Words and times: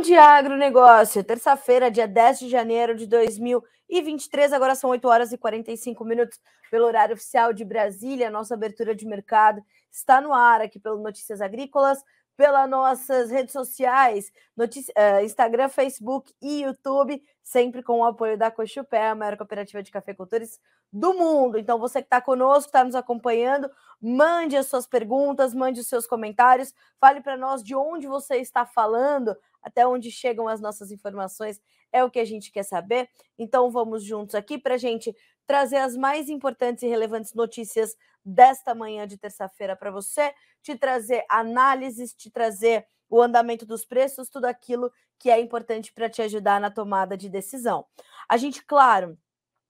dia, 0.00 0.22
agronegócio. 0.22 1.22
Terça-feira, 1.22 1.90
dia 1.90 2.08
10 2.08 2.40
de 2.40 2.48
janeiro 2.48 2.96
de 2.96 3.06
2023. 3.06 4.52
Agora 4.52 4.74
são 4.74 4.90
8 4.90 5.06
horas 5.06 5.32
e 5.32 5.38
45 5.38 6.04
minutos 6.04 6.40
pelo 6.70 6.86
horário 6.86 7.14
oficial 7.14 7.52
de 7.52 7.64
Brasília. 7.64 8.30
Nossa 8.30 8.54
abertura 8.54 8.94
de 8.94 9.06
mercado 9.06 9.62
está 9.90 10.20
no 10.20 10.32
ar 10.32 10.62
aqui 10.62 10.78
pelo 10.78 11.02
Notícias 11.02 11.40
Agrícolas, 11.40 12.02
pelas 12.36 12.68
nossas 12.70 13.30
redes 13.30 13.52
sociais, 13.52 14.32
uh, 14.56 15.24
Instagram, 15.24 15.68
Facebook 15.68 16.32
e 16.40 16.62
YouTube, 16.62 17.22
sempre 17.50 17.82
com 17.82 17.98
o 17.98 18.04
apoio 18.04 18.38
da 18.38 18.48
Cochupé, 18.48 19.08
a 19.08 19.14
maior 19.14 19.36
cooperativa 19.36 19.82
de 19.82 19.90
cafeicultores 19.90 20.60
do 20.92 21.12
mundo. 21.12 21.58
Então, 21.58 21.80
você 21.80 22.00
que 22.00 22.06
está 22.06 22.20
conosco, 22.20 22.66
está 22.66 22.84
nos 22.84 22.94
acompanhando, 22.94 23.68
mande 24.00 24.56
as 24.56 24.66
suas 24.66 24.86
perguntas, 24.86 25.52
mande 25.52 25.80
os 25.80 25.88
seus 25.88 26.06
comentários, 26.06 26.72
fale 27.00 27.20
para 27.20 27.36
nós 27.36 27.64
de 27.64 27.74
onde 27.74 28.06
você 28.06 28.36
está 28.36 28.64
falando, 28.64 29.36
até 29.60 29.84
onde 29.84 30.12
chegam 30.12 30.46
as 30.46 30.60
nossas 30.60 30.92
informações, 30.92 31.60
é 31.92 32.04
o 32.04 32.10
que 32.10 32.20
a 32.20 32.24
gente 32.24 32.52
quer 32.52 32.62
saber. 32.62 33.08
Então, 33.36 33.68
vamos 33.68 34.04
juntos 34.04 34.36
aqui 34.36 34.56
para 34.56 34.76
a 34.76 34.78
gente 34.78 35.12
trazer 35.44 35.78
as 35.78 35.96
mais 35.96 36.28
importantes 36.28 36.84
e 36.84 36.86
relevantes 36.86 37.34
notícias 37.34 37.96
desta 38.24 38.76
manhã 38.76 39.08
de 39.08 39.18
terça-feira 39.18 39.74
para 39.74 39.90
você, 39.90 40.32
te 40.62 40.76
trazer 40.76 41.24
análises, 41.28 42.14
te 42.14 42.30
trazer 42.30 42.86
o 43.10 43.20
andamento 43.20 43.66
dos 43.66 43.84
preços, 43.84 44.28
tudo 44.28 44.44
aquilo 44.46 44.92
que 45.18 45.28
é 45.28 45.38
importante 45.40 45.92
para 45.92 46.08
te 46.08 46.22
ajudar 46.22 46.60
na 46.60 46.70
tomada 46.70 47.16
de 47.16 47.28
decisão. 47.28 47.84
A 48.28 48.36
gente, 48.36 48.64
claro, 48.64 49.18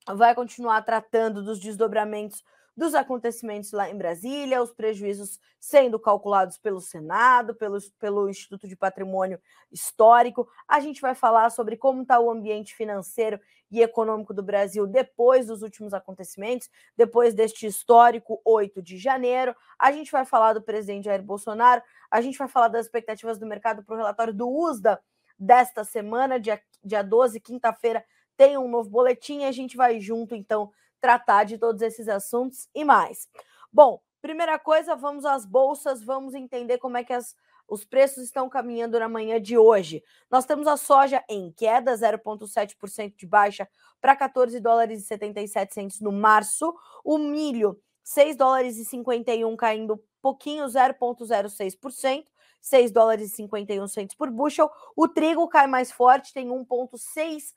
vai 0.07 0.35
continuar 0.35 0.83
tratando 0.83 1.43
dos 1.43 1.59
desdobramentos 1.59 2.45
dos 2.81 2.95
acontecimentos 2.95 3.73
lá 3.73 3.91
em 3.91 3.99
Brasília, 3.99 4.63
os 4.63 4.73
prejuízos 4.73 5.39
sendo 5.61 6.01
calculados 6.01 6.57
pelo 6.57 6.81
Senado, 6.81 7.55
pelo, 7.55 7.77
pelo 7.99 8.27
Instituto 8.27 8.67
de 8.67 8.75
Patrimônio 8.75 9.39
Histórico. 9.71 10.49
A 10.67 10.81
gente 10.81 10.99
vai 10.99 11.15
falar 11.15 11.51
sobre 11.51 11.77
como 11.77 12.01
está 12.01 12.19
o 12.19 12.31
ambiente 12.31 12.75
financeiro 12.75 13.39
e 13.71 13.83
econômico 13.83 14.33
do 14.33 14.43
Brasil 14.43 14.87
depois 14.87 15.49
dos 15.49 15.61
últimos 15.61 15.93
acontecimentos, 15.93 16.71
depois 16.97 17.35
deste 17.35 17.67
histórico 17.67 18.41
8 18.47 18.81
de 18.81 18.97
janeiro. 18.97 19.55
A 19.79 19.93
gente 19.93 20.11
vai 20.11 20.25
falar 20.25 20.55
do 20.55 20.63
presidente 20.63 21.05
Jair 21.05 21.23
Bolsonaro, 21.23 21.83
a 22.11 22.23
gente 22.23 22.39
vai 22.39 22.49
falar 22.49 22.69
das 22.69 22.87
expectativas 22.87 23.39
do 23.39 23.45
mercado 23.45 23.85
para 23.85 23.95
o 23.95 23.99
relatório 23.99 24.33
do 24.33 24.49
USDA 24.49 24.99
desta 25.39 25.85
semana, 25.85 26.41
dia, 26.41 26.59
dia 26.83 27.03
12, 27.03 27.41
quinta-feira, 27.41 28.03
tem 28.39 28.57
um 28.57 28.69
novo 28.69 28.89
boletim 28.89 29.45
a 29.45 29.53
gente 29.53 29.77
vai 29.77 30.01
junto, 30.01 30.35
então, 30.35 30.73
tratar 31.01 31.45
de 31.45 31.59
todos 31.59 31.83
esses 31.83 32.09
assuntos 32.09 32.69
e 32.75 32.85
mais. 32.85 33.29
Bom, 33.73 34.01
primeira 34.21 34.59
coisa, 34.59 34.95
vamos 34.95 35.25
às 35.25 35.47
bolsas, 35.47 36.03
vamos 36.03 36.35
entender 36.35 36.79
como 36.79 36.97
é 36.97 37.05
que 37.05 37.13
as, 37.13 37.35
os 37.67 37.85
preços 37.85 38.25
estão 38.25 38.49
caminhando 38.49 38.99
na 38.99 39.09
manhã 39.09 39.41
de 39.41 39.57
hoje. 39.57 40.03
Nós 40.31 40.45
temos 40.45 40.67
a 40.67 40.77
soja 40.77 41.25
em 41.29 41.53
queda, 41.53 41.95
0,7% 41.95 43.15
de 43.17 43.27
baixa 43.27 43.69
para 44.01 44.17
14 44.17 44.59
dólares 44.61 45.03
e 45.03 45.07
77 45.07 45.75
centos 45.75 46.01
no 46.01 46.13
março. 46.13 46.75
O 47.05 47.17
milho, 47.17 47.81
6 48.03 48.37
dólares 48.37 48.77
e 48.77 48.85
51 48.85 49.57
caindo 49.57 50.03
pouquinho, 50.21 50.67
0,06%. 50.67 52.25
6 52.61 52.91
dólares 52.93 53.33
e 53.33 53.37
51 53.37 53.89
centos 53.89 54.15
por 54.15 54.31
bushel. 54.31 54.71
O 54.95 55.09
trigo 55.09 55.49
cai 55.49 55.67
mais 55.67 55.91
forte, 55.91 56.35
tem 56.35 56.49
1,6% 56.49 57.55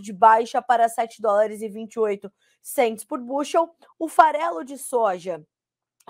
de 0.00 0.12
baixa 0.12 0.62
para 0.62 0.88
7 0.88 1.20
dólares 1.20 1.60
e 1.62 1.68
28 1.68 2.32
centos 2.62 3.04
por 3.04 3.20
bushel. 3.20 3.68
O 3.98 4.08
farelo 4.08 4.64
de 4.64 4.78
soja 4.78 5.44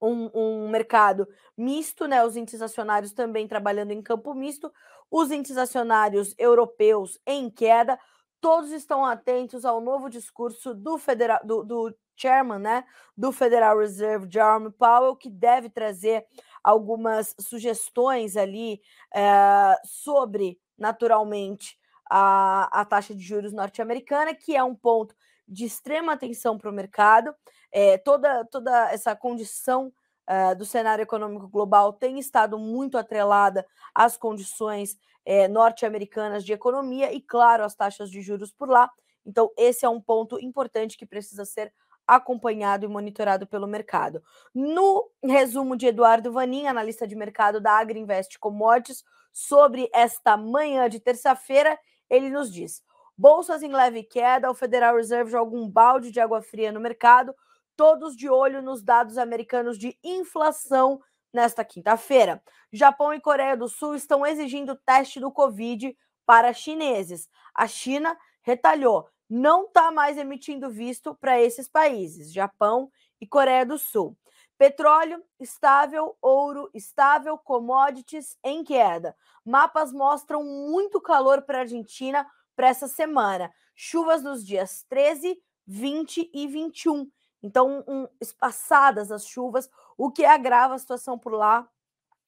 um, 0.00 0.30
um, 0.34 0.70
mercado 0.70 1.28
misto, 1.54 2.08
né? 2.08 2.24
Os 2.24 2.36
índices 2.36 2.62
acionários 2.62 3.12
também 3.12 3.46
trabalhando 3.46 3.90
em 3.90 4.00
campo 4.00 4.32
misto, 4.32 4.72
os 5.10 5.30
índices 5.30 5.58
acionários 5.58 6.34
europeus 6.38 7.20
em 7.26 7.50
queda, 7.50 8.00
todos 8.44 8.72
estão 8.72 9.06
atentos 9.06 9.64
ao 9.64 9.80
novo 9.80 10.10
discurso 10.10 10.74
do, 10.74 10.98
federal, 10.98 11.40
do, 11.42 11.64
do 11.64 11.96
chairman 12.14 12.58
né, 12.58 12.84
do 13.16 13.32
Federal 13.32 13.78
Reserve, 13.78 14.28
Jerome 14.30 14.70
Powell, 14.70 15.16
que 15.16 15.30
deve 15.30 15.70
trazer 15.70 16.26
algumas 16.62 17.34
sugestões 17.40 18.36
ali 18.36 18.82
é, 19.14 19.74
sobre, 19.82 20.60
naturalmente, 20.76 21.78
a, 22.10 22.82
a 22.82 22.84
taxa 22.84 23.14
de 23.14 23.22
juros 23.22 23.54
norte-americana, 23.54 24.34
que 24.34 24.54
é 24.54 24.62
um 24.62 24.74
ponto 24.74 25.16
de 25.48 25.64
extrema 25.64 26.12
atenção 26.12 26.58
para 26.58 26.68
o 26.68 26.74
mercado. 26.74 27.34
É, 27.72 27.96
toda, 27.96 28.44
toda 28.44 28.92
essa 28.92 29.16
condição 29.16 29.90
uh, 30.28 30.54
do 30.54 30.66
cenário 30.66 31.02
econômico 31.02 31.48
global 31.48 31.94
tem 31.94 32.18
estado 32.18 32.58
muito 32.58 32.98
atrelada 32.98 33.66
às 33.94 34.18
condições 34.18 34.98
é, 35.24 35.48
norte-americanas 35.48 36.44
de 36.44 36.52
economia 36.52 37.12
e, 37.12 37.20
claro, 37.20 37.64
as 37.64 37.74
taxas 37.74 38.10
de 38.10 38.20
juros 38.20 38.52
por 38.52 38.68
lá. 38.68 38.90
Então, 39.24 39.50
esse 39.56 39.84
é 39.84 39.88
um 39.88 40.00
ponto 40.00 40.38
importante 40.38 40.96
que 40.96 41.06
precisa 41.06 41.44
ser 41.44 41.72
acompanhado 42.06 42.84
e 42.84 42.88
monitorado 42.88 43.46
pelo 43.46 43.66
mercado. 43.66 44.22
No 44.54 45.10
resumo 45.22 45.76
de 45.76 45.86
Eduardo 45.86 46.32
Vanin, 46.32 46.66
analista 46.66 47.06
de 47.06 47.16
mercado 47.16 47.60
da 47.60 47.78
Agriinvest 47.78 48.38
Commodities, 48.38 49.02
sobre 49.32 49.90
esta 49.92 50.36
manhã 50.36 50.88
de 50.88 51.00
terça-feira, 51.00 51.78
ele 52.08 52.30
nos 52.30 52.52
diz: 52.52 52.82
bolsas 53.18 53.62
em 53.62 53.72
leve 53.72 54.04
queda, 54.04 54.50
o 54.50 54.54
Federal 54.54 54.96
Reserve 54.96 55.30
joga 55.30 55.56
um 55.56 55.68
balde 55.68 56.10
de 56.10 56.20
água 56.20 56.40
fria 56.40 56.70
no 56.70 56.80
mercado, 56.80 57.34
todos 57.76 58.16
de 58.16 58.28
olho 58.28 58.62
nos 58.62 58.82
dados 58.82 59.18
americanos 59.18 59.76
de 59.76 59.98
inflação 60.04 61.00
nesta 61.34 61.64
quinta-feira. 61.64 62.42
Japão 62.72 63.12
e 63.12 63.20
Coreia 63.20 63.56
do 63.56 63.68
Sul 63.68 63.94
estão 63.94 64.24
exigindo 64.24 64.76
teste 64.76 65.20
do 65.20 65.30
Covid 65.30 65.96
para 66.24 66.52
chineses. 66.52 67.28
A 67.54 67.66
China 67.66 68.16
retalhou, 68.42 69.08
não 69.28 69.64
está 69.64 69.90
mais 69.90 70.16
emitindo 70.16 70.70
visto 70.70 71.14
para 71.14 71.40
esses 71.40 71.68
países, 71.68 72.32
Japão 72.32 72.90
e 73.20 73.26
Coreia 73.26 73.66
do 73.66 73.76
Sul. 73.76 74.16
Petróleo 74.56 75.22
estável, 75.40 76.16
ouro 76.22 76.70
estável, 76.72 77.36
commodities 77.36 78.38
em 78.44 78.62
queda. 78.62 79.16
Mapas 79.44 79.92
mostram 79.92 80.44
muito 80.44 81.00
calor 81.00 81.42
para 81.42 81.58
a 81.58 81.60
Argentina 81.62 82.26
para 82.54 82.68
essa 82.68 82.86
semana. 82.86 83.52
Chuvas 83.74 84.22
nos 84.22 84.46
dias 84.46 84.84
13, 84.88 85.36
20 85.66 86.30
e 86.32 86.46
21. 86.46 87.10
Então, 87.42 87.84
um, 87.86 88.06
espaçadas 88.20 89.10
as 89.10 89.26
chuvas, 89.26 89.68
o 89.96 90.10
que 90.10 90.24
agrava 90.24 90.74
a 90.74 90.78
situação 90.78 91.18
por 91.18 91.32
lá. 91.32 91.68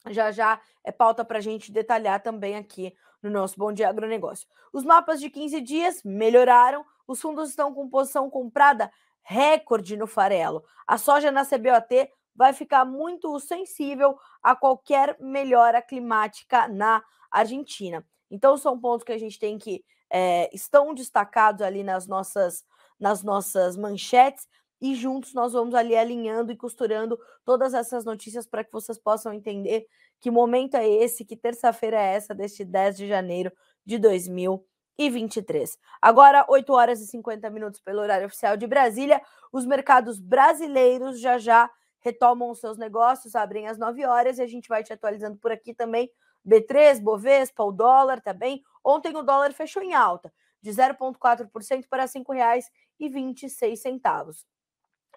Já 0.08 0.30
já 0.30 0.60
é 0.84 0.92
pauta 0.92 1.24
para 1.24 1.38
a 1.38 1.40
gente 1.40 1.72
detalhar 1.72 2.22
também 2.22 2.56
aqui 2.56 2.94
no 3.22 3.30
nosso 3.30 3.58
Bom 3.58 3.72
Dia 3.72 3.88
Agronegócio. 3.88 4.46
Os 4.72 4.84
mapas 4.84 5.20
de 5.20 5.28
15 5.30 5.60
dias 5.60 6.02
melhoraram, 6.04 6.84
os 7.06 7.20
fundos 7.20 7.50
estão 7.50 7.72
com 7.74 7.88
posição 7.88 8.30
comprada 8.30 8.90
recorde 9.22 9.96
no 9.96 10.06
farelo. 10.06 10.64
A 10.86 10.96
soja 10.96 11.32
na 11.32 11.44
CBOT 11.44 12.08
vai 12.34 12.52
ficar 12.52 12.84
muito 12.84 13.38
sensível 13.40 14.16
a 14.42 14.54
qualquer 14.54 15.16
melhora 15.18 15.82
climática 15.82 16.68
na 16.68 17.02
Argentina. 17.30 18.06
Então, 18.30 18.56
são 18.56 18.78
pontos 18.78 19.04
que 19.04 19.12
a 19.12 19.18
gente 19.18 19.38
tem 19.38 19.58
que 19.58 19.84
é, 20.10 20.48
estão 20.54 20.94
destacados 20.94 21.62
ali 21.62 21.82
nas 21.82 22.06
nossas, 22.06 22.64
nas 23.00 23.22
nossas 23.22 23.76
manchetes, 23.76 24.46
e 24.80 24.94
juntos 24.94 25.34
nós 25.34 25.52
vamos 25.52 25.74
ali 25.74 25.96
alinhando 25.96 26.52
e 26.52 26.56
costurando 26.56 27.18
todas 27.44 27.74
essas 27.74 28.04
notícias 28.04 28.46
para 28.46 28.64
que 28.64 28.72
vocês 28.72 28.98
possam 28.98 29.32
entender 29.32 29.86
que 30.20 30.30
momento 30.30 30.74
é 30.74 30.88
esse, 30.88 31.24
que 31.24 31.36
terça-feira 31.36 32.00
é 32.00 32.14
essa 32.14 32.34
deste 32.34 32.64
10 32.64 32.96
de 32.96 33.08
janeiro 33.08 33.52
de 33.84 33.98
2023. 33.98 35.78
Agora, 36.00 36.46
8 36.48 36.72
horas 36.72 37.00
e 37.00 37.06
50 37.06 37.50
minutos 37.50 37.80
pelo 37.80 38.00
horário 38.00 38.26
oficial 38.26 38.56
de 38.56 38.66
Brasília, 38.66 39.20
os 39.52 39.64
mercados 39.64 40.20
brasileiros 40.20 41.20
já 41.20 41.38
já 41.38 41.70
retomam 42.00 42.50
os 42.50 42.60
seus 42.60 42.78
negócios, 42.78 43.34
abrem 43.34 43.66
às 43.66 43.78
9 43.78 44.04
horas 44.04 44.38
e 44.38 44.42
a 44.42 44.46
gente 44.46 44.68
vai 44.68 44.84
te 44.84 44.92
atualizando 44.92 45.38
por 45.38 45.50
aqui 45.50 45.74
também. 45.74 46.10
B3, 46.46 47.00
Bovespa, 47.00 47.64
o 47.64 47.72
dólar 47.72 48.20
também. 48.20 48.58
Tá 48.58 48.64
Ontem 48.84 49.16
o 49.16 49.22
dólar 49.22 49.52
fechou 49.52 49.82
em 49.82 49.94
alta, 49.94 50.32
de 50.62 50.70
0,4% 50.70 51.86
para 51.90 52.04
R$ 52.04 52.08
5,26 52.08 54.55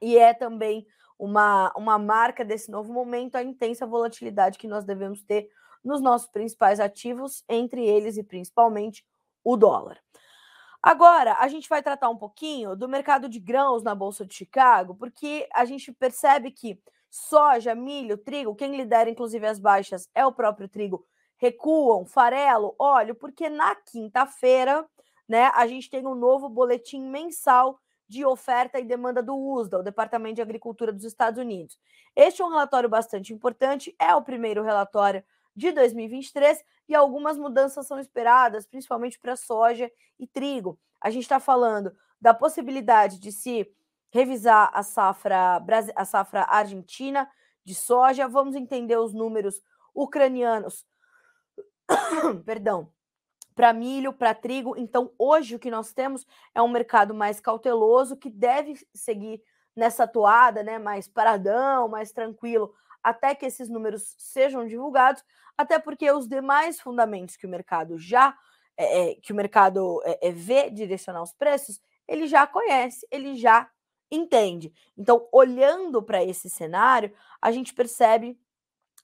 e 0.02 0.18
é 0.18 0.34
também 0.34 0.86
uma, 1.18 1.72
uma 1.76 2.00
marca 2.00 2.46
desse 2.46 2.72
novo 2.72 2.94
momento 2.94 3.36
a 3.36 3.44
intensa 3.44 3.86
volatilidade 3.86 4.58
que 4.58 4.68
nós 4.68 4.86
devemos 4.86 5.22
ter 5.22 5.50
nos 5.84 6.02
nossos 6.02 6.28
principais 6.28 6.80
ativos, 6.80 7.44
entre 7.48 7.86
eles 7.86 8.18
e 8.18 8.24
principalmente 8.24 9.06
o 9.44 9.58
dólar. 9.58 9.98
Agora, 10.82 11.36
a 11.40 11.48
gente 11.50 11.68
vai 11.68 11.84
tratar 11.84 12.10
um 12.10 12.18
pouquinho 12.18 12.76
do 12.76 12.88
mercado 12.88 13.28
de 13.28 13.40
grãos 13.40 13.84
na 13.84 13.94
Bolsa 13.94 14.26
de 14.26 14.34
Chicago, 14.34 14.96
porque 14.96 15.48
a 15.54 15.66
gente 15.66 15.92
percebe 15.92 16.52
que 16.52 16.82
soja, 17.10 17.76
milho, 17.76 18.18
trigo, 18.18 18.56
quem 18.56 18.76
lidera 18.76 19.10
inclusive 19.10 19.46
as 19.46 19.60
baixas 19.60 20.10
é 20.16 20.26
o 20.26 20.32
próprio 20.32 20.70
trigo, 20.70 21.06
recuam, 21.38 22.06
farelo, 22.06 22.76
óleo, 22.78 23.16
porque 23.16 23.50
na 23.50 23.76
quinta-feira, 23.76 24.88
né, 25.28 25.52
a 25.54 25.68
gente 25.68 25.90
tem 25.90 26.06
um 26.06 26.16
novo 26.16 26.48
boletim 26.48 27.02
mensal 27.02 27.80
de 28.10 28.26
oferta 28.26 28.80
e 28.80 28.84
demanda 28.84 29.22
do 29.22 29.38
USDA, 29.38 29.80
o 29.80 29.84
Departamento 29.84 30.36
de 30.36 30.42
Agricultura 30.42 30.92
dos 30.92 31.04
Estados 31.04 31.40
Unidos. 31.40 31.80
Este 32.16 32.42
é 32.42 32.46
um 32.46 32.50
relatório 32.50 32.90
bastante 32.90 33.32
importante, 33.32 33.96
é 34.00 34.16
o 34.16 34.24
primeiro 34.24 34.64
relatório 34.64 35.24
de 35.56 35.72
2023 35.72 36.64
e 36.88 36.96
algumas 36.96 37.38
mudanças 37.38 37.86
são 37.86 38.00
esperadas, 38.00 38.66
principalmente 38.66 39.20
para 39.20 39.36
soja 39.36 39.92
e 40.20 40.26
trigo. 40.26 40.80
A 41.00 41.12
gente 41.12 41.22
está 41.24 41.40
falando 41.40 41.96
da 42.20 42.34
possibilidade 42.34 43.20
de 43.20 43.32
se 43.32 43.72
revisar 44.12 44.72
a 44.74 44.82
safra, 44.82 45.64
a 45.96 46.04
safra 46.04 46.46
argentina 46.50 47.30
de 47.64 47.76
soja. 47.76 48.28
Vamos 48.28 48.56
entender 48.56 48.98
os 48.98 49.14
números 49.14 49.62
ucranianos, 49.94 50.84
perdão, 52.44 52.92
para 53.60 53.74
milho, 53.74 54.14
para 54.14 54.34
trigo. 54.34 54.78
Então, 54.78 55.12
hoje 55.20 55.54
o 55.54 55.60
que 55.60 55.70
nós 55.70 55.92
temos 55.92 56.26
é 56.56 56.62
um 56.62 56.70
mercado 56.70 57.14
mais 57.14 57.42
cauteloso 57.42 58.16
que 58.16 58.30
deve 58.30 58.80
seguir 58.94 59.44
nessa 59.76 60.08
toada, 60.08 60.64
né, 60.64 60.80
mais 60.80 61.10
paradão, 61.10 61.90
mais 61.90 62.14
tranquilo, 62.14 62.74
até 63.04 63.36
que 63.36 63.46
esses 63.46 63.68
números 63.68 64.16
sejam 64.18 64.66
divulgados, 64.66 65.22
até 65.58 65.78
porque 65.78 66.10
os 66.10 66.26
demais 66.26 66.80
fundamentos 66.80 67.36
que 67.36 67.46
o 67.46 67.50
mercado 67.50 67.98
já 67.98 68.34
é, 68.78 69.12
é 69.12 69.16
que 69.16 69.34
o 69.34 69.36
mercado 69.36 70.02
é, 70.06 70.30
é, 70.30 70.32
vê 70.32 70.70
direcionar 70.70 71.22
os 71.22 71.34
preços, 71.34 71.82
ele 72.08 72.28
já 72.28 72.48
conhece, 72.48 73.06
ele 73.12 73.36
já 73.36 73.70
entende. 74.10 74.72
Então, 74.98 75.28
olhando 75.34 76.02
para 76.02 76.24
esse 76.24 76.50
cenário, 76.50 77.14
a 77.42 77.52
gente 77.52 77.74
percebe 77.74 78.40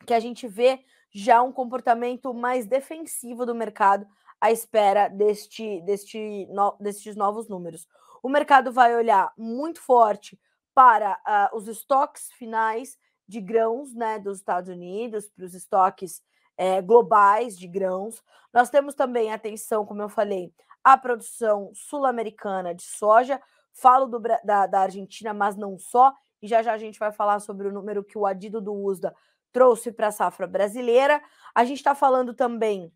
que 0.05 0.13
a 0.13 0.19
gente 0.21 0.47
vê 0.47 0.79
já 1.11 1.41
um 1.41 1.51
comportamento 1.51 2.33
mais 2.33 2.65
defensivo 2.65 3.45
do 3.45 3.53
mercado 3.53 4.07
à 4.45 4.51
espera 4.51 5.07
deste, 5.07 5.81
deste, 5.81 6.45
no, 6.51 6.75
destes 6.79 7.15
novos 7.15 7.47
números. 7.47 7.87
O 8.21 8.29
mercado 8.29 8.71
vai 8.71 8.95
olhar 8.95 9.33
muito 9.35 9.81
forte 9.81 10.39
para 10.73 11.19
uh, 11.25 11.57
os 11.57 11.67
estoques 11.67 12.31
finais 12.33 12.95
de 13.27 13.41
grãos 13.41 13.93
né, 13.95 14.19
dos 14.19 14.37
Estados 14.37 14.69
Unidos, 14.69 15.27
para 15.29 15.45
os 15.45 15.55
estoques 15.55 16.21
é, 16.55 16.79
globais 16.79 17.57
de 17.57 17.67
grãos. 17.67 18.21
Nós 18.53 18.69
temos 18.69 18.93
também 18.93 19.33
atenção, 19.33 19.83
como 19.83 20.03
eu 20.03 20.09
falei, 20.09 20.53
à 20.83 20.95
produção 20.95 21.71
sul-americana 21.73 22.75
de 22.75 22.83
soja. 22.83 23.41
Falo 23.73 24.05
do, 24.05 24.19
da, 24.19 24.67
da 24.67 24.79
Argentina, 24.81 25.33
mas 25.33 25.55
não 25.55 25.79
só. 25.79 26.13
E 26.39 26.47
já 26.47 26.61
já 26.61 26.73
a 26.73 26.77
gente 26.77 26.99
vai 26.99 27.11
falar 27.11 27.39
sobre 27.39 27.67
o 27.67 27.73
número 27.73 28.03
que 28.03 28.17
o 28.17 28.27
Adido 28.27 28.61
do 28.61 28.73
USDA 28.73 29.15
trouxe 29.51 29.91
para 29.91 30.07
a 30.07 30.11
safra 30.11 30.45
brasileira. 30.45 31.19
A 31.55 31.65
gente 31.65 31.77
está 31.77 31.95
falando 31.95 32.33
também 32.33 32.93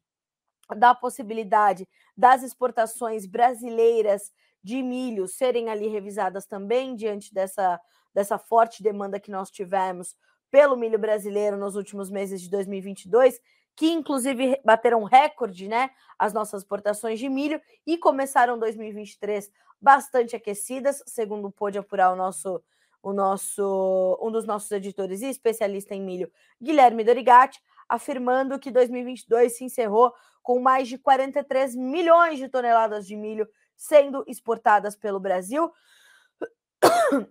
da 0.75 0.93
possibilidade 0.93 1.87
das 2.15 2.43
exportações 2.43 3.25
brasileiras 3.25 4.31
de 4.63 4.83
milho 4.83 5.27
serem 5.27 5.69
ali 5.69 5.87
revisadas 5.87 6.45
também 6.45 6.95
diante 6.95 7.33
dessa, 7.33 7.79
dessa 8.13 8.37
forte 8.37 8.83
demanda 8.83 9.19
que 9.19 9.31
nós 9.31 9.49
tivemos 9.49 10.15
pelo 10.51 10.75
milho 10.75 10.99
brasileiro 10.99 11.57
nos 11.57 11.75
últimos 11.75 12.09
meses 12.09 12.41
de 12.41 12.49
2022, 12.49 13.39
que 13.75 13.89
inclusive 13.91 14.59
bateram 14.65 15.03
recorde, 15.03 15.67
né, 15.67 15.91
as 16.17 16.33
nossas 16.33 16.63
exportações 16.63 17.19
de 17.19 17.29
milho 17.29 17.61
e 17.85 17.97
começaram 17.97 18.59
2023 18.59 19.49
bastante 19.81 20.35
aquecidas, 20.35 21.01
segundo 21.05 21.49
pôde 21.51 21.77
apurar 21.77 22.11
o 22.11 22.15
nosso 22.15 22.61
o 23.01 23.13
nosso 23.13 24.19
um 24.21 24.29
dos 24.29 24.45
nossos 24.45 24.69
editores 24.71 25.21
e 25.21 25.29
especialista 25.29 25.95
em 25.95 26.01
milho, 26.01 26.29
Guilherme 26.61 27.03
Dorigatti, 27.03 27.61
afirmando 27.89 28.59
que 28.59 28.71
2022 28.71 29.57
se 29.57 29.63
encerrou 29.65 30.13
com 30.43 30.59
mais 30.59 30.87
de 30.87 30.97
43 30.97 31.75
milhões 31.75 32.37
de 32.37 32.47
toneladas 32.47 33.05
de 33.05 33.15
milho 33.15 33.47
sendo 33.75 34.23
exportadas 34.27 34.95
pelo 34.95 35.19
Brasil. 35.19 35.71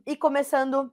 E 0.07 0.17
começando 0.17 0.93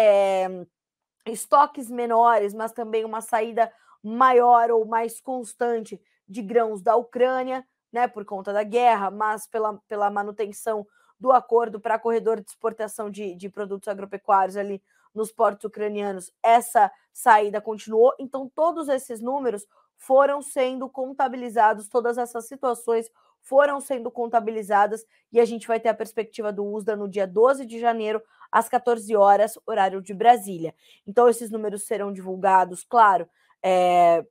é, 0.45 0.65
estoques 1.25 1.89
menores, 1.89 2.53
mas 2.53 2.71
também 2.71 3.05
uma 3.05 3.21
saída 3.21 3.71
maior 4.03 4.71
ou 4.71 4.85
mais 4.85 5.21
constante 5.21 6.01
de 6.27 6.41
grãos 6.41 6.81
da 6.81 6.95
Ucrânia, 6.95 7.65
né, 7.91 8.07
por 8.07 8.25
conta 8.25 8.51
da 8.51 8.63
guerra, 8.63 9.11
mas 9.11 9.47
pela, 9.47 9.79
pela 9.87 10.09
manutenção 10.09 10.85
do 11.19 11.31
acordo 11.31 11.79
para 11.79 11.99
corredor 11.99 12.41
de 12.41 12.49
exportação 12.49 13.09
de, 13.09 13.35
de 13.35 13.49
produtos 13.49 13.87
agropecuários 13.87 14.57
ali 14.57 14.81
nos 15.13 15.31
portos 15.31 15.65
ucranianos, 15.65 16.33
essa 16.41 16.91
saída 17.13 17.61
continuou. 17.61 18.13
Então, 18.19 18.51
todos 18.53 18.89
esses 18.89 19.21
números 19.21 19.65
foram 19.95 20.41
sendo 20.41 20.89
contabilizados, 20.89 21.87
todas 21.87 22.17
essas 22.17 22.47
situações 22.47 23.09
foram 23.41 23.79
sendo 23.79 24.09
contabilizadas 24.09 25.05
e 25.31 25.39
a 25.39 25.45
gente 25.45 25.67
vai 25.67 25.79
ter 25.79 25.89
a 25.89 25.93
perspectiva 25.93 26.51
do 26.51 26.65
USDA 26.65 26.95
no 26.95 27.07
dia 27.07 27.27
12 27.27 27.65
de 27.65 27.79
janeiro, 27.79 28.21
às 28.53 28.69
14 28.69 29.15
horas, 29.15 29.57
horário 29.65 29.99
de 29.99 30.13
Brasília. 30.13 30.75
Então, 31.07 31.27
esses 31.27 31.49
números 31.49 31.87
serão 31.87 32.13
divulgados, 32.13 32.83
claro, 32.83 33.27
é, 33.63 34.23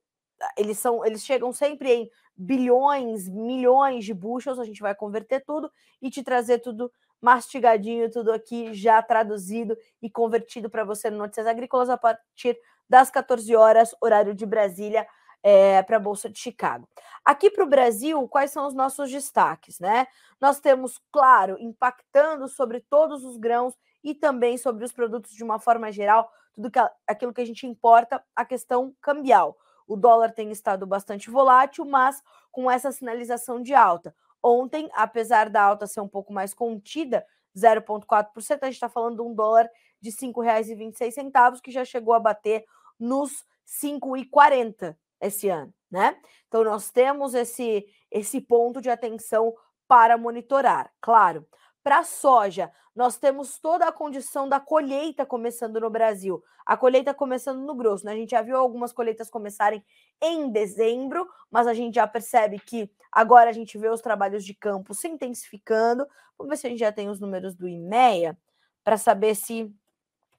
eles 0.56 0.78
são, 0.78 1.04
eles 1.04 1.24
chegam 1.24 1.52
sempre 1.52 1.92
em 1.92 2.10
bilhões, 2.36 3.28
milhões 3.28 4.04
de 4.04 4.14
bushels, 4.14 4.60
a 4.60 4.64
gente 4.64 4.80
vai 4.80 4.94
converter 4.94 5.44
tudo 5.44 5.70
e 6.00 6.08
te 6.08 6.22
trazer 6.22 6.60
tudo 6.60 6.90
mastigadinho, 7.20 8.10
tudo 8.10 8.32
aqui 8.32 8.72
já 8.72 9.02
traduzido 9.02 9.76
e 10.00 10.08
convertido 10.08 10.70
para 10.70 10.84
você 10.84 11.10
no 11.10 11.18
Notícias 11.18 11.46
Agrícolas 11.46 11.90
a 11.90 11.98
partir 11.98 12.56
das 12.88 13.10
14 13.10 13.56
horas, 13.56 13.92
horário 14.00 14.34
de 14.34 14.46
Brasília, 14.46 15.04
é, 15.42 15.82
para 15.82 15.96
a 15.96 16.00
Bolsa 16.00 16.28
de 16.28 16.38
Chicago. 16.38 16.88
Aqui 17.24 17.50
para 17.50 17.64
o 17.64 17.68
Brasil, 17.68 18.28
quais 18.28 18.52
são 18.52 18.66
os 18.66 18.74
nossos 18.74 19.10
destaques? 19.10 19.80
Né? 19.80 20.06
Nós 20.40 20.60
temos, 20.60 21.00
claro, 21.10 21.56
impactando 21.58 22.46
sobre 22.48 22.80
todos 22.80 23.24
os 23.24 23.36
grãos 23.36 23.74
e 24.02 24.14
também 24.14 24.56
sobre 24.58 24.84
os 24.84 24.92
produtos 24.92 25.32
de 25.32 25.44
uma 25.44 25.58
forma 25.58 25.90
geral, 25.92 26.30
tudo 26.52 26.70
que, 26.70 26.78
aquilo 27.06 27.32
que 27.32 27.40
a 27.40 27.44
gente 27.46 27.66
importa, 27.66 28.22
a 28.34 28.44
questão 28.44 28.94
cambial. 29.00 29.56
O 29.86 29.96
dólar 29.96 30.32
tem 30.32 30.50
estado 30.50 30.86
bastante 30.86 31.30
volátil, 31.30 31.84
mas 31.84 32.22
com 32.50 32.70
essa 32.70 32.92
sinalização 32.92 33.62
de 33.62 33.74
alta. 33.74 34.14
Ontem, 34.42 34.90
apesar 34.94 35.48
da 35.48 35.62
alta 35.62 35.86
ser 35.86 36.00
um 36.00 36.08
pouco 36.08 36.32
mais 36.32 36.52
contida, 36.52 37.24
0,4%, 37.56 38.58
a 38.62 38.66
gente 38.66 38.74
está 38.74 38.88
falando 38.88 39.16
de 39.16 39.22
um 39.22 39.34
dólar 39.34 39.68
de 40.00 40.10
R$ 40.10 40.16
5,26, 40.16 41.60
que 41.60 41.70
já 41.70 41.84
chegou 41.84 42.14
a 42.14 42.20
bater 42.20 42.64
nos 42.98 43.44
5,40 43.66 44.96
esse 45.20 45.48
ano, 45.48 45.72
né? 45.90 46.16
Então 46.48 46.64
nós 46.64 46.90
temos 46.90 47.34
esse 47.34 47.86
esse 48.10 48.40
ponto 48.40 48.80
de 48.80 48.90
atenção 48.90 49.54
para 49.88 50.18
monitorar. 50.18 50.92
Claro, 51.00 51.46
para 51.82 51.98
a 51.98 52.04
soja, 52.04 52.70
nós 52.94 53.16
temos 53.16 53.58
toda 53.58 53.86
a 53.86 53.92
condição 53.92 54.48
da 54.48 54.60
colheita 54.60 55.24
começando 55.24 55.80
no 55.80 55.90
Brasil. 55.90 56.42
A 56.64 56.76
colheita 56.76 57.14
começando 57.14 57.60
no 57.60 57.74
grosso, 57.74 58.04
né? 58.04 58.12
A 58.12 58.16
gente 58.16 58.30
já 58.30 58.42
viu 58.42 58.56
algumas 58.56 58.92
colheitas 58.92 59.30
começarem 59.30 59.84
em 60.20 60.50
dezembro, 60.50 61.28
mas 61.50 61.66
a 61.66 61.74
gente 61.74 61.94
já 61.94 62.06
percebe 62.06 62.58
que 62.58 62.90
agora 63.10 63.50
a 63.50 63.52
gente 63.52 63.76
vê 63.78 63.88
os 63.88 64.00
trabalhos 64.00 64.44
de 64.44 64.54
campo 64.54 64.94
se 64.94 65.08
intensificando. 65.08 66.06
Vamos 66.38 66.50
ver 66.50 66.56
se 66.56 66.66
a 66.66 66.70
gente 66.70 66.80
já 66.80 66.92
tem 66.92 67.08
os 67.08 67.18
números 67.18 67.54
do 67.54 67.66
IMEA 67.66 68.38
para 68.84 68.96
saber 68.96 69.34
se 69.34 69.74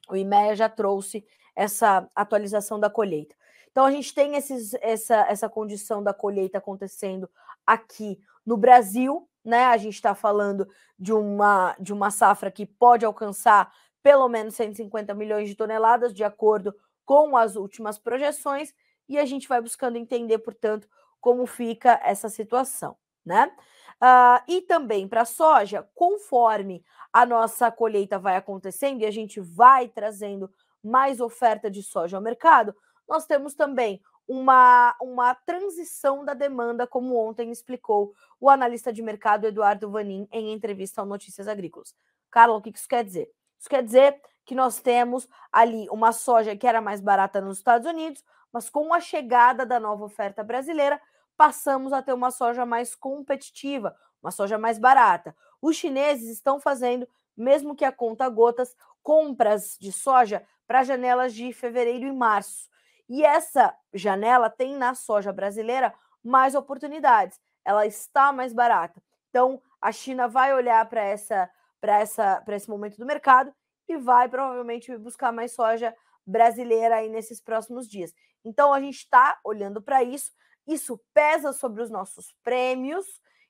o 0.09 0.15
IMEA 0.15 0.55
já 0.55 0.69
trouxe 0.69 1.25
essa 1.55 2.09
atualização 2.15 2.79
da 2.79 2.89
colheita. 2.89 3.35
Então 3.71 3.85
a 3.85 3.91
gente 3.91 4.13
tem 4.13 4.35
esses, 4.35 4.75
essa, 4.75 5.25
essa 5.27 5.49
condição 5.49 6.03
da 6.03 6.13
colheita 6.13 6.59
acontecendo 6.59 7.29
aqui 7.65 8.19
no 8.45 8.55
Brasil, 8.55 9.27
né? 9.43 9.65
A 9.65 9.77
gente 9.77 9.95
está 9.95 10.15
falando 10.15 10.67
de 10.97 11.13
uma, 11.13 11.75
de 11.79 11.91
uma 11.91 12.11
safra 12.11 12.51
que 12.51 12.65
pode 12.65 13.05
alcançar 13.05 13.71
pelo 14.01 14.27
menos 14.27 14.55
150 14.55 15.13
milhões 15.13 15.47
de 15.47 15.55
toneladas, 15.55 16.13
de 16.13 16.23
acordo 16.23 16.75
com 17.05 17.35
as 17.37 17.55
últimas 17.55 17.97
projeções, 17.97 18.73
e 19.07 19.17
a 19.17 19.25
gente 19.25 19.47
vai 19.47 19.61
buscando 19.61 19.97
entender, 19.97 20.39
portanto, 20.39 20.87
como 21.19 21.45
fica 21.45 21.99
essa 22.03 22.29
situação, 22.29 22.97
né? 23.25 23.51
Uh, 24.01 24.43
e 24.47 24.61
também 24.61 25.07
para 25.07 25.21
a 25.21 25.25
soja, 25.25 25.87
conforme 25.95 26.83
a 27.11 27.25
nossa 27.25 27.71
colheita 27.71 28.19
vai 28.19 28.35
acontecendo 28.35 29.01
e 29.01 29.05
a 29.05 29.11
gente 29.11 29.39
vai 29.39 29.87
trazendo 29.87 30.51
mais 30.83 31.21
oferta 31.21 31.71
de 31.71 31.81
soja 31.81 32.17
ao 32.17 32.23
mercado, 32.23 32.75
nós 33.07 33.25
temos 33.25 33.53
também 33.53 34.01
uma, 34.27 34.95
uma 35.01 35.35
transição 35.35 36.23
da 36.23 36.33
demanda, 36.33 36.87
como 36.87 37.17
ontem 37.17 37.51
explicou 37.51 38.13
o 38.39 38.49
analista 38.49 38.91
de 38.91 39.01
mercado 39.01 39.45
Eduardo 39.45 39.89
Vanin 39.89 40.27
em 40.31 40.51
entrevista 40.53 41.01
ao 41.01 41.07
Notícias 41.07 41.47
Agrícolas. 41.47 41.95
Carlos, 42.31 42.57
o 42.57 42.61
que 42.61 42.69
isso 42.69 42.87
quer 42.87 43.03
dizer? 43.03 43.31
Isso 43.59 43.69
quer 43.69 43.83
dizer 43.83 44.21
que 44.45 44.55
nós 44.55 44.81
temos 44.81 45.27
ali 45.51 45.87
uma 45.89 46.11
soja 46.11 46.55
que 46.55 46.67
era 46.67 46.81
mais 46.81 46.99
barata 46.99 47.39
nos 47.39 47.57
Estados 47.57 47.87
Unidos, 47.87 48.23
mas 48.51 48.69
com 48.69 48.93
a 48.93 48.99
chegada 48.99 49.65
da 49.65 49.79
nova 49.79 50.05
oferta 50.05 50.43
brasileira, 50.43 51.01
passamos 51.35 51.91
a 51.93 52.01
ter 52.01 52.13
uma 52.13 52.31
soja 52.31 52.65
mais 52.65 52.95
competitiva, 52.95 53.95
uma 54.21 54.31
soja 54.31 54.57
mais 54.57 54.77
barata. 54.77 55.35
Os 55.61 55.75
chineses 55.75 56.29
estão 56.29 56.59
fazendo, 56.59 57.07
mesmo 57.35 57.75
que 57.75 57.85
a 57.85 57.91
conta 57.91 58.27
gotas, 58.29 58.75
compras 59.01 59.77
de 59.79 59.91
soja 59.91 60.45
para 60.67 60.83
janelas 60.83 61.33
de 61.33 61.51
fevereiro 61.51 62.05
e 62.05 62.11
março. 62.11 62.69
E 63.09 63.23
essa 63.23 63.75
janela 63.93 64.49
tem 64.49 64.75
na 64.75 64.95
soja 64.95 65.31
brasileira 65.31 65.93
mais 66.23 66.55
oportunidades. 66.55 67.39
Ela 67.65 67.85
está 67.85 68.31
mais 68.31 68.53
barata. 68.53 69.01
Então, 69.29 69.61
a 69.81 69.91
China 69.91 70.27
vai 70.27 70.53
olhar 70.53 70.87
para 70.87 71.03
essa 71.03 71.49
para 71.81 71.99
essa 71.99 72.41
para 72.41 72.55
esse 72.55 72.69
momento 72.69 72.97
do 72.97 73.05
mercado 73.05 73.53
e 73.87 73.97
vai 73.97 74.29
provavelmente 74.29 74.95
buscar 74.97 75.33
mais 75.33 75.51
soja 75.53 75.93
brasileira 76.25 76.95
aí 76.95 77.09
nesses 77.09 77.41
próximos 77.41 77.87
dias. 77.87 78.13
Então, 78.45 78.73
a 78.73 78.79
gente 78.79 78.99
está 78.99 79.39
olhando 79.43 79.81
para 79.81 80.03
isso. 80.03 80.31
Isso 80.65 80.99
pesa 81.13 81.51
sobre 81.51 81.81
os 81.81 81.89
nossos 81.89 82.33
prêmios, 82.41 83.05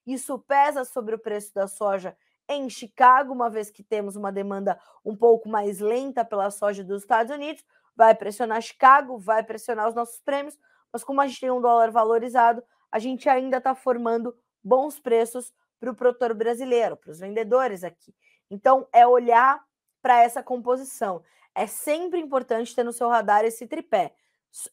isso 0.05 0.39
pesa 0.39 0.83
sobre 0.83 1.13
o 1.13 1.19
preço 1.19 1.53
da 1.53 1.67
soja 1.67 2.17
em 2.47 2.69
Chicago, 2.69 3.33
uma 3.33 3.49
vez 3.49 3.69
que 3.69 3.83
temos 3.83 4.15
uma 4.15 4.31
demanda 4.31 4.79
um 5.03 5.15
pouco 5.15 5.49
mais 5.49 5.79
lenta 5.79 6.25
pela 6.25 6.51
soja 6.51 6.83
dos 6.83 7.01
Estados 7.01 7.33
Unidos, 7.33 7.63
vai 7.95 8.13
pressionar 8.15 8.61
Chicago, 8.61 9.17
vai 9.17 9.43
pressionar 9.43 9.87
os 9.87 9.95
nossos 9.95 10.19
prêmios, 10.19 10.57
mas 10.91 11.03
como 11.03 11.21
a 11.21 11.27
gente 11.27 11.39
tem 11.39 11.51
um 11.51 11.61
dólar 11.61 11.91
valorizado, 11.91 12.63
a 12.91 12.99
gente 12.99 13.27
ainda 13.27 13.57
está 13.57 13.73
formando 13.73 14.35
bons 14.63 14.99
preços 14.99 15.53
para 15.79 15.91
o 15.91 15.95
produtor 15.95 16.33
brasileiro, 16.33 16.95
para 16.95 17.11
os 17.11 17.19
vendedores 17.19 17.83
aqui. 17.83 18.13
Então, 18.49 18.87
é 18.93 19.05
olhar 19.05 19.61
para 20.01 20.21
essa 20.21 20.43
composição. 20.43 21.23
É 21.55 21.67
sempre 21.67 22.19
importante 22.19 22.75
ter 22.75 22.83
no 22.83 22.93
seu 22.93 23.09
radar 23.09 23.43
esse 23.43 23.67
tripé: 23.67 24.13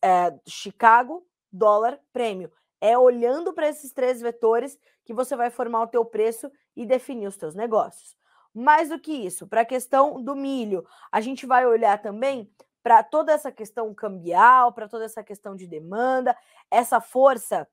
é, 0.02 0.38
Chicago, 0.46 1.26
dólar, 1.50 1.98
prêmio. 2.12 2.52
É 2.80 2.96
olhando 2.96 3.52
para 3.52 3.68
esses 3.68 3.92
três 3.92 4.20
vetores 4.20 4.78
que 5.04 5.12
você 5.12 5.36
vai 5.36 5.50
formar 5.50 5.82
o 5.82 5.88
teu 5.88 6.04
preço 6.04 6.50
e 6.76 6.86
definir 6.86 7.26
os 7.26 7.36
teus 7.36 7.54
negócios. 7.54 8.16
Mais 8.54 8.88
do 8.88 8.98
que 8.98 9.12
isso, 9.12 9.46
para 9.46 9.60
a 9.60 9.66
questão 9.66 10.20
do 10.22 10.34
milho, 10.34 10.84
a 11.12 11.20
gente 11.20 11.46
vai 11.46 11.66
olhar 11.66 12.00
também 12.00 12.50
para 12.82 13.02
toda 13.02 13.32
essa 13.32 13.52
questão 13.52 13.94
cambial, 13.94 14.72
para 14.72 14.88
toda 14.88 15.04
essa 15.04 15.22
questão 15.22 15.54
de 15.54 15.66
demanda, 15.66 16.36
essa 16.70 17.00
força 17.00 17.68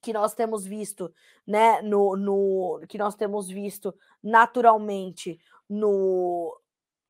que 0.00 0.12
nós 0.12 0.34
temos 0.34 0.64
visto, 0.64 1.14
né, 1.46 1.80
no, 1.82 2.16
no 2.16 2.80
que 2.88 2.98
nós 2.98 3.14
temos 3.14 3.48
visto 3.48 3.94
naturalmente 4.22 5.38
no 5.68 6.58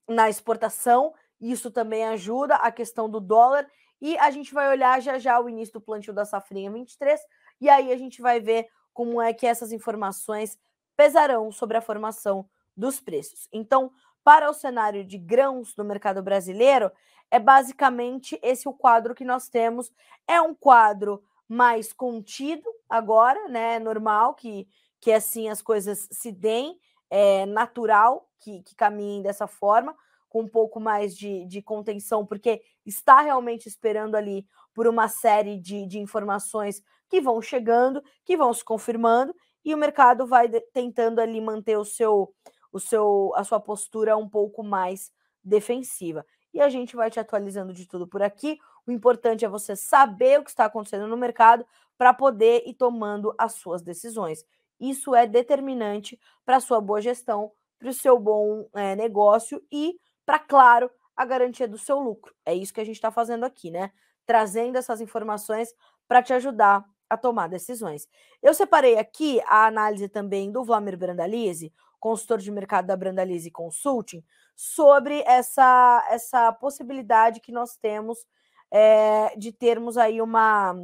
na 0.06 0.28
exportação, 0.28 1.14
isso 1.40 1.70
também 1.70 2.04
ajuda 2.04 2.56
a 2.56 2.70
questão 2.70 3.08
do 3.08 3.20
dólar 3.20 3.66
e 4.02 4.18
a 4.18 4.32
gente 4.32 4.52
vai 4.52 4.68
olhar 4.68 5.00
já 5.00 5.16
já 5.16 5.40
o 5.40 5.48
início 5.48 5.74
do 5.74 5.80
plantio 5.80 6.12
da 6.12 6.24
safrinha 6.24 6.70
23 6.72 7.20
e 7.60 7.70
aí 7.70 7.92
a 7.92 7.96
gente 7.96 8.20
vai 8.20 8.40
ver 8.40 8.68
como 8.92 9.22
é 9.22 9.32
que 9.32 9.46
essas 9.46 9.70
informações 9.70 10.58
pesarão 10.96 11.52
sobre 11.52 11.76
a 11.76 11.80
formação 11.80 12.44
dos 12.76 13.00
preços. 13.00 13.48
Então, 13.52 13.92
para 14.24 14.50
o 14.50 14.54
cenário 14.54 15.04
de 15.04 15.16
grãos 15.16 15.74
no 15.76 15.84
mercado 15.84 16.20
brasileiro, 16.22 16.90
é 17.30 17.38
basicamente 17.38 18.38
esse 18.42 18.68
o 18.68 18.72
quadro 18.72 19.14
que 19.14 19.24
nós 19.24 19.48
temos. 19.48 19.90
É 20.26 20.40
um 20.40 20.54
quadro 20.54 21.22
mais 21.48 21.92
contido 21.92 22.68
agora, 22.88 23.48
né? 23.48 23.76
É 23.76 23.78
normal 23.78 24.34
que, 24.34 24.68
que 25.00 25.12
assim 25.12 25.48
as 25.48 25.62
coisas 25.62 26.08
se 26.10 26.32
deem, 26.32 26.78
é 27.08 27.46
natural 27.46 28.28
que, 28.40 28.62
que 28.62 28.74
caminhem 28.74 29.22
dessa 29.22 29.46
forma, 29.46 29.96
com 30.32 30.40
um 30.40 30.48
pouco 30.48 30.80
mais 30.80 31.14
de, 31.14 31.44
de 31.44 31.60
contenção, 31.60 32.24
porque 32.24 32.62
está 32.86 33.20
realmente 33.20 33.68
esperando 33.68 34.14
ali 34.14 34.46
por 34.72 34.86
uma 34.86 35.06
série 35.06 35.58
de, 35.58 35.86
de 35.86 35.98
informações 35.98 36.82
que 37.06 37.20
vão 37.20 37.42
chegando, 37.42 38.02
que 38.24 38.34
vão 38.34 38.50
se 38.54 38.64
confirmando, 38.64 39.34
e 39.62 39.74
o 39.74 39.78
mercado 39.78 40.26
vai 40.26 40.48
tentando 40.72 41.20
ali 41.20 41.38
manter 41.38 41.76
o 41.76 41.84
seu 41.84 42.34
o 42.72 42.80
seu, 42.80 43.30
a 43.34 43.44
sua 43.44 43.60
postura 43.60 44.16
um 44.16 44.26
pouco 44.26 44.64
mais 44.64 45.12
defensiva. 45.44 46.24
E 46.54 46.60
a 46.62 46.70
gente 46.70 46.96
vai 46.96 47.10
te 47.10 47.20
atualizando 47.20 47.74
de 47.74 47.86
tudo 47.86 48.08
por 48.08 48.22
aqui. 48.22 48.58
O 48.86 48.90
importante 48.90 49.44
é 49.44 49.48
você 49.48 49.76
saber 49.76 50.40
o 50.40 50.44
que 50.44 50.48
está 50.48 50.64
acontecendo 50.64 51.06
no 51.06 51.16
mercado 51.18 51.66
para 51.98 52.14
poder 52.14 52.62
ir 52.66 52.72
tomando 52.72 53.34
as 53.36 53.52
suas 53.52 53.82
decisões. 53.82 54.46
Isso 54.80 55.14
é 55.14 55.26
determinante 55.26 56.18
para 56.46 56.56
a 56.56 56.60
sua 56.60 56.80
boa 56.80 57.02
gestão, 57.02 57.52
para 57.78 57.90
o 57.90 57.92
seu 57.92 58.18
bom 58.18 58.66
é, 58.74 58.96
negócio 58.96 59.62
e 59.70 60.00
para, 60.24 60.38
claro, 60.38 60.90
a 61.16 61.24
garantia 61.24 61.68
do 61.68 61.78
seu 61.78 61.98
lucro. 61.98 62.34
É 62.44 62.54
isso 62.54 62.72
que 62.72 62.80
a 62.80 62.84
gente 62.84 62.96
está 62.96 63.10
fazendo 63.10 63.44
aqui, 63.44 63.70
né? 63.70 63.92
Trazendo 64.26 64.76
essas 64.76 65.00
informações 65.00 65.74
para 66.08 66.22
te 66.22 66.32
ajudar 66.32 66.84
a 67.08 67.16
tomar 67.16 67.48
decisões. 67.48 68.08
Eu 68.42 68.54
separei 68.54 68.98
aqui 68.98 69.40
a 69.46 69.66
análise 69.66 70.08
também 70.08 70.50
do 70.50 70.64
Vlamir 70.64 70.96
Brandalize, 70.96 71.72
consultor 72.00 72.38
de 72.38 72.50
mercado 72.50 72.86
da 72.86 72.96
Brandalize 72.96 73.50
Consulting, 73.50 74.24
sobre 74.56 75.20
essa, 75.26 76.06
essa 76.10 76.52
possibilidade 76.52 77.40
que 77.40 77.52
nós 77.52 77.76
temos 77.76 78.26
é, 78.70 79.36
de 79.36 79.52
termos 79.52 79.98
aí 79.98 80.22
uma, 80.22 80.74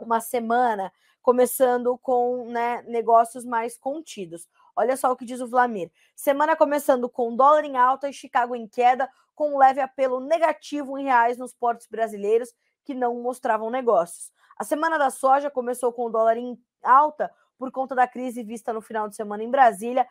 uma 0.00 0.20
semana 0.20 0.90
começando 1.22 1.98
com 1.98 2.46
né, 2.50 2.82
negócios 2.86 3.44
mais 3.44 3.76
contidos. 3.76 4.48
Olha 4.80 4.96
só 4.96 5.12
o 5.12 5.16
que 5.16 5.26
diz 5.26 5.42
o 5.42 5.46
Vlamir. 5.46 5.92
Semana 6.16 6.56
começando 6.56 7.06
com 7.06 7.36
dólar 7.36 7.66
em 7.66 7.76
alta 7.76 8.08
e 8.08 8.14
Chicago 8.14 8.56
em 8.56 8.66
queda, 8.66 9.10
com 9.34 9.52
um 9.52 9.58
leve 9.58 9.78
apelo 9.78 10.20
negativo 10.20 10.96
em 10.96 11.04
reais 11.04 11.36
nos 11.36 11.52
portos 11.52 11.86
brasileiros 11.86 12.50
que 12.82 12.94
não 12.94 13.20
mostravam 13.20 13.68
negócios. 13.68 14.32
A 14.56 14.64
semana 14.64 14.96
da 14.96 15.10
soja 15.10 15.50
começou 15.50 15.92
com 15.92 16.06
o 16.06 16.10
dólar 16.10 16.38
em 16.38 16.58
alta 16.82 17.30
por 17.58 17.70
conta 17.70 17.94
da 17.94 18.08
crise 18.08 18.42
vista 18.42 18.72
no 18.72 18.80
final 18.80 19.06
de 19.06 19.16
semana 19.16 19.44
em 19.44 19.50
Brasília, 19.50 20.08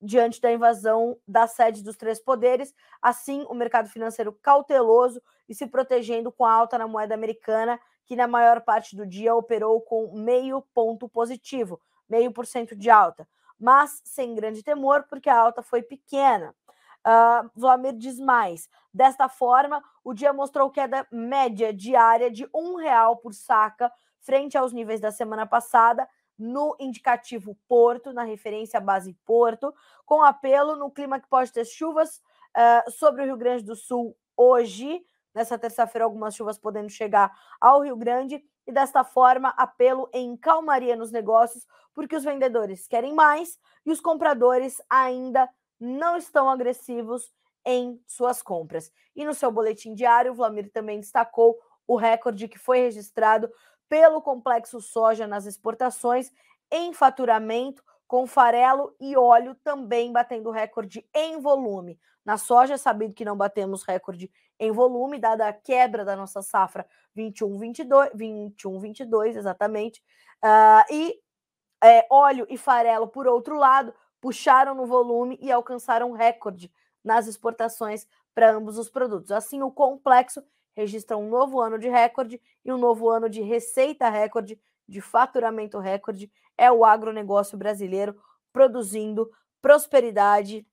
diante 0.00 0.40
da 0.40 0.50
invasão 0.50 1.18
da 1.28 1.46
sede 1.46 1.82
dos 1.82 1.98
três 1.98 2.18
poderes. 2.18 2.74
Assim, 3.02 3.44
o 3.50 3.54
mercado 3.54 3.90
financeiro 3.90 4.32
cauteloso 4.32 5.20
e 5.46 5.54
se 5.54 5.66
protegendo 5.66 6.32
com 6.32 6.46
a 6.46 6.52
alta 6.54 6.78
na 6.78 6.88
moeda 6.88 7.14
americana, 7.14 7.78
que 8.06 8.16
na 8.16 8.26
maior 8.26 8.62
parte 8.62 8.96
do 8.96 9.06
dia 9.06 9.34
operou 9.34 9.78
com 9.82 10.10
meio 10.18 10.62
ponto 10.72 11.06
positivo, 11.06 11.78
meio 12.08 12.32
por 12.32 12.46
cento 12.46 12.74
de 12.74 12.88
alta, 12.88 13.28
mas 13.58 14.00
sem 14.04 14.34
grande 14.34 14.62
temor, 14.62 15.04
porque 15.08 15.30
a 15.30 15.38
alta 15.38 15.62
foi 15.62 15.82
pequena. 15.82 16.54
Uh, 17.06 17.92
diz 17.96 18.18
mais. 18.18 18.68
Desta 18.92 19.28
forma, 19.28 19.82
o 20.02 20.12
dia 20.12 20.32
mostrou 20.32 20.70
queda 20.70 21.06
média 21.10 21.72
diária 21.72 22.30
de 22.30 22.48
um 22.52 22.76
real 22.76 23.16
por 23.16 23.32
saca, 23.32 23.92
frente 24.20 24.58
aos 24.58 24.72
níveis 24.72 25.00
da 25.00 25.12
semana 25.12 25.46
passada, 25.46 26.08
no 26.38 26.76
indicativo 26.78 27.56
Porto, 27.68 28.12
na 28.12 28.24
referência 28.24 28.80
base 28.80 29.14
Porto, 29.24 29.72
com 30.04 30.22
apelo 30.22 30.76
no 30.76 30.90
clima 30.90 31.20
que 31.20 31.28
pode 31.28 31.52
ter 31.52 31.64
chuvas 31.64 32.20
uh, 32.56 32.90
sobre 32.90 33.22
o 33.22 33.24
Rio 33.24 33.36
Grande 33.36 33.64
do 33.64 33.76
Sul 33.76 34.16
hoje, 34.36 35.00
nessa 35.34 35.58
terça-feira, 35.58 36.04
algumas 36.04 36.34
chuvas 36.34 36.58
podendo 36.58 36.90
chegar 36.90 37.32
ao 37.60 37.82
Rio 37.82 37.96
Grande, 37.96 38.44
e 38.66 38.72
desta 38.72 39.04
forma, 39.04 39.50
apelo 39.56 40.08
em 40.12 40.36
calmaria 40.36 40.96
nos 40.96 41.12
negócios, 41.12 41.66
porque 41.94 42.16
os 42.16 42.24
vendedores 42.24 42.86
querem 42.86 43.14
mais 43.14 43.58
e 43.84 43.92
os 43.92 44.00
compradores 44.00 44.82
ainda 44.90 45.48
não 45.78 46.16
estão 46.16 46.50
agressivos 46.50 47.32
em 47.64 48.00
suas 48.06 48.42
compras. 48.42 48.90
E 49.14 49.24
no 49.24 49.34
seu 49.34 49.50
boletim 49.50 49.94
diário, 49.94 50.32
o 50.32 50.34
Vlamir 50.34 50.70
também 50.72 50.98
destacou 50.98 51.58
o 51.86 51.96
recorde 51.96 52.48
que 52.48 52.58
foi 52.58 52.80
registrado 52.80 53.50
pelo 53.88 54.20
complexo 54.20 54.80
soja 54.80 55.26
nas 55.26 55.46
exportações 55.46 56.32
em 56.70 56.92
faturamento, 56.92 57.84
com 58.06 58.26
farelo 58.26 58.94
e 59.00 59.16
óleo 59.16 59.54
também 59.64 60.12
batendo 60.12 60.50
recorde 60.50 61.06
em 61.14 61.40
volume. 61.40 61.98
Na 62.24 62.36
soja, 62.36 62.76
sabido 62.76 63.14
que 63.14 63.24
não 63.24 63.36
batemos 63.36 63.82
recorde 63.82 64.30
em 64.58 64.72
volume, 64.72 65.18
dada 65.18 65.48
a 65.48 65.52
quebra 65.52 66.04
da 66.04 66.16
nossa 66.16 66.42
safra 66.42 66.86
21-22, 67.16 68.10
21-22 68.14 69.36
exatamente, 69.36 70.02
uh, 70.44 70.92
e 70.92 71.20
é, 71.82 72.06
óleo 72.10 72.46
e 72.48 72.56
farelo, 72.56 73.06
por 73.06 73.26
outro 73.26 73.56
lado, 73.56 73.94
puxaram 74.20 74.74
no 74.74 74.86
volume 74.86 75.38
e 75.40 75.52
alcançaram 75.52 76.12
recorde 76.12 76.72
nas 77.04 77.26
exportações 77.26 78.06
para 78.34 78.50
ambos 78.50 78.78
os 78.78 78.90
produtos. 78.90 79.30
Assim, 79.30 79.62
o 79.62 79.70
complexo 79.70 80.42
registra 80.74 81.16
um 81.16 81.28
novo 81.28 81.60
ano 81.60 81.78
de 81.78 81.88
recorde 81.88 82.40
e 82.64 82.72
um 82.72 82.78
novo 82.78 83.08
ano 83.08 83.28
de 83.28 83.40
receita 83.40 84.08
recorde, 84.08 84.60
de 84.88 85.00
faturamento 85.00 85.78
recorde. 85.78 86.30
É 86.56 86.70
o 86.70 86.84
agronegócio 86.84 87.56
brasileiro 87.56 88.16
produzindo 88.52 89.30
prosperidade 89.60 90.66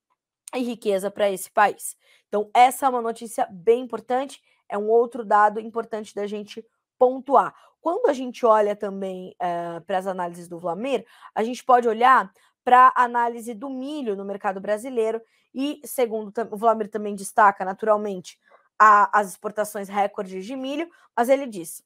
e 0.55 0.59
riqueza 0.59 1.09
para 1.09 1.29
esse 1.29 1.51
país. 1.51 1.97
Então, 2.27 2.49
essa 2.53 2.85
é 2.85 2.89
uma 2.89 3.01
notícia 3.01 3.47
bem 3.51 3.81
importante, 3.81 4.41
é 4.69 4.77
um 4.77 4.89
outro 4.89 5.25
dado 5.25 5.59
importante 5.59 6.15
da 6.15 6.25
gente 6.25 6.65
pontuar. 6.97 7.53
Quando 7.81 8.07
a 8.07 8.13
gente 8.13 8.45
olha 8.45 8.75
também 8.75 9.35
uh, 9.41 9.81
para 9.81 9.97
as 9.97 10.07
análises 10.07 10.47
do 10.47 10.57
Vlamir, 10.57 11.05
a 11.35 11.43
gente 11.43 11.63
pode 11.63 11.87
olhar 11.87 12.31
para 12.63 12.93
a 12.95 13.03
análise 13.03 13.53
do 13.53 13.69
milho 13.69 14.15
no 14.15 14.23
mercado 14.23 14.61
brasileiro 14.61 15.21
e, 15.53 15.81
segundo 15.83 16.31
o 16.49 16.57
Vlamir 16.57 16.89
também 16.89 17.13
destaca, 17.13 17.65
naturalmente, 17.65 18.39
a, 18.79 19.19
as 19.19 19.29
exportações 19.29 19.89
recordes 19.89 20.45
de 20.45 20.55
milho, 20.55 20.89
mas 21.15 21.29
ele 21.29 21.45
disse: 21.45 21.83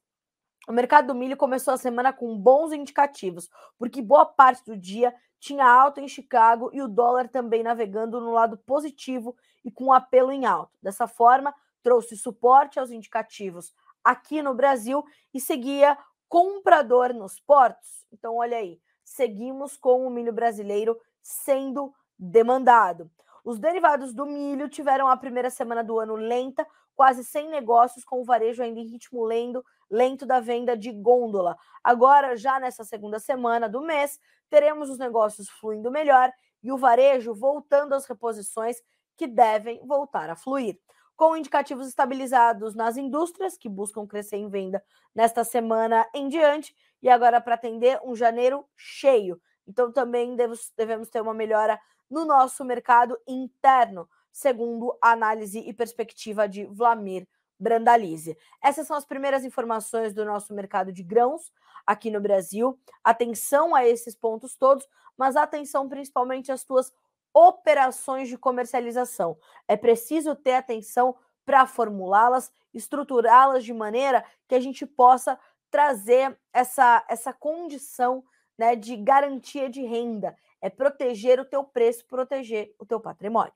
o 0.68 0.74
mercado 0.74 1.08
do 1.08 1.16
milho 1.16 1.38
começou 1.38 1.74
a 1.74 1.78
semana 1.78 2.12
com 2.12 2.38
bons 2.38 2.74
indicativos, 2.74 3.50
porque 3.78 4.02
boa 4.02 4.26
parte 4.26 4.66
do 4.66 4.76
dia 4.76 5.16
tinha 5.40 5.66
alta 5.66 6.02
em 6.02 6.08
Chicago 6.08 6.70
e 6.74 6.82
o 6.82 6.88
dólar 6.88 7.30
também 7.30 7.64
navegando 7.64 8.20
no 8.20 8.32
lado 8.32 8.58
positivo 8.58 9.36
e 9.64 9.72
com 9.72 9.94
apelo 9.94 10.32
em 10.32 10.46
alto. 10.46 10.78
Dessa 10.82 11.08
forma, 11.08 11.56
trouxe 11.82 12.18
suporte 12.18 12.80
aos 12.80 12.92
indicativos 12.92 13.74
aqui 14.04 14.42
no 14.42 14.54
Brasil 14.54 15.04
e 15.34 15.40
seguia 15.40 15.98
comprador 16.28 17.14
nos 17.14 17.40
portos. 17.40 18.06
Então, 18.12 18.36
olha 18.36 18.58
aí, 18.58 18.80
seguimos 19.04 19.78
com 19.78 20.06
o 20.06 20.10
milho 20.10 20.34
brasileiro 20.34 21.00
sendo 21.22 21.94
demandado. 22.20 23.10
Os 23.44 23.60
derivados 23.60 24.14
do 24.14 24.26
milho 24.26 24.68
tiveram 24.68 25.08
a 25.08 25.16
primeira 25.16 25.50
semana 25.50 25.82
do 25.82 25.98
ano 26.00 26.16
lenta, 26.16 26.68
quase 26.98 27.24
sem 27.24 27.48
negócios, 27.48 28.04
com 28.04 28.20
o 28.20 28.26
varejo 28.26 28.64
ainda 28.64 28.80
em 28.80 28.88
ritmo 28.88 29.24
lento, 29.24 29.64
lento 29.88 30.26
da 30.26 30.40
venda 30.40 30.76
de 30.76 30.92
gôndola. 30.92 31.56
Agora, 31.84 32.36
já 32.36 32.60
nessa 32.60 32.84
segunda 32.84 33.20
semana 33.20 33.70
do 33.70 33.82
mês, 33.82 34.20
teremos 34.50 34.90
os 34.90 34.98
negócios 34.98 35.48
fluindo 35.48 35.92
melhor 35.92 36.34
e 36.64 36.72
o 36.72 36.78
varejo 36.78 37.36
voltando 37.36 37.94
às 37.94 38.08
reposições 38.08 38.82
que 39.16 39.28
devem 39.28 39.80
voltar 39.86 40.28
a 40.32 40.36
fluir. 40.36 40.80
Com 41.16 41.38
indicativos 41.38 41.88
estabilizados 41.88 42.74
nas 42.74 42.98
indústrias, 42.98 43.56
que 43.56 43.70
buscam 43.70 44.08
crescer 44.08 44.38
em 44.38 44.50
venda 44.50 44.84
nesta 45.14 45.44
semana 45.44 46.08
em 46.16 46.28
diante, 46.28 46.76
e 47.00 47.10
agora 47.10 47.40
para 47.40 47.54
atender 47.54 48.00
um 48.04 48.16
janeiro 48.16 48.66
cheio. 48.76 49.40
Então, 49.68 49.92
também 49.92 50.36
devemos 50.76 51.10
ter 51.10 51.22
uma 51.22 51.34
melhora 51.34 51.80
no 52.10 52.26
nosso 52.26 52.66
mercado 52.66 53.16
interno, 53.28 54.10
segundo 54.32 54.98
a 55.02 55.12
análise 55.12 55.60
e 55.60 55.74
perspectiva 55.74 56.48
de 56.48 56.66
Vlamir 56.66 57.28
Brandalize. 57.60 58.38
Essas 58.62 58.86
são 58.86 58.96
as 58.96 59.06
primeiras 59.06 59.44
informações 59.44 60.14
do 60.14 60.24
nosso 60.24 60.54
mercado 60.54 60.92
de 60.92 61.04
grãos 61.04 61.52
aqui 61.86 62.12
no 62.12 62.22
Brasil. 62.22 62.80
Atenção 63.04 63.74
a 63.74 63.86
esses 63.86 64.16
pontos 64.16 64.56
todos, 64.56 64.88
mas 65.18 65.36
atenção 65.36 65.90
principalmente 65.90 66.52
às 66.52 66.64
tuas 66.64 66.94
operações 67.34 68.30
de 68.30 68.38
comercialização. 68.38 69.38
É 69.68 69.76
preciso 69.76 70.36
ter 70.36 70.54
atenção 70.54 71.16
para 71.46 71.66
formulá-las, 71.66 72.52
estruturá-las 72.74 73.64
de 73.64 73.74
maneira 73.74 74.24
que 74.48 74.56
a 74.56 74.60
gente 74.60 74.86
possa 74.86 75.40
trazer 75.70 76.38
essa, 76.54 77.06
essa 77.10 77.34
condição 77.34 78.24
né, 78.58 78.76
de 78.76 78.96
garantia 78.96 79.70
de 79.70 79.82
renda 79.82 80.36
é 80.62 80.70
proteger 80.70 81.40
o 81.40 81.46
teu 81.46 81.64
preço, 81.64 82.06
proteger 82.06 82.74
o 82.80 82.86
teu 82.86 83.00
patrimônio. 83.00 83.54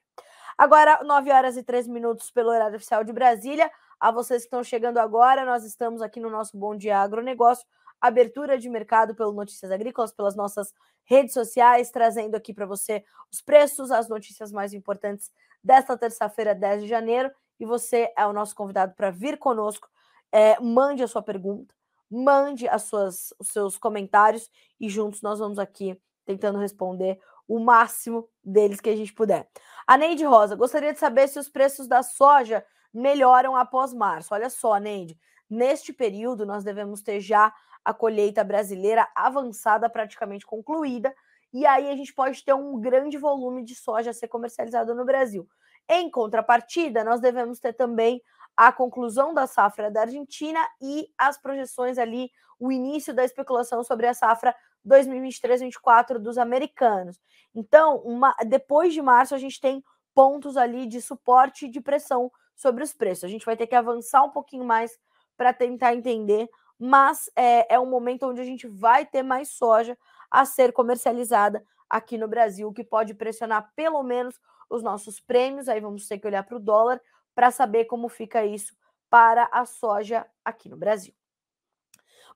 Agora, 0.58 1.02
9 1.04 1.32
horas 1.32 1.58
e 1.58 1.64
3 1.64 1.88
minutos 1.88 2.32
pelo 2.32 2.50
horário 2.50 2.76
oficial 2.76 3.04
de 3.04 3.14
Brasília. 3.14 3.72
A 4.00 4.12
vocês 4.12 4.42
que 4.42 4.48
estão 4.48 4.64
chegando 4.64 4.98
agora, 4.98 5.46
nós 5.46 5.64
estamos 5.64 6.02
aqui 6.02 6.20
no 6.20 6.30
nosso 6.30 6.58
Bom 6.58 6.76
Dia 6.76 7.00
Agronegócio, 7.00 7.66
abertura 8.00 8.58
de 8.58 8.70
mercado 8.70 9.16
pelo 9.16 9.32
Notícias 9.32 9.72
Agrícolas, 9.72 10.12
pelas 10.12 10.36
nossas 10.36 10.74
redes 11.06 11.34
sociais, 11.34 11.92
trazendo 11.92 12.36
aqui 12.36 12.54
para 12.54 12.66
você 12.66 13.04
os 13.32 13.42
preços, 13.42 13.92
as 13.92 14.10
notícias 14.10 14.52
mais 14.52 14.74
importantes 14.74 15.32
desta 15.64 15.98
terça-feira, 15.98 16.56
10 16.56 16.84
de 16.84 16.88
janeiro. 16.88 17.32
E 17.60 17.66
você 17.66 18.12
é 18.18 18.26
o 18.26 18.34
nosso 18.34 18.56
convidado 18.56 18.94
para 18.96 19.12
vir 19.12 19.38
conosco. 19.38 19.88
É, 20.32 20.60
mande 20.60 21.04
a 21.04 21.08
sua 21.08 21.22
pergunta, 21.22 21.74
mande 22.10 22.68
as 22.68 22.84
suas, 22.84 23.34
os 23.38 23.50
seus 23.50 23.78
comentários 23.78 24.50
e 24.80 24.90
juntos 24.90 25.22
nós 25.22 25.40
vamos 25.40 25.60
aqui 25.60 26.00
tentando 26.26 26.58
responder 26.58 27.20
o 27.48 27.60
máximo 27.60 28.28
deles 28.44 28.82
que 28.82 28.90
a 28.90 28.96
gente 28.96 29.14
puder. 29.14 29.48
A 29.88 29.98
Neide 29.98 30.24
Rosa, 30.24 30.56
gostaria 30.56 30.94
de 30.94 31.00
saber 31.00 31.28
se 31.28 31.40
os 31.40 31.50
preços 31.50 31.88
da 31.88 32.04
soja 32.04 32.66
melhoram 32.94 33.56
após 33.56 33.94
março. 33.94 34.34
Olha 34.34 34.50
só, 34.50 34.78
Neide, 34.78 35.20
neste 35.50 35.94
período 35.94 36.46
nós 36.46 36.64
devemos 36.64 37.02
ter 37.02 37.20
já 37.20 37.54
a 37.84 37.94
colheita 37.94 38.44
brasileira 38.44 39.08
avançada, 39.16 39.90
praticamente 39.90 40.46
concluída, 40.46 41.14
e 41.54 41.66
aí 41.66 41.90
a 41.90 41.96
gente 41.96 42.14
pode 42.14 42.44
ter 42.44 42.54
um 42.54 42.80
grande 42.80 43.18
volume 43.18 43.64
de 43.64 43.76
soja 43.76 44.12
a 44.12 44.14
ser 44.14 44.28
comercializado 44.28 44.96
no 44.96 45.04
Brasil. 45.04 45.48
Em 45.90 46.10
contrapartida, 46.10 47.04
nós 47.04 47.20
devemos 47.20 47.60
ter 47.60 47.74
também 47.74 48.22
a 48.56 48.72
conclusão 48.72 49.34
da 49.34 49.48
safra 49.48 49.90
da 49.90 50.02
Argentina 50.02 50.60
e 50.82 51.08
as 51.18 51.38
projeções 51.38 51.98
ali, 51.98 52.30
o 52.60 52.72
início 52.72 53.14
da 53.14 53.26
especulação 53.26 53.84
sobre 53.84 54.08
a 54.08 54.14
safra 54.14 54.56
2023-24 54.86 56.18
dos 56.18 56.38
americanos. 56.38 57.20
Então, 57.54 57.98
uma, 57.98 58.36
depois 58.48 58.94
de 58.94 59.02
março, 59.02 59.36
a 59.36 59.38
gente 59.38 59.60
tem 59.60 59.84
pontos 60.14 60.58
ali 60.58 60.86
de 60.86 61.02
suporte 61.02 61.66
e 61.66 61.70
de 61.70 61.82
pressão 61.82 62.32
sobre 62.56 62.84
os 62.84 62.94
preços. 62.94 63.24
A 63.24 63.28
gente 63.28 63.46
vai 63.46 63.56
ter 63.56 63.68
que 63.68 63.76
avançar 63.76 64.24
um 64.24 64.30
pouquinho 64.30 64.64
mais 64.64 64.98
para 65.38 65.54
tentar 65.54 65.94
entender, 65.94 66.50
mas 66.78 67.30
é, 67.36 67.76
é 67.76 67.80
um 67.80 67.86
momento 67.86 68.28
onde 68.28 68.42
a 68.42 68.46
gente 68.46 68.68
vai 68.68 69.06
ter 69.06 69.24
mais 69.24 69.50
soja 69.50 69.98
a 70.30 70.46
ser 70.46 70.72
comercializada 70.72 71.64
aqui 71.90 72.18
no 72.18 72.28
Brasil, 72.28 72.72
que 72.72 72.84
pode 72.84 73.14
pressionar 73.14 73.72
pelo 73.76 74.02
menos 74.04 74.40
os 74.70 74.82
nossos 74.82 75.20
prêmios. 75.20 75.68
Aí 75.68 75.80
vamos 75.80 76.08
ter 76.08 76.20
que 76.20 76.28
olhar 76.28 76.44
para 76.44 76.58
o 76.58 76.60
dólar 76.60 77.02
para 77.36 77.52
saber 77.52 77.86
como 77.86 78.08
fica 78.10 78.46
isso 78.46 78.76
para 79.10 79.50
a 79.52 79.66
soja 79.66 80.26
aqui 80.44 80.70
no 80.70 80.78
Brasil. 80.78 81.14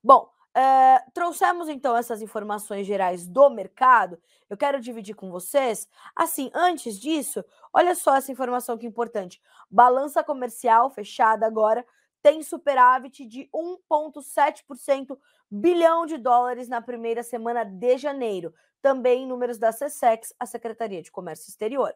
Bom, 0.03 0.29
é, 0.55 1.03
trouxemos 1.13 1.67
então 1.67 1.97
essas 1.97 2.21
informações 2.21 2.87
gerais 2.87 3.27
do 3.27 3.49
mercado. 3.49 4.17
Eu 4.49 4.55
quero 4.55 4.79
dividir 4.79 5.13
com 5.13 5.29
vocês. 5.29 5.85
Assim, 6.15 6.49
antes 6.53 6.97
disso, 6.97 7.43
olha 7.73 7.93
só 7.93 8.15
essa 8.15 8.31
informação 8.31 8.77
que 8.77 8.85
é 8.85 8.89
importante. 8.89 9.41
Balança 9.69 10.23
comercial 10.23 10.89
fechada 10.89 11.45
agora 11.45 11.85
tem 12.21 12.41
superávit 12.41 13.25
de 13.25 13.49
1,7% 13.53 15.17
bilhão 15.51 16.05
de 16.05 16.17
dólares 16.17 16.69
na 16.69 16.81
primeira 16.81 17.21
semana 17.21 17.65
de 17.65 17.97
janeiro. 17.97 18.53
Também 18.81 19.27
números 19.27 19.57
da 19.57 19.73
SESEX, 19.73 20.33
a 20.39 20.45
Secretaria 20.45 21.01
de 21.01 21.11
Comércio 21.11 21.49
Exterior. 21.49 21.93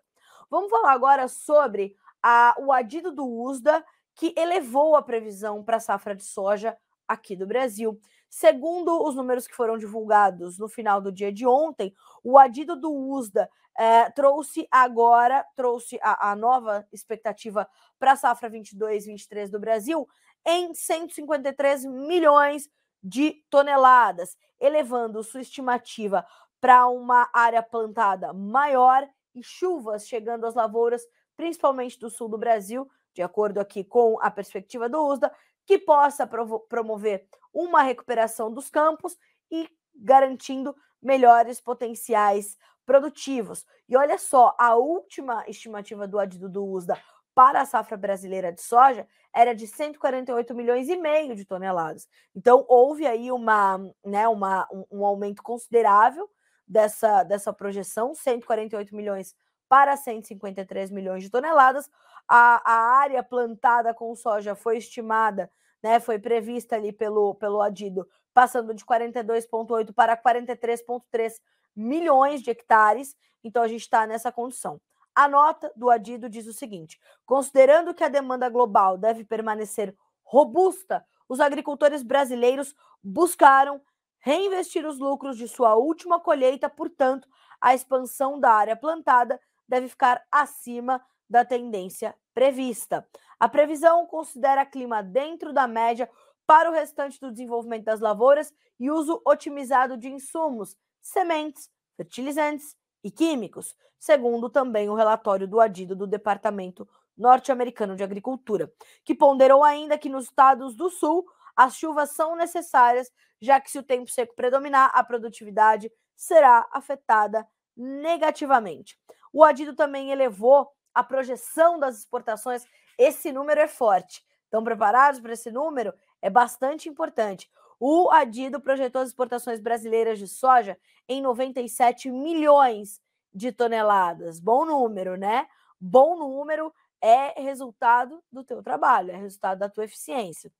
Vamos 0.49 0.69
falar 0.69 0.91
agora 0.91 1.27
sobre 1.29 1.95
a, 2.21 2.55
o 2.59 2.73
adido 2.73 3.11
do 3.11 3.25
USDA, 3.25 3.85
que 4.15 4.33
elevou 4.35 4.97
a 4.97 5.01
previsão 5.01 5.63
para 5.63 5.77
a 5.77 5.79
safra 5.79 6.13
de 6.13 6.25
soja 6.25 6.77
aqui 7.07 7.35
do 7.35 7.47
Brasil. 7.47 7.99
Segundo 8.29 9.03
os 9.03 9.15
números 9.15 9.47
que 9.47 9.55
foram 9.55 9.77
divulgados 9.77 10.59
no 10.59 10.67
final 10.67 11.01
do 11.01 11.11
dia 11.11 11.33
de 11.33 11.47
ontem, 11.47 11.93
o 12.23 12.37
adido 12.37 12.75
do 12.75 12.93
USDA 12.93 13.49
eh, 13.77 14.09
trouxe 14.11 14.67
agora, 14.69 15.45
trouxe 15.55 15.99
a, 16.01 16.31
a 16.31 16.35
nova 16.35 16.87
expectativa 16.91 17.67
para 17.97 18.11
a 18.11 18.15
safra 18.15 18.49
22-23 18.49 19.49
do 19.49 19.59
Brasil 19.59 20.07
em 20.45 20.73
153 20.73 21.85
milhões 21.85 22.69
de 23.01 23.43
toneladas, 23.49 24.37
elevando 24.59 25.23
sua 25.23 25.41
estimativa 25.41 26.25
para 26.59 26.87
uma 26.87 27.29
área 27.33 27.63
plantada 27.63 28.33
maior 28.33 29.07
e 29.33 29.41
chuvas 29.41 30.07
chegando 30.07 30.45
às 30.45 30.53
lavouras, 30.53 31.01
principalmente 31.35 31.97
do 31.99 32.09
sul 32.09 32.27
do 32.27 32.37
Brasil, 32.37 32.89
de 33.13 33.21
acordo 33.21 33.59
aqui 33.59 33.83
com 33.83 34.19
a 34.21 34.29
perspectiva 34.29 34.89
do 34.89 35.05
USDA, 35.07 35.31
que 35.69 35.77
possa 35.77 36.27
promover 36.67 37.27
uma 37.53 37.83
recuperação 37.83 38.51
dos 38.51 38.71
campos 38.71 39.15
e 39.51 39.69
garantindo 39.93 40.75
melhores 40.99 41.61
potenciais 41.61 42.57
produtivos. 42.87 43.63
E 43.87 43.95
olha 43.95 44.17
só, 44.17 44.55
a 44.57 44.73
última 44.73 45.43
estimativa 45.47 46.07
do 46.07 46.17
adido 46.17 46.49
do 46.49 46.65
USDA 46.65 46.99
para 47.35 47.61
a 47.61 47.65
safra 47.65 47.95
brasileira 47.95 48.51
de 48.51 48.63
soja 48.63 49.07
era 49.31 49.53
de 49.53 49.67
148 49.67 50.55
milhões 50.55 50.89
e 50.89 50.97
meio 50.97 51.35
de 51.35 51.45
toneladas. 51.45 52.07
Então 52.35 52.65
houve 52.67 53.05
aí 53.05 53.31
uma, 53.31 53.77
né, 54.03 54.27
uma, 54.27 54.67
um, 54.73 54.85
um 54.89 55.05
aumento 55.05 55.43
considerável 55.43 56.27
dessa, 56.67 57.21
dessa 57.21 57.53
projeção, 57.53 58.15
148 58.15 58.95
milhões 58.95 59.35
para 59.67 59.95
153 59.95 60.89
milhões 60.89 61.21
de 61.21 61.29
toneladas. 61.29 61.87
A, 62.27 62.59
a 62.65 62.97
área 63.01 63.21
plantada 63.21 63.93
com 63.93 64.15
soja 64.15 64.55
foi 64.55 64.77
estimada 64.77 65.51
né, 65.81 65.99
foi 65.99 66.19
prevista 66.19 66.75
ali 66.75 66.91
pelo, 66.91 67.35
pelo 67.35 67.61
Adido, 67.61 68.07
passando 68.33 68.73
de 68.73 68.85
42,8 68.85 69.93
para 69.93 70.17
43,3 70.17 71.33
milhões 71.75 72.41
de 72.41 72.51
hectares. 72.51 73.15
Então 73.43 73.63
a 73.63 73.67
gente 73.67 73.81
está 73.81 74.05
nessa 74.05 74.31
condição. 74.31 74.79
A 75.15 75.27
nota 75.27 75.71
do 75.75 75.89
Adido 75.89 76.29
diz 76.29 76.47
o 76.47 76.53
seguinte: 76.53 76.99
considerando 77.25 77.93
que 77.93 78.03
a 78.03 78.09
demanda 78.09 78.49
global 78.49 78.97
deve 78.97 79.23
permanecer 79.23 79.95
robusta, 80.23 81.05
os 81.27 81.39
agricultores 81.39 82.03
brasileiros 82.03 82.75
buscaram 83.03 83.81
reinvestir 84.19 84.85
os 84.85 84.99
lucros 84.99 85.37
de 85.37 85.47
sua 85.47 85.75
última 85.75 86.19
colheita, 86.19 86.69
portanto, 86.69 87.27
a 87.59 87.73
expansão 87.73 88.39
da 88.39 88.51
área 88.51 88.75
plantada 88.75 89.39
deve 89.67 89.87
ficar 89.87 90.21
acima 90.31 91.01
da 91.29 91.45
tendência 91.45 92.15
prevista. 92.39 93.05
A 93.37 93.49
previsão 93.49 94.05
considera 94.05 94.65
clima 94.65 95.03
dentro 95.03 95.51
da 95.51 95.67
média 95.67 96.09
para 96.47 96.69
o 96.69 96.73
restante 96.73 97.19
do 97.19 97.29
desenvolvimento 97.29 97.83
das 97.83 97.99
lavouras 97.99 98.53
e 98.79 98.89
uso 98.89 99.21
otimizado 99.25 99.97
de 99.97 100.07
insumos, 100.07 100.77
sementes, 101.01 101.69
fertilizantes 101.97 102.77
e 103.03 103.11
químicos, 103.11 103.75
segundo 103.99 104.49
também 104.49 104.89
o 104.89 104.95
relatório 104.95 105.49
do 105.49 105.59
Adido 105.59 105.97
do 105.97 106.07
Departamento 106.07 106.87
Norte-Americano 107.17 107.93
de 107.97 108.05
Agricultura, 108.05 108.71
que 109.03 109.13
ponderou 109.13 109.61
ainda 109.61 109.97
que 109.97 110.07
nos 110.07 110.23
estados 110.23 110.77
do 110.77 110.89
Sul 110.89 111.25
as 111.57 111.75
chuvas 111.75 112.11
são 112.11 112.37
necessárias, 112.37 113.11
já 113.41 113.59
que 113.59 113.69
se 113.69 113.77
o 113.77 113.83
tempo 113.83 114.09
seco 114.09 114.33
predominar, 114.33 114.91
a 114.93 115.03
produtividade 115.03 115.91
será 116.15 116.65
afetada 116.71 117.45
negativamente. 117.75 118.97
O 119.33 119.43
Adido 119.43 119.75
também 119.75 120.09
elevou 120.09 120.71
a 120.93 121.03
projeção 121.03 121.79
das 121.79 121.99
exportações, 121.99 122.65
esse 122.97 123.31
número 123.31 123.61
é 123.61 123.67
forte. 123.67 124.23
Estão 124.45 124.63
preparados 124.63 125.19
para 125.19 125.33
esse 125.33 125.51
número? 125.51 125.93
É 126.21 126.29
bastante 126.29 126.89
importante. 126.89 127.49
O 127.79 128.09
Adido 128.11 128.59
projetou 128.59 129.01
as 129.01 129.09
exportações 129.09 129.59
brasileiras 129.59 130.19
de 130.19 130.27
soja 130.27 130.77
em 131.07 131.21
97 131.21 132.11
milhões 132.11 132.99
de 133.33 133.51
toneladas. 133.51 134.39
Bom 134.39 134.65
número, 134.65 135.15
né? 135.15 135.47
Bom 135.79 136.17
número 136.17 136.73
é 137.01 137.39
resultado 137.41 138.21
do 138.31 138.43
teu 138.43 138.61
trabalho, 138.61 139.11
é 139.11 139.15
resultado 139.15 139.59
da 139.59 139.69
tua 139.69 139.85
eficiência. 139.85 140.51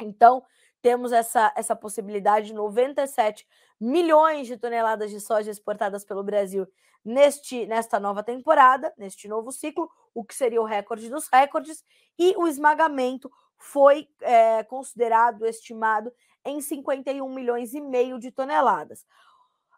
Então, 0.00 0.42
temos 0.86 1.10
essa, 1.10 1.52
essa 1.56 1.74
possibilidade 1.74 2.46
de 2.46 2.54
97 2.54 3.44
milhões 3.80 4.46
de 4.46 4.56
toneladas 4.56 5.10
de 5.10 5.18
soja 5.20 5.50
exportadas 5.50 6.04
pelo 6.04 6.22
Brasil 6.22 6.64
neste 7.04 7.66
nesta 7.66 7.98
nova 7.98 8.22
temporada, 8.22 8.94
neste 8.96 9.26
novo 9.26 9.50
ciclo, 9.50 9.90
o 10.14 10.22
que 10.22 10.32
seria 10.32 10.62
o 10.62 10.64
recorde 10.64 11.10
dos 11.10 11.26
recordes, 11.26 11.82
e 12.16 12.36
o 12.36 12.46
esmagamento 12.46 13.28
foi 13.58 14.08
é, 14.20 14.62
considerado, 14.62 15.44
estimado 15.44 16.12
em 16.44 16.60
51 16.60 17.34
milhões 17.34 17.74
e 17.74 17.80
meio 17.80 18.16
de 18.16 18.30
toneladas. 18.30 19.04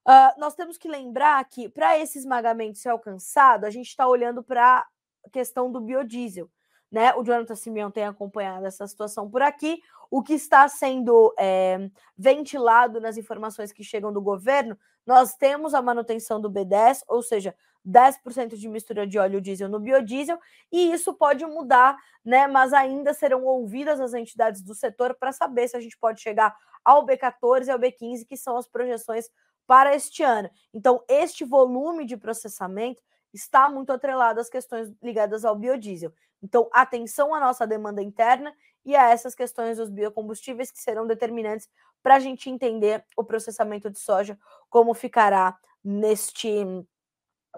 Uh, 0.07 0.39
nós 0.39 0.55
temos 0.55 0.77
que 0.77 0.91
lembrar 0.91 1.43
que 1.49 1.71
para 1.71 1.99
esse 1.99 2.19
esmagamento 2.19 2.77
ser 2.77 2.91
alcançado, 2.91 3.65
a 3.65 3.71
gente 3.71 3.89
está 3.89 4.07
olhando 4.07 4.43
para 4.43 4.87
a 5.25 5.31
questão 5.31 5.73
do 5.73 5.81
biodiesel. 5.81 6.51
Né? 6.91 7.15
O 7.15 7.23
Jonathan 7.23 7.55
Simeão 7.55 7.91
tem 7.91 8.05
acompanhado 8.05 8.67
essa 8.67 8.87
situação 8.87 9.29
por 9.29 9.43
aqui. 9.43 9.83
O 10.11 10.23
que 10.23 10.33
está 10.33 10.67
sendo 10.69 11.35
é, 11.39 11.91
ventilado 12.17 13.01
nas 13.01 13.17
informações 13.17 13.73
que 13.73 13.85
chegam 13.85 14.13
do 14.13 14.23
governo, 14.23 14.77
nós 15.07 15.35
temos 15.35 15.75
a 15.75 15.83
manutenção 15.83 16.41
do 16.41 16.51
B10, 16.51 17.03
ou 17.07 17.23
seja, 17.23 17.55
10% 17.87 18.57
de 18.57 18.69
mistura 18.69 19.07
de 19.07 19.19
óleo 19.19 19.41
diesel 19.41 19.69
no 19.69 19.81
biodiesel, 19.81 20.39
e 20.71 20.93
isso 20.93 21.15
pode 21.15 21.45
mudar, 21.47 21.97
né? 22.25 22.47
Mas 22.47 22.73
ainda 22.73 23.15
serão 23.15 23.45
ouvidas 23.45 24.01
as 24.01 24.13
entidades 24.13 24.63
do 24.63 24.75
setor 24.75 25.15
para 25.15 25.33
saber 25.33 25.69
se 25.69 25.77
a 25.77 25.81
gente 25.81 25.97
pode 25.99 26.21
chegar 26.21 26.55
ao 26.85 27.07
B14 27.07 27.67
e 27.67 27.71
ao 27.71 27.79
B15, 27.79 28.27
que 28.27 28.37
são 28.37 28.57
as 28.57 28.67
projeções 28.67 29.31
para 29.67 29.95
este 29.95 30.23
ano. 30.23 30.51
Então, 30.73 31.03
este 31.09 31.45
volume 31.45 32.05
de 32.05 32.17
processamento 32.17 33.03
está 33.33 33.69
muito 33.69 33.93
atrelado 33.93 34.41
às 34.41 34.49
questões 34.49 34.91
ligadas 35.03 35.45
ao 35.45 35.55
biodiesel. 35.55 36.13
Então, 36.43 36.69
atenção 36.73 37.35
à 37.35 37.41
nossa 37.41 37.67
demanda 37.67 38.03
interna 38.03 38.55
e 38.85 38.95
a 38.97 39.11
essas 39.11 39.35
questões 39.35 39.77
dos 39.77 39.91
biocombustíveis 39.91 40.71
que 40.71 40.81
serão 40.81 41.07
determinantes 41.07 41.69
para 42.03 42.17
a 42.17 42.21
gente 42.21 42.49
entender 42.49 43.05
o 43.17 43.25
processamento 43.25 43.91
de 43.91 43.99
soja, 43.99 44.39
como 44.71 44.95
ficará 44.95 45.59
neste, 45.85 46.65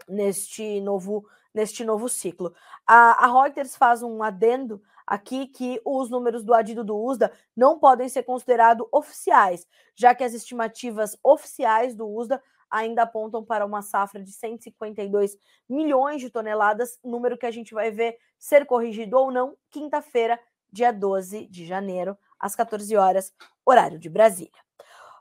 neste, 0.09 0.81
novo, 0.81 1.27
neste 1.55 1.85
novo 1.85 2.09
ciclo. 2.09 2.55
A, 2.87 3.25
a 3.25 3.43
Reuters 3.43 3.77
faz 3.77 4.03
um 4.03 4.23
adendo 4.23 4.83
aqui 5.07 5.47
que 5.47 5.81
os 5.85 6.09
números 6.09 6.45
do 6.45 6.55
adido 6.55 6.85
do 6.85 6.97
USDA 6.97 7.33
não 7.57 7.79
podem 7.79 8.09
ser 8.09 8.23
considerados 8.23 8.87
oficiais, 8.93 9.67
já 9.95 10.15
que 10.15 10.25
as 10.25 10.33
estimativas 10.33 11.19
oficiais 11.23 11.95
do 11.95 12.09
USDA 12.09 12.43
ainda 12.71 13.03
apontam 13.03 13.45
para 13.45 13.67
uma 13.67 13.83
safra 13.83 14.23
de 14.23 14.33
152 14.33 15.37
milhões 15.69 16.21
de 16.21 16.31
toneladas, 16.31 16.99
número 17.05 17.37
que 17.37 17.47
a 17.47 17.51
gente 17.51 17.75
vai 17.75 17.91
ver 17.91 18.17
ser 18.39 18.65
corrigido 18.65 19.19
ou 19.19 19.31
não 19.31 19.57
quinta-feira, 19.71 20.39
dia 20.73 20.93
12 20.93 21.47
de 21.47 21.67
janeiro, 21.67 22.17
às 22.39 22.55
14 22.55 22.97
horas, 22.97 23.35
horário 23.65 23.99
de 23.99 24.09
Brasília. 24.09 24.61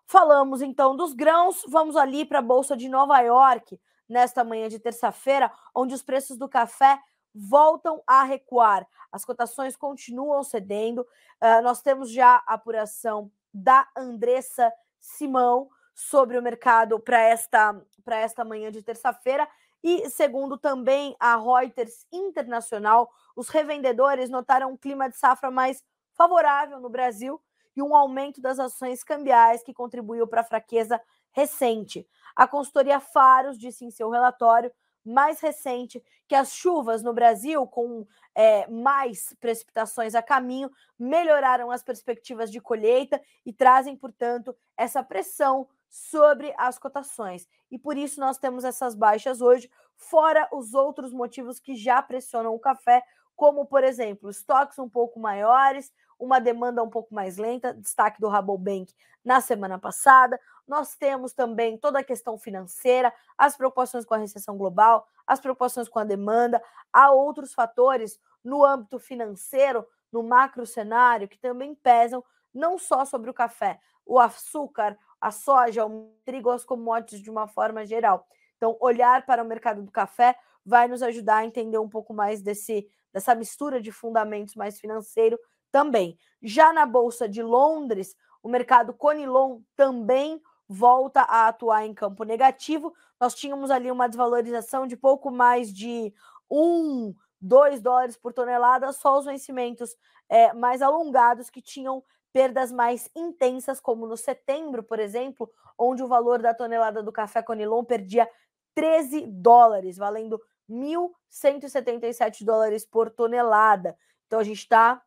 Falamos 0.05 0.61
então 0.61 0.95
dos 0.95 1.13
grãos, 1.13 1.63
vamos 1.67 1.95
ali 1.95 2.25
para 2.25 2.39
a 2.39 2.41
Bolsa 2.41 2.75
de 2.75 2.87
Nova 2.89 3.19
York, 3.19 3.79
nesta 4.07 4.43
manhã 4.43 4.67
de 4.67 4.79
terça-feira, 4.79 5.51
onde 5.73 5.93
os 5.93 6.01
preços 6.01 6.37
do 6.37 6.49
café 6.49 6.99
voltam 7.33 8.01
a 8.07 8.23
recuar. 8.23 8.87
As 9.11 9.23
cotações 9.23 9.75
continuam 9.75 10.43
cedendo. 10.43 11.01
Uh, 11.01 11.61
nós 11.63 11.81
temos 11.81 12.11
já 12.11 12.43
a 12.47 12.55
apuração 12.55 13.31
da 13.53 13.87
Andressa 13.95 14.71
Simão 14.99 15.69
sobre 15.99 16.37
o 16.37 16.41
mercado 16.41 16.97
para 16.97 17.19
esta, 17.19 17.75
esta 18.07 18.45
manhã 18.45 18.71
de 18.71 18.81
terça-feira. 18.81 19.45
E 19.83 20.09
segundo 20.09 20.57
também 20.57 21.13
a 21.19 21.35
Reuters 21.35 22.05
Internacional, 22.09 23.11
os 23.35 23.49
revendedores 23.49 24.29
notaram 24.29 24.71
um 24.71 24.77
clima 24.77 25.09
de 25.09 25.17
safra 25.17 25.51
mais 25.51 25.83
favorável 26.13 26.79
no 26.79 26.89
Brasil 26.89 27.41
e 27.75 27.81
um 27.81 27.93
aumento 27.93 28.41
das 28.41 28.59
ações 28.59 29.03
cambiais 29.03 29.61
que 29.61 29.73
contribuiu 29.73 30.25
para 30.25 30.41
a 30.41 30.45
fraqueza 30.45 31.01
recente. 31.31 32.07
A 32.33 32.47
consultoria 32.47 32.99
Faros 33.01 33.57
disse 33.57 33.83
em 33.83 33.91
seu 33.91 34.09
relatório 34.09 34.71
mais 35.05 35.39
recente 35.39 36.03
que 36.27 36.35
as 36.35 36.53
chuvas 36.53 37.01
no 37.01 37.13
Brasil, 37.13 37.65
com 37.67 38.05
é, 38.35 38.67
mais 38.67 39.33
precipitações 39.39 40.15
a 40.15 40.21
caminho, 40.21 40.71
melhoraram 40.97 41.71
as 41.71 41.83
perspectivas 41.83 42.51
de 42.51 42.61
colheita 42.61 43.21
e 43.45 43.51
trazem, 43.51 43.95
portanto, 43.95 44.55
essa 44.77 45.03
pressão 45.03 45.67
sobre 45.89 46.53
as 46.57 46.77
cotações. 46.77 47.47
E 47.71 47.77
por 47.77 47.97
isso 47.97 48.19
nós 48.19 48.37
temos 48.37 48.63
essas 48.63 48.93
baixas 48.95 49.41
hoje, 49.41 49.69
fora 49.95 50.47
os 50.53 50.73
outros 50.73 51.11
motivos 51.11 51.59
que 51.59 51.75
já 51.75 52.01
pressionam 52.01 52.53
o 52.53 52.59
café, 52.59 53.03
como, 53.35 53.65
por 53.65 53.83
exemplo, 53.83 54.29
estoques 54.29 54.77
um 54.77 54.89
pouco 54.89 55.19
maiores, 55.19 55.91
uma 56.19 56.39
demanda 56.39 56.83
um 56.83 56.89
pouco 56.89 57.15
mais 57.15 57.37
lenta, 57.37 57.73
destaque 57.73 58.19
do 58.19 58.27
Rabobank 58.27 58.93
na 59.23 59.39
semana 59.39 59.79
passada. 59.79 60.39
Nós 60.67 60.95
temos 60.95 61.33
também 61.33 61.77
toda 61.77 61.99
a 61.99 62.03
questão 62.03 62.37
financeira, 62.37 63.13
as 63.37 63.55
preocupações 63.55 64.05
com 64.05 64.13
a 64.13 64.17
recessão 64.17 64.57
global, 64.57 65.07
as 65.25 65.39
preocupações 65.39 65.87
com 65.87 65.99
a 65.99 66.03
demanda. 66.03 66.61
Há 66.91 67.11
outros 67.11 67.53
fatores 67.53 68.19
no 68.43 68.65
âmbito 68.65 68.99
financeiro, 68.99 69.87
no 70.11 70.21
macro 70.21 70.65
cenário, 70.65 71.27
que 71.27 71.39
também 71.39 71.73
pesam 71.73 72.23
não 72.53 72.77
só 72.77 73.05
sobre 73.05 73.29
o 73.29 73.33
café, 73.33 73.79
o 74.05 74.19
açúcar, 74.19 74.97
a 75.19 75.31
soja, 75.31 75.85
o 75.85 76.13
trigo, 76.25 76.49
as 76.49 76.63
commodities 76.63 77.21
de 77.21 77.29
uma 77.29 77.47
forma 77.47 77.85
geral. 77.85 78.25
Então, 78.57 78.77
olhar 78.79 79.25
para 79.25 79.43
o 79.43 79.47
mercado 79.47 79.81
do 79.81 79.91
café 79.91 80.35
vai 80.65 80.87
nos 80.87 81.01
ajudar 81.01 81.37
a 81.37 81.45
entender 81.45 81.77
um 81.77 81.89
pouco 81.89 82.13
mais 82.13 82.41
desse, 82.41 82.87
dessa 83.13 83.33
mistura 83.33 83.81
de 83.81 83.91
fundamentos 83.91 84.55
mais 84.55 84.79
financeiro 84.79 85.39
também. 85.71 86.17
Já 86.41 86.73
na 86.73 86.85
Bolsa 86.85 87.27
de 87.27 87.41
Londres, 87.41 88.15
o 88.43 88.49
mercado 88.49 88.93
Conilon 88.93 89.61
também 89.75 90.41
volta 90.67 91.21
a 91.21 91.47
atuar 91.47 91.85
em 91.85 91.93
campo 91.93 92.23
negativo. 92.23 92.93
Nós 93.19 93.33
tínhamos 93.33 93.71
ali 93.71 93.89
uma 93.89 94.07
desvalorização 94.07 94.85
de 94.85 94.95
pouco 94.95 95.31
mais 95.31 95.73
de 95.73 96.13
um, 96.49 97.13
dois 97.41 97.81
dólares 97.81 98.17
por 98.17 98.33
tonelada, 98.33 98.91
só 98.91 99.17
os 99.17 99.25
vencimentos 99.25 99.95
é, 100.27 100.53
mais 100.53 100.81
alongados 100.81 101.49
que 101.49 101.61
tinham 101.61 102.03
perdas 102.31 102.71
mais 102.71 103.09
intensas, 103.15 103.79
como 103.79 104.05
no 104.05 104.15
setembro, 104.15 104.83
por 104.83 104.99
exemplo, 104.99 105.49
onde 105.77 106.03
o 106.03 106.07
valor 106.07 106.41
da 106.41 106.53
tonelada 106.53 107.01
do 107.01 107.11
café 107.11 107.41
Conilon 107.41 107.83
perdia 107.83 108.29
13 108.75 109.25
dólares, 109.27 109.97
valendo 109.97 110.39
1.177 110.69 112.43
dólares 112.43 112.85
por 112.85 113.09
tonelada. 113.09 113.97
Então 114.27 114.39
a 114.39 114.43
gente 114.43 114.59
está 114.59 115.01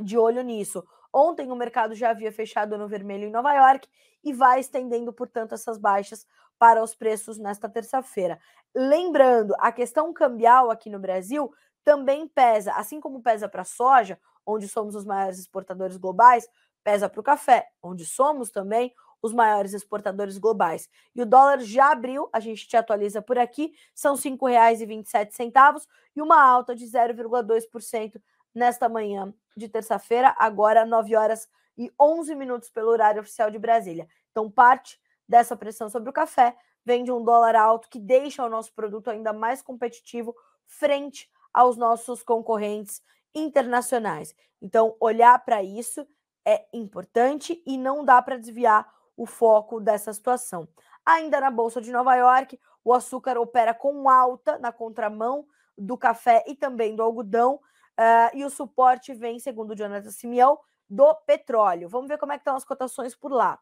de 0.00 0.16
olho 0.16 0.42
nisso. 0.42 0.84
Ontem 1.12 1.50
o 1.50 1.56
mercado 1.56 1.94
já 1.94 2.10
havia 2.10 2.32
fechado 2.32 2.78
no 2.78 2.88
vermelho 2.88 3.24
em 3.24 3.30
Nova 3.30 3.52
York 3.52 3.88
e 4.22 4.32
vai 4.32 4.60
estendendo, 4.60 5.12
portanto, 5.12 5.54
essas 5.54 5.78
baixas 5.78 6.26
para 6.58 6.82
os 6.82 6.94
preços 6.94 7.38
nesta 7.38 7.68
terça-feira. 7.68 8.38
Lembrando, 8.74 9.54
a 9.58 9.70
questão 9.70 10.12
cambial 10.12 10.70
aqui 10.70 10.90
no 10.90 10.98
Brasil 10.98 11.52
também 11.84 12.26
pesa, 12.26 12.72
assim 12.72 13.00
como 13.00 13.22
pesa 13.22 13.48
para 13.48 13.62
a 13.62 13.66
soja, 13.66 14.18
onde 14.46 14.68
somos 14.68 14.94
os 14.94 15.04
maiores 15.04 15.38
exportadores 15.38 15.96
globais, 15.96 16.48
pesa 16.82 17.08
para 17.08 17.20
o 17.20 17.24
café, 17.24 17.68
onde 17.82 18.04
somos 18.04 18.50
também 18.50 18.92
os 19.22 19.32
maiores 19.32 19.72
exportadores 19.72 20.36
globais. 20.36 20.88
E 21.14 21.22
o 21.22 21.26
dólar 21.26 21.60
já 21.60 21.92
abriu, 21.92 22.28
a 22.30 22.40
gente 22.40 22.68
te 22.68 22.76
atualiza 22.76 23.22
por 23.22 23.38
aqui, 23.38 23.72
são 23.94 24.16
R$ 24.16 24.20
5,27 24.20 25.86
e 26.14 26.20
uma 26.20 26.42
alta 26.42 26.74
de 26.74 26.84
0,2% 26.84 28.20
nesta 28.54 28.86
manhã 28.86 29.32
de 29.56 29.68
terça-feira, 29.68 30.34
agora 30.38 30.84
9 30.84 31.16
horas 31.16 31.48
e 31.76 31.90
11 31.98 32.34
minutos 32.34 32.68
pelo 32.68 32.90
horário 32.90 33.22
oficial 33.22 33.50
de 33.50 33.58
Brasília. 33.58 34.06
Então, 34.30 34.50
parte 34.50 35.00
dessa 35.28 35.56
pressão 35.56 35.88
sobre 35.88 36.10
o 36.10 36.12
café 36.12 36.56
vem 36.84 37.02
de 37.02 37.10
um 37.10 37.22
dólar 37.22 37.56
alto 37.56 37.88
que 37.88 37.98
deixa 37.98 38.44
o 38.44 38.48
nosso 38.48 38.72
produto 38.72 39.08
ainda 39.08 39.32
mais 39.32 39.62
competitivo 39.62 40.34
frente 40.66 41.30
aos 41.52 41.76
nossos 41.76 42.22
concorrentes 42.22 43.02
internacionais. 43.34 44.34
Então, 44.60 44.96
olhar 45.00 45.38
para 45.44 45.62
isso 45.62 46.06
é 46.44 46.66
importante 46.72 47.62
e 47.66 47.78
não 47.78 48.04
dá 48.04 48.20
para 48.20 48.38
desviar 48.38 48.92
o 49.16 49.26
foco 49.26 49.80
dessa 49.80 50.12
situação. 50.12 50.68
Ainda 51.06 51.40
na 51.40 51.50
Bolsa 51.50 51.80
de 51.80 51.92
Nova 51.92 52.14
York, 52.16 52.58
o 52.84 52.92
açúcar 52.92 53.38
opera 53.38 53.72
com 53.72 54.08
alta 54.08 54.58
na 54.58 54.72
contramão 54.72 55.46
do 55.76 55.96
café 55.96 56.44
e 56.46 56.54
também 56.54 56.94
do 56.94 57.02
algodão, 57.02 57.54
uh, 57.54 58.36
e 58.36 58.44
o 58.44 58.50
suporte 58.50 59.14
vem, 59.14 59.38
segundo 59.38 59.70
o 59.70 59.76
Jonathan 59.76 60.10
Simeão, 60.10 60.58
do 60.88 61.14
petróleo. 61.26 61.88
Vamos 61.88 62.08
ver 62.08 62.18
como 62.18 62.32
é 62.32 62.36
que 62.36 62.42
estão 62.42 62.56
as 62.56 62.64
cotações 62.64 63.14
por 63.14 63.32
lá. 63.32 63.58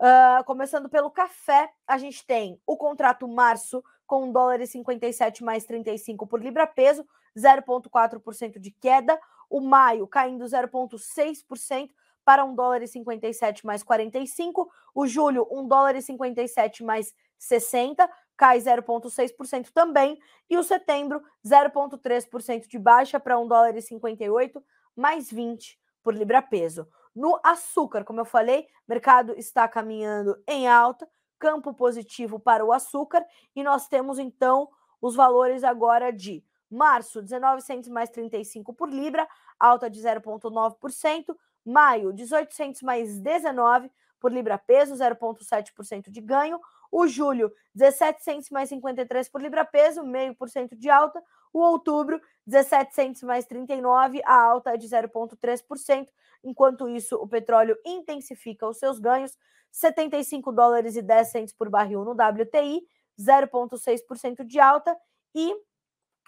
Uh, 0.00 0.44
começando 0.44 0.88
pelo 0.88 1.10
café, 1.10 1.72
a 1.84 1.98
gente 1.98 2.24
tem 2.24 2.60
o 2.64 2.76
contrato 2.76 3.26
março 3.26 3.82
com 4.06 4.24
1 4.24 4.32
dólar 4.32 4.60
e 4.60 4.66
57 4.66 5.42
mais 5.42 5.64
35 5.64 6.24
por 6.24 6.40
libra 6.40 6.68
peso, 6.68 7.04
0,4% 7.36 8.60
de 8.60 8.70
queda. 8.70 9.18
O 9.50 9.60
maio 9.60 10.06
caindo 10.06 10.44
0,6% 10.44 11.90
para 12.24 12.44
1 12.44 12.54
dólar 12.54 12.82
e 12.82 12.86
57 12.86 13.66
mais 13.66 13.82
45. 13.82 14.70
O 14.94 15.06
julho, 15.06 15.48
1 15.50 15.66
dólar 15.66 15.96
e 15.96 16.02
57 16.02 16.84
mais 16.84 17.12
60, 17.36 18.08
cai 18.36 18.58
0,6% 18.58 19.70
também. 19.72 20.16
E 20.48 20.56
o 20.56 20.62
setembro, 20.62 21.22
0,3% 21.44 22.68
de 22.68 22.78
baixa 22.78 23.18
para 23.18 23.38
1 23.38 23.48
dólar 23.48 23.76
e 23.76 23.82
58 23.82 24.62
mais 24.94 25.30
20 25.30 25.78
por 26.02 26.14
libra 26.14 26.40
peso. 26.40 26.86
No 27.18 27.40
açúcar, 27.42 28.04
como 28.04 28.20
eu 28.20 28.24
falei, 28.24 28.68
mercado 28.86 29.34
está 29.36 29.66
caminhando 29.66 30.40
em 30.46 30.68
alta, 30.68 31.04
campo 31.36 31.74
positivo 31.74 32.38
para 32.38 32.64
o 32.64 32.72
açúcar, 32.72 33.26
e 33.56 33.64
nós 33.64 33.88
temos 33.88 34.20
então 34.20 34.68
os 35.02 35.16
valores 35.16 35.64
agora 35.64 36.12
de 36.12 36.44
março, 36.70 37.20
19 37.20 37.60
centos 37.60 37.88
mais 37.88 38.08
35 38.10 38.72
por 38.72 38.88
libra, 38.88 39.26
alta 39.58 39.90
de 39.90 40.00
0,9%, 40.00 41.36
maio, 41.64 42.12
18 42.12 42.54
centos 42.54 42.82
mais 42.82 43.18
19 43.18 43.90
por 44.20 44.32
libra 44.32 44.56
peso, 44.56 44.94
0,7% 44.94 46.12
de 46.12 46.20
ganho, 46.20 46.60
o 46.88 47.08
julho, 47.08 47.52
17 47.74 48.22
centos 48.22 48.50
mais 48.50 48.68
53 48.68 49.28
por 49.28 49.42
libra 49.42 49.64
peso, 49.64 50.04
meio 50.04 50.36
por 50.36 50.48
cento 50.48 50.76
de 50.76 50.88
alta, 50.88 51.20
o 51.52 51.60
outubro, 51.60 52.20
17 52.46 52.94
centos 52.94 53.22
mais 53.22 53.44
39, 53.46 54.22
a 54.24 54.34
alta 54.34 54.74
é 54.74 54.76
de 54.76 54.86
0,3%, 54.86 56.08
enquanto 56.44 56.88
isso 56.88 57.16
o 57.16 57.28
petróleo 57.28 57.76
intensifica 57.84 58.66
os 58.66 58.78
seus 58.78 58.98
ganhos, 58.98 59.36
75 59.70 60.52
dólares 60.52 60.96
e 60.96 61.02
10 61.02 61.28
centos 61.28 61.52
por 61.52 61.68
barril 61.68 62.04
no 62.04 62.12
WTI, 62.12 62.82
0,6% 63.18 64.44
de 64.44 64.58
alta, 64.60 64.96
e 65.34 65.54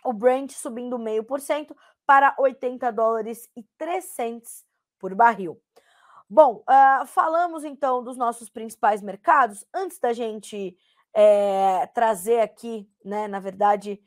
o 0.04 0.12
Brent 0.12 0.52
subindo 0.52 0.98
meio 0.98 1.24
por 1.24 1.40
cento 1.40 1.76
para 2.06 2.35
80 2.38 2.90
dólares 2.90 3.48
e 3.56 3.62
3 3.78 4.04
centos 4.04 4.64
por 4.98 5.14
barril. 5.14 5.61
Bom, 6.28 6.62
uh, 6.68 7.06
falamos 7.06 7.64
então 7.64 8.02
dos 8.02 8.16
nossos 8.16 8.48
principais 8.48 9.02
mercados. 9.02 9.64
Antes 9.74 9.98
da 9.98 10.12
gente 10.12 10.76
é, 11.12 11.87
trazer 11.88 12.40
aqui, 12.40 12.88
né, 13.04 13.26
na 13.26 13.40
verdade, 13.40 14.00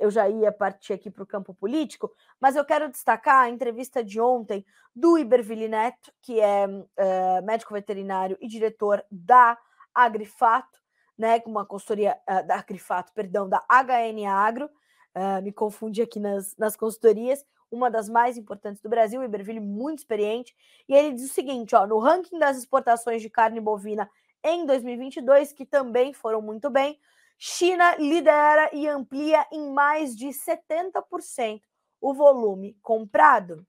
eu 0.00 0.10
já 0.10 0.28
ia 0.28 0.50
partir 0.50 0.92
aqui 0.92 1.10
para 1.10 1.22
o 1.22 1.26
campo 1.26 1.54
político, 1.54 2.12
mas 2.40 2.56
eu 2.56 2.64
quero 2.64 2.88
destacar 2.88 3.44
a 3.44 3.48
entrevista 3.48 4.02
de 4.02 4.20
ontem 4.20 4.64
do 4.94 5.16
Iberville 5.16 5.68
Neto, 5.68 6.12
que 6.20 6.40
é, 6.40 6.66
é 6.96 7.40
médico 7.42 7.72
veterinário 7.72 8.36
e 8.40 8.48
diretor 8.48 9.04
da 9.10 9.56
Agrifato, 9.94 10.78
né, 11.16 11.42
uma 11.46 11.66
consultoria 11.66 12.16
uh, 12.28 12.46
da 12.46 12.56
Agrifato, 12.56 13.12
perdão, 13.12 13.48
da 13.48 13.62
HN 13.68 14.26
Agro, 14.26 14.66
uh, 15.14 15.42
me 15.42 15.52
confundi 15.52 16.00
aqui 16.02 16.18
nas, 16.18 16.56
nas 16.56 16.76
consultorias, 16.76 17.44
uma 17.70 17.90
das 17.90 18.08
mais 18.08 18.36
importantes 18.36 18.82
do 18.82 18.88
Brasil, 18.88 19.22
Iberville 19.22 19.60
muito 19.60 19.98
experiente, 19.98 20.56
e 20.88 20.94
ele 20.94 21.12
diz 21.12 21.30
o 21.30 21.32
seguinte, 21.32 21.76
ó, 21.76 21.86
no 21.86 21.98
ranking 21.98 22.38
das 22.38 22.56
exportações 22.56 23.22
de 23.22 23.30
carne 23.30 23.60
bovina 23.60 24.10
em 24.42 24.64
2022, 24.64 25.52
que 25.52 25.66
também 25.66 26.12
foram 26.12 26.40
muito 26.40 26.70
bem, 26.70 26.98
China 27.42 27.96
lidera 27.96 28.68
e 28.70 28.86
amplia 28.86 29.46
em 29.50 29.72
mais 29.72 30.14
de 30.14 30.26
70% 30.26 31.62
o 31.98 32.12
volume 32.12 32.76
comprado. 32.82 33.66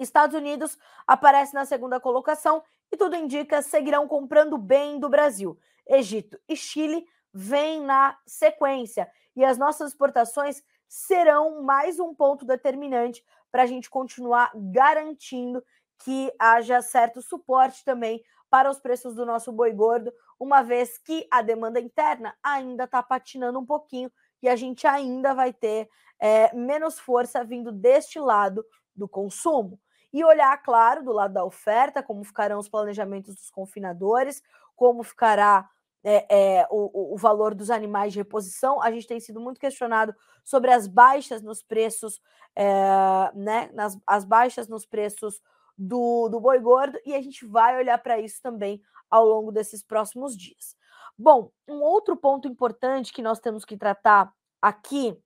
Estados 0.00 0.36
Unidos 0.36 0.76
aparece 1.06 1.54
na 1.54 1.64
segunda 1.64 2.00
colocação 2.00 2.60
e 2.90 2.96
tudo 2.96 3.14
indica 3.14 3.62
seguirão 3.62 4.08
comprando 4.08 4.58
bem 4.58 4.98
do 4.98 5.08
Brasil. 5.08 5.56
Egito 5.86 6.40
e 6.48 6.56
Chile 6.56 7.06
vêm 7.32 7.80
na 7.80 8.18
sequência 8.26 9.08
e 9.36 9.44
as 9.44 9.56
nossas 9.56 9.92
exportações 9.92 10.60
serão 10.88 11.62
mais 11.62 12.00
um 12.00 12.12
ponto 12.12 12.44
determinante 12.44 13.24
para 13.52 13.62
a 13.62 13.66
gente 13.66 13.88
continuar 13.88 14.50
garantindo 14.56 15.64
que 15.98 16.32
haja 16.36 16.82
certo 16.82 17.22
suporte 17.22 17.84
também 17.84 18.24
para 18.50 18.70
os 18.70 18.80
preços 18.80 19.14
do 19.14 19.26
nosso 19.26 19.52
boi 19.52 19.72
gordo, 19.72 20.12
uma 20.38 20.62
vez 20.62 20.98
que 20.98 21.26
a 21.30 21.42
demanda 21.42 21.80
interna 21.80 22.34
ainda 22.42 22.84
está 22.84 23.02
patinando 23.02 23.58
um 23.58 23.66
pouquinho 23.66 24.10
e 24.42 24.48
a 24.48 24.56
gente 24.56 24.86
ainda 24.86 25.34
vai 25.34 25.52
ter 25.52 25.88
é, 26.20 26.54
menos 26.54 26.98
força 26.98 27.44
vindo 27.44 27.72
deste 27.72 28.18
lado 28.18 28.64
do 28.94 29.08
consumo. 29.08 29.80
E 30.12 30.24
olhar, 30.24 30.56
claro, 30.62 31.04
do 31.04 31.12
lado 31.12 31.34
da 31.34 31.44
oferta, 31.44 32.02
como 32.02 32.24
ficarão 32.24 32.58
os 32.58 32.68
planejamentos 32.68 33.34
dos 33.34 33.50
confinadores, 33.50 34.42
como 34.74 35.02
ficará 35.02 35.68
é, 36.02 36.60
é, 36.60 36.66
o, 36.70 37.14
o 37.14 37.16
valor 37.16 37.54
dos 37.54 37.70
animais 37.70 38.12
de 38.12 38.20
reposição. 38.20 38.80
A 38.80 38.90
gente 38.90 39.06
tem 39.06 39.20
sido 39.20 39.40
muito 39.40 39.60
questionado 39.60 40.14
sobre 40.44 40.70
as 40.72 40.86
baixas 40.86 41.42
nos 41.42 41.62
preços, 41.62 42.22
é, 42.56 43.30
né? 43.34 43.70
Nas, 43.74 43.98
as 44.06 44.24
baixas 44.24 44.68
nos 44.68 44.86
preços 44.86 45.42
do, 45.78 46.28
do 46.28 46.40
boi 46.40 46.58
gordo, 46.58 46.98
e 47.06 47.14
a 47.14 47.22
gente 47.22 47.46
vai 47.46 47.76
olhar 47.76 47.98
para 47.98 48.18
isso 48.18 48.42
também 48.42 48.82
ao 49.08 49.24
longo 49.24 49.52
desses 49.52 49.82
próximos 49.82 50.36
dias. 50.36 50.76
Bom, 51.16 51.50
um 51.66 51.80
outro 51.80 52.16
ponto 52.16 52.48
importante 52.48 53.12
que 53.12 53.22
nós 53.22 53.40
temos 53.40 53.64
que 53.64 53.76
tratar 53.76 54.32
aqui 54.60 55.16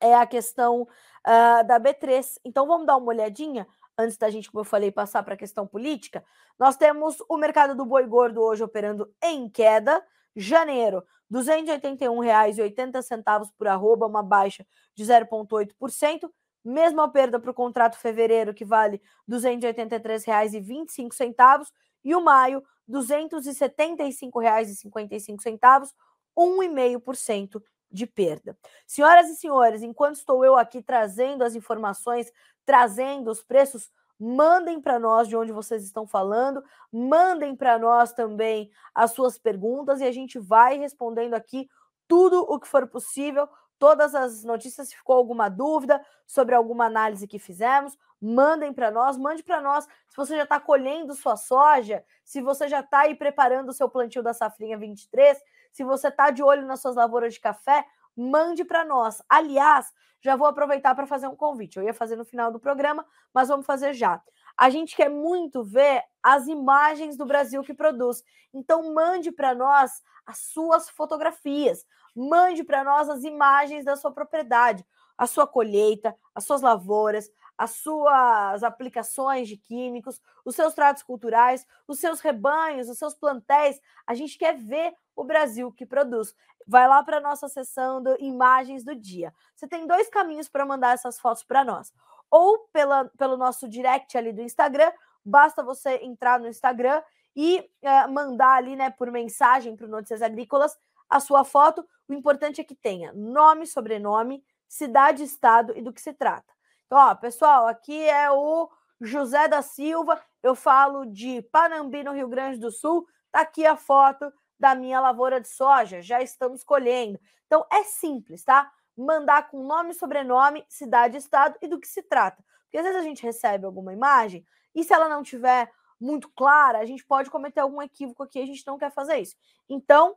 é 0.00 0.14
a 0.14 0.26
questão 0.26 0.82
uh, 0.82 1.66
da 1.66 1.80
B3. 1.80 2.38
Então 2.44 2.66
vamos 2.66 2.86
dar 2.86 2.96
uma 2.96 3.08
olhadinha 3.08 3.66
antes 3.96 4.16
da 4.16 4.30
gente, 4.30 4.50
como 4.50 4.60
eu 4.60 4.64
falei, 4.64 4.92
passar 4.92 5.22
para 5.22 5.34
a 5.34 5.38
questão 5.38 5.66
política. 5.66 6.24
Nós 6.58 6.76
temos 6.76 7.16
o 7.28 7.36
mercado 7.36 7.74
do 7.74 7.84
boi 7.84 8.06
gordo 8.06 8.40
hoje 8.40 8.62
operando 8.62 9.12
em 9.22 9.50
queda. 9.50 10.02
Janeiro, 10.36 11.02
R$ 11.30 11.40
281,80 11.40 13.50
por 13.58 13.66
arroba, 13.66 14.06
uma 14.06 14.22
baixa 14.22 14.64
de 14.94 15.04
0,8%. 15.04 16.30
Mesma 16.64 17.10
perda 17.10 17.38
para 17.38 17.50
o 17.50 17.54
contrato 17.54 17.98
fevereiro, 17.98 18.54
que 18.54 18.64
vale 18.64 19.02
R$ 19.28 19.36
283,25. 19.36 21.66
E 22.04 22.14
o 22.14 22.20
maio, 22.20 22.62
R$ 22.88 22.94
275,55, 22.94 25.92
1,5% 26.36 27.62
de 27.90 28.06
perda. 28.06 28.56
Senhoras 28.86 29.28
e 29.28 29.36
senhores, 29.36 29.82
enquanto 29.82 30.16
estou 30.16 30.44
eu 30.44 30.56
aqui 30.56 30.82
trazendo 30.82 31.42
as 31.42 31.54
informações, 31.54 32.30
trazendo 32.64 33.30
os 33.30 33.42
preços, 33.42 33.90
mandem 34.18 34.80
para 34.80 34.98
nós 34.98 35.28
de 35.28 35.36
onde 35.36 35.52
vocês 35.52 35.84
estão 35.84 36.06
falando, 36.06 36.62
mandem 36.92 37.54
para 37.54 37.78
nós 37.78 38.12
também 38.12 38.70
as 38.94 39.12
suas 39.12 39.38
perguntas 39.38 40.00
e 40.00 40.04
a 40.04 40.12
gente 40.12 40.38
vai 40.38 40.76
respondendo 40.76 41.34
aqui 41.34 41.68
tudo 42.06 42.40
o 42.40 42.58
que 42.58 42.66
for 42.66 42.86
possível, 42.88 43.48
todas 43.78 44.14
as 44.14 44.44
notícias, 44.44 44.88
se 44.88 44.96
ficou 44.96 45.16
alguma 45.16 45.48
dúvida 45.48 46.04
sobre 46.26 46.54
alguma 46.54 46.86
análise 46.86 47.26
que 47.26 47.38
fizemos, 47.38 47.96
mandem 48.20 48.72
para 48.72 48.90
nós, 48.90 49.16
mande 49.16 49.42
para 49.42 49.60
nós 49.60 49.86
se 50.08 50.16
você 50.16 50.36
já 50.36 50.42
está 50.42 50.58
colhendo 50.58 51.14
sua 51.14 51.36
soja, 51.36 52.04
se 52.24 52.40
você 52.40 52.68
já 52.68 52.80
está 52.80 53.00
aí 53.00 53.14
preparando 53.14 53.68
o 53.68 53.72
seu 53.72 53.88
plantio 53.88 54.22
da 54.22 54.34
safrinha 54.34 54.76
23, 54.76 55.38
se 55.72 55.84
você 55.84 56.08
está 56.08 56.30
de 56.30 56.42
olho 56.42 56.66
nas 56.66 56.80
suas 56.80 56.96
lavouras 56.96 57.34
de 57.34 57.40
café, 57.40 57.84
mande 58.16 58.64
para 58.64 58.84
nós. 58.84 59.22
Aliás, 59.28 59.92
já 60.20 60.34
vou 60.34 60.48
aproveitar 60.48 60.94
para 60.94 61.06
fazer 61.06 61.28
um 61.28 61.36
convite. 61.36 61.76
Eu 61.76 61.84
ia 61.84 61.94
fazer 61.94 62.16
no 62.16 62.24
final 62.24 62.50
do 62.50 62.58
programa, 62.58 63.06
mas 63.32 63.48
vamos 63.48 63.64
fazer 63.64 63.92
já. 63.92 64.20
A 64.56 64.70
gente 64.70 64.96
quer 64.96 65.08
muito 65.08 65.62
ver 65.62 66.02
as 66.20 66.48
imagens 66.48 67.16
do 67.16 67.24
Brasil 67.24 67.62
que 67.62 67.72
produz. 67.72 68.24
Então, 68.52 68.92
mande 68.92 69.30
para 69.30 69.54
nós 69.54 70.02
as 70.26 70.38
suas 70.38 70.90
fotografias, 70.90 71.86
mande 72.18 72.64
para 72.64 72.82
nós 72.82 73.08
as 73.08 73.22
imagens 73.22 73.84
da 73.84 73.96
sua 73.96 74.10
propriedade, 74.10 74.84
a 75.16 75.26
sua 75.26 75.46
colheita, 75.46 76.16
as 76.34 76.44
suas 76.44 76.60
lavouras, 76.60 77.30
as 77.56 77.72
suas 77.72 78.62
aplicações 78.62 79.48
de 79.48 79.56
químicos, 79.56 80.20
os 80.44 80.54
seus 80.54 80.74
tratos 80.74 81.02
culturais, 81.02 81.66
os 81.86 81.98
seus 81.98 82.20
rebanhos, 82.20 82.88
os 82.88 82.98
seus 82.98 83.14
plantéis. 83.14 83.80
A 84.06 84.14
gente 84.14 84.38
quer 84.38 84.56
ver 84.56 84.94
o 85.16 85.24
Brasil 85.24 85.72
que 85.72 85.84
produz. 85.84 86.34
Vai 86.66 86.86
lá 86.86 87.02
para 87.02 87.16
a 87.16 87.20
nossa 87.20 87.48
seção 87.48 88.00
de 88.00 88.16
imagens 88.20 88.84
do 88.84 88.94
dia. 88.94 89.34
Você 89.56 89.66
tem 89.66 89.86
dois 89.86 90.08
caminhos 90.08 90.48
para 90.48 90.66
mandar 90.66 90.94
essas 90.94 91.18
fotos 91.18 91.42
para 91.42 91.64
nós. 91.64 91.92
Ou 92.30 92.68
pela, 92.72 93.06
pelo 93.16 93.36
nosso 93.36 93.68
direct 93.68 94.16
ali 94.16 94.32
do 94.32 94.42
Instagram, 94.42 94.92
basta 95.24 95.62
você 95.62 95.96
entrar 96.02 96.38
no 96.38 96.46
Instagram 96.46 97.02
e 97.34 97.68
é, 97.82 98.06
mandar 98.06 98.56
ali, 98.56 98.76
né, 98.76 98.90
por 98.90 99.10
mensagem 99.10 99.74
para 99.76 99.86
o 99.86 99.88
Notícias 99.88 100.22
Agrícolas 100.22 100.76
a 101.08 101.20
sua 101.20 101.44
foto. 101.44 101.86
O 102.08 102.14
importante 102.14 102.60
é 102.60 102.64
que 102.64 102.74
tenha 102.74 103.12
nome, 103.12 103.66
sobrenome, 103.66 104.44
cidade, 104.68 105.22
estado 105.22 105.72
e 105.76 105.82
do 105.82 105.92
que 105.92 106.00
se 106.00 106.12
trata. 106.12 106.52
Então, 106.86 106.98
ó, 106.98 107.14
pessoal, 107.14 107.66
aqui 107.66 108.00
é 108.08 108.30
o 108.30 108.70
José 109.00 109.46
da 109.46 109.62
Silva, 109.62 110.20
eu 110.42 110.54
falo 110.54 111.06
de 111.06 111.42
Panambi, 111.52 112.02
no 112.02 112.12
Rio 112.12 112.28
Grande 112.28 112.58
do 112.58 112.70
Sul. 112.70 113.06
Tá 113.30 113.40
aqui 113.40 113.66
a 113.66 113.76
foto 113.76 114.32
da 114.58 114.74
minha 114.74 115.00
lavoura 115.00 115.40
de 115.40 115.48
soja, 115.48 116.02
já 116.02 116.20
estamos 116.20 116.64
colhendo. 116.64 117.18
Então 117.46 117.64
é 117.70 117.84
simples, 117.84 118.42
tá? 118.42 118.70
Mandar 118.96 119.48
com 119.48 119.62
nome, 119.64 119.94
sobrenome, 119.94 120.64
cidade, 120.68 121.16
estado 121.16 121.56
e 121.62 121.68
do 121.68 121.78
que 121.78 121.86
se 121.86 122.02
trata. 122.02 122.42
Porque 122.64 122.78
às 122.78 122.84
vezes 122.84 123.00
a 123.00 123.04
gente 123.04 123.22
recebe 123.22 123.64
alguma 123.64 123.92
imagem 123.92 124.44
e 124.74 124.82
se 124.82 124.92
ela 124.92 125.08
não 125.08 125.22
tiver 125.22 125.70
muito 126.00 126.28
clara, 126.30 126.78
a 126.78 126.84
gente 126.84 127.04
pode 127.04 127.30
cometer 127.30 127.60
algum 127.60 127.82
equívoco 127.82 128.22
aqui, 128.22 128.40
a 128.40 128.46
gente 128.46 128.66
não 128.66 128.78
quer 128.78 128.92
fazer 128.92 129.18
isso. 129.18 129.36
Então, 129.68 130.16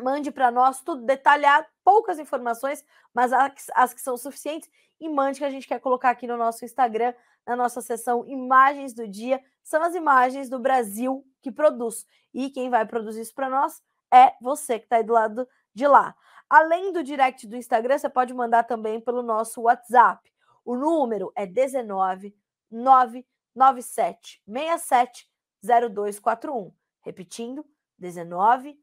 mande 0.00 0.30
para 0.30 0.50
nós 0.50 0.80
tudo 0.82 1.04
detalhado, 1.04 1.66
poucas 1.84 2.18
informações, 2.18 2.84
mas 3.12 3.32
as, 3.32 3.66
as, 3.74 3.94
que 3.94 4.00
são 4.00 4.16
suficientes, 4.16 4.70
e 5.00 5.08
mande 5.08 5.38
que 5.38 5.44
a 5.44 5.50
gente 5.50 5.66
quer 5.66 5.80
colocar 5.80 6.10
aqui 6.10 6.26
no 6.26 6.36
nosso 6.36 6.64
Instagram, 6.64 7.14
na 7.46 7.54
nossa 7.54 7.80
seção 7.80 8.26
Imagens 8.26 8.92
do 8.92 9.06
Dia, 9.06 9.42
são 9.62 9.82
as 9.82 9.94
imagens 9.94 10.48
do 10.48 10.58
Brasil 10.58 11.24
que 11.40 11.52
produz. 11.52 12.04
E 12.34 12.50
quem 12.50 12.68
vai 12.68 12.84
produzir 12.84 13.20
isso 13.20 13.34
para 13.34 13.48
nós 13.48 13.80
é 14.12 14.34
você 14.40 14.78
que 14.78 14.86
está 14.86 14.96
aí 14.96 15.04
do 15.04 15.12
lado 15.12 15.48
de 15.74 15.86
lá. 15.86 16.14
Além 16.50 16.92
do 16.92 17.04
direct 17.04 17.46
do 17.46 17.56
Instagram, 17.56 17.98
você 17.98 18.08
pode 18.08 18.32
mandar 18.34 18.64
também 18.64 19.00
pelo 19.00 19.22
nosso 19.22 19.62
WhatsApp. 19.62 20.32
O 20.64 20.74
número 20.76 21.32
é 21.36 21.46
19 21.46 22.34
997 22.70 24.42
67 24.46 25.28
0241. 25.62 26.72
Repetindo, 27.02 27.64
19 27.98 28.78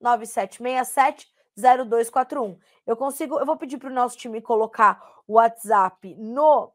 99767 0.00 1.28
0241. 1.58 2.58
Eu 2.86 2.96
consigo, 2.96 3.38
eu 3.38 3.46
vou 3.46 3.56
pedir 3.56 3.78
para 3.78 3.90
o 3.90 3.92
nosso 3.92 4.16
time 4.16 4.40
colocar 4.40 5.02
o 5.26 5.34
WhatsApp 5.34 6.14
no 6.14 6.66
uh, 6.66 6.72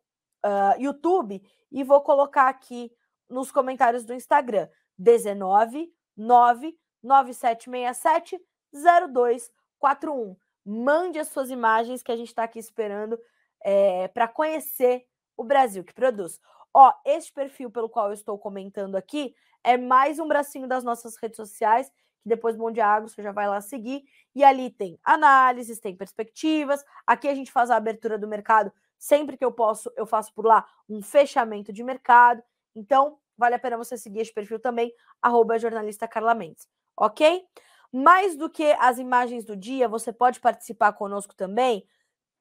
YouTube 0.77 1.41
e 1.71 1.83
vou 1.83 2.01
colocar 2.01 2.49
aqui 2.49 2.91
nos 3.29 3.49
comentários 3.51 4.03
do 4.03 4.13
Instagram. 4.13 4.67
19 4.97 5.91
99767 6.15 8.39
0241. 8.73 10.35
Mande 10.65 11.19
as 11.19 11.27
suas 11.29 11.49
imagens 11.49 12.03
que 12.03 12.11
a 12.11 12.15
gente 12.15 12.27
está 12.27 12.43
aqui 12.43 12.59
esperando 12.59 13.17
é, 13.61 14.07
para 14.09 14.27
conhecer 14.27 15.07
o 15.35 15.43
Brasil 15.43 15.83
que 15.83 15.93
produz. 15.93 16.39
Ó, 16.73 16.93
este 17.05 17.33
perfil 17.33 17.71
pelo 17.71 17.89
qual 17.89 18.07
eu 18.07 18.13
estou 18.13 18.37
comentando 18.37 18.95
aqui 18.95 19.35
é 19.63 19.77
mais 19.77 20.19
um 20.19 20.27
bracinho 20.27 20.67
das 20.67 20.83
nossas 20.83 21.15
redes 21.17 21.37
sociais 21.37 21.91
que 22.23 22.29
depois 22.29 22.55
Bom 22.55 22.71
Dia 22.71 22.87
Agro 22.87 23.09
você 23.09 23.21
já 23.21 23.31
vai 23.31 23.47
lá 23.47 23.61
seguir. 23.61 24.03
E 24.33 24.43
ali 24.43 24.71
tem 24.71 24.97
análises, 25.03 25.79
tem 25.79 25.95
perspectivas. 25.95 26.83
Aqui 27.05 27.27
a 27.27 27.35
gente 27.35 27.51
faz 27.51 27.69
a 27.69 27.75
abertura 27.75 28.17
do 28.17 28.27
mercado. 28.27 28.71
Sempre 28.97 29.37
que 29.37 29.43
eu 29.43 29.51
posso, 29.51 29.91
eu 29.97 30.05
faço 30.05 30.33
por 30.33 30.45
lá 30.45 30.65
um 30.89 31.01
fechamento 31.01 31.73
de 31.73 31.83
mercado. 31.83 32.41
Então, 32.73 33.19
vale 33.37 33.55
a 33.55 33.59
pena 33.59 33.77
você 33.77 33.97
seguir 33.97 34.21
esse 34.21 34.33
perfil 34.33 34.59
também, 34.59 34.93
arroba 35.21 35.59
jornalista 35.59 36.07
Carla 36.07 36.33
Mendes, 36.33 36.67
ok? 36.95 37.43
Mais 37.91 38.35
do 38.35 38.49
que 38.49 38.71
as 38.79 38.97
imagens 38.97 39.45
do 39.45 39.55
dia, 39.55 39.87
você 39.87 40.11
pode 40.11 40.39
participar 40.39 40.93
conosco 40.93 41.35
também 41.35 41.85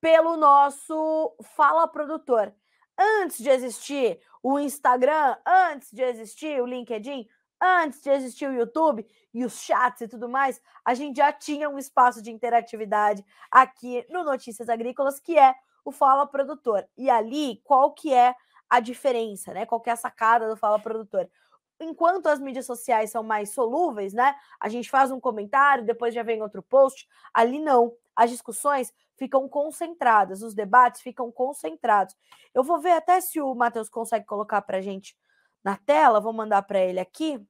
pelo 0.01 0.37
nosso 0.37 1.37
Fala 1.57 1.87
Produtor. 1.87 2.55
Antes 2.99 3.39
de 3.39 3.51
existir 3.51 4.21
o 4.43 4.59
Instagram, 4.59 5.37
antes 5.47 5.91
de 5.93 6.03
existir 6.03 6.61
o 6.63 6.67
LinkedIn, 6.67 7.27
antes 7.63 8.03
de 8.03 8.11
existir 8.11 8.49
o 8.49 8.53
YouTube 8.53 9.07
e 9.33 9.45
os 9.45 9.61
chats 9.61 10.01
e 10.01 10.09
tudo 10.09 10.29
mais, 10.29 10.61
a 10.85 10.95
gente 10.95 11.19
já 11.19 11.33
tinha 11.33 11.71
um 11.71 11.79
espaço 11.79 12.21
de 12.21 12.33
interatividade 12.33 13.25
aqui 13.51 14.05
no 14.11 14.25
Notícias 14.25 14.69
Agrícolas, 14.69 15.21
que 15.21 15.39
é 15.39 15.55
o 15.85 15.93
Fala 15.93 16.27
Produtor. 16.27 16.87
E 16.97 17.09
ali, 17.09 17.61
qual 17.65 17.93
que 17.93 18.13
é 18.13 18.35
a 18.69 18.81
diferença, 18.81 19.55
né? 19.55 19.65
Qual 19.65 19.81
que 19.81 19.91
é 19.91 19.93
a 19.93 19.97
sacada 19.97 20.49
do 20.49 20.57
Fala 20.57 20.79
Produtor? 20.79 21.31
Enquanto 21.79 22.27
as 22.27 22.41
mídias 22.41 22.67
sociais 22.67 23.11
são 23.11 23.23
mais 23.23 23.53
solúveis, 23.53 24.13
né? 24.13 24.35
A 24.59 24.69
gente 24.69 24.91
faz 24.91 25.11
um 25.11 25.21
comentário, 25.21 25.85
depois 25.85 26.15
já 26.15 26.23
vem 26.23 26.43
outro 26.43 26.63
post. 26.63 27.09
Ali 27.33 27.59
não. 27.59 27.93
As 28.15 28.31
discussões 28.31 28.93
ficam 29.17 29.49
concentradas, 29.49 30.43
os 30.43 30.55
debates 30.55 31.01
ficam 31.01 31.31
concentrados. 31.31 32.17
Eu 32.55 32.63
vou 32.63 32.81
ver 32.81 32.93
até 32.93 33.21
se 33.21 33.41
o 33.41 33.55
Matheus 33.55 33.89
consegue 33.89 34.27
colocar 34.27 34.63
para 34.63 34.81
gente 34.81 35.17
na 35.65 35.77
tela, 35.77 36.21
vou 36.21 36.33
mandar 36.33 36.63
para 36.63 36.81
ele 36.81 36.99
aqui 36.99 37.45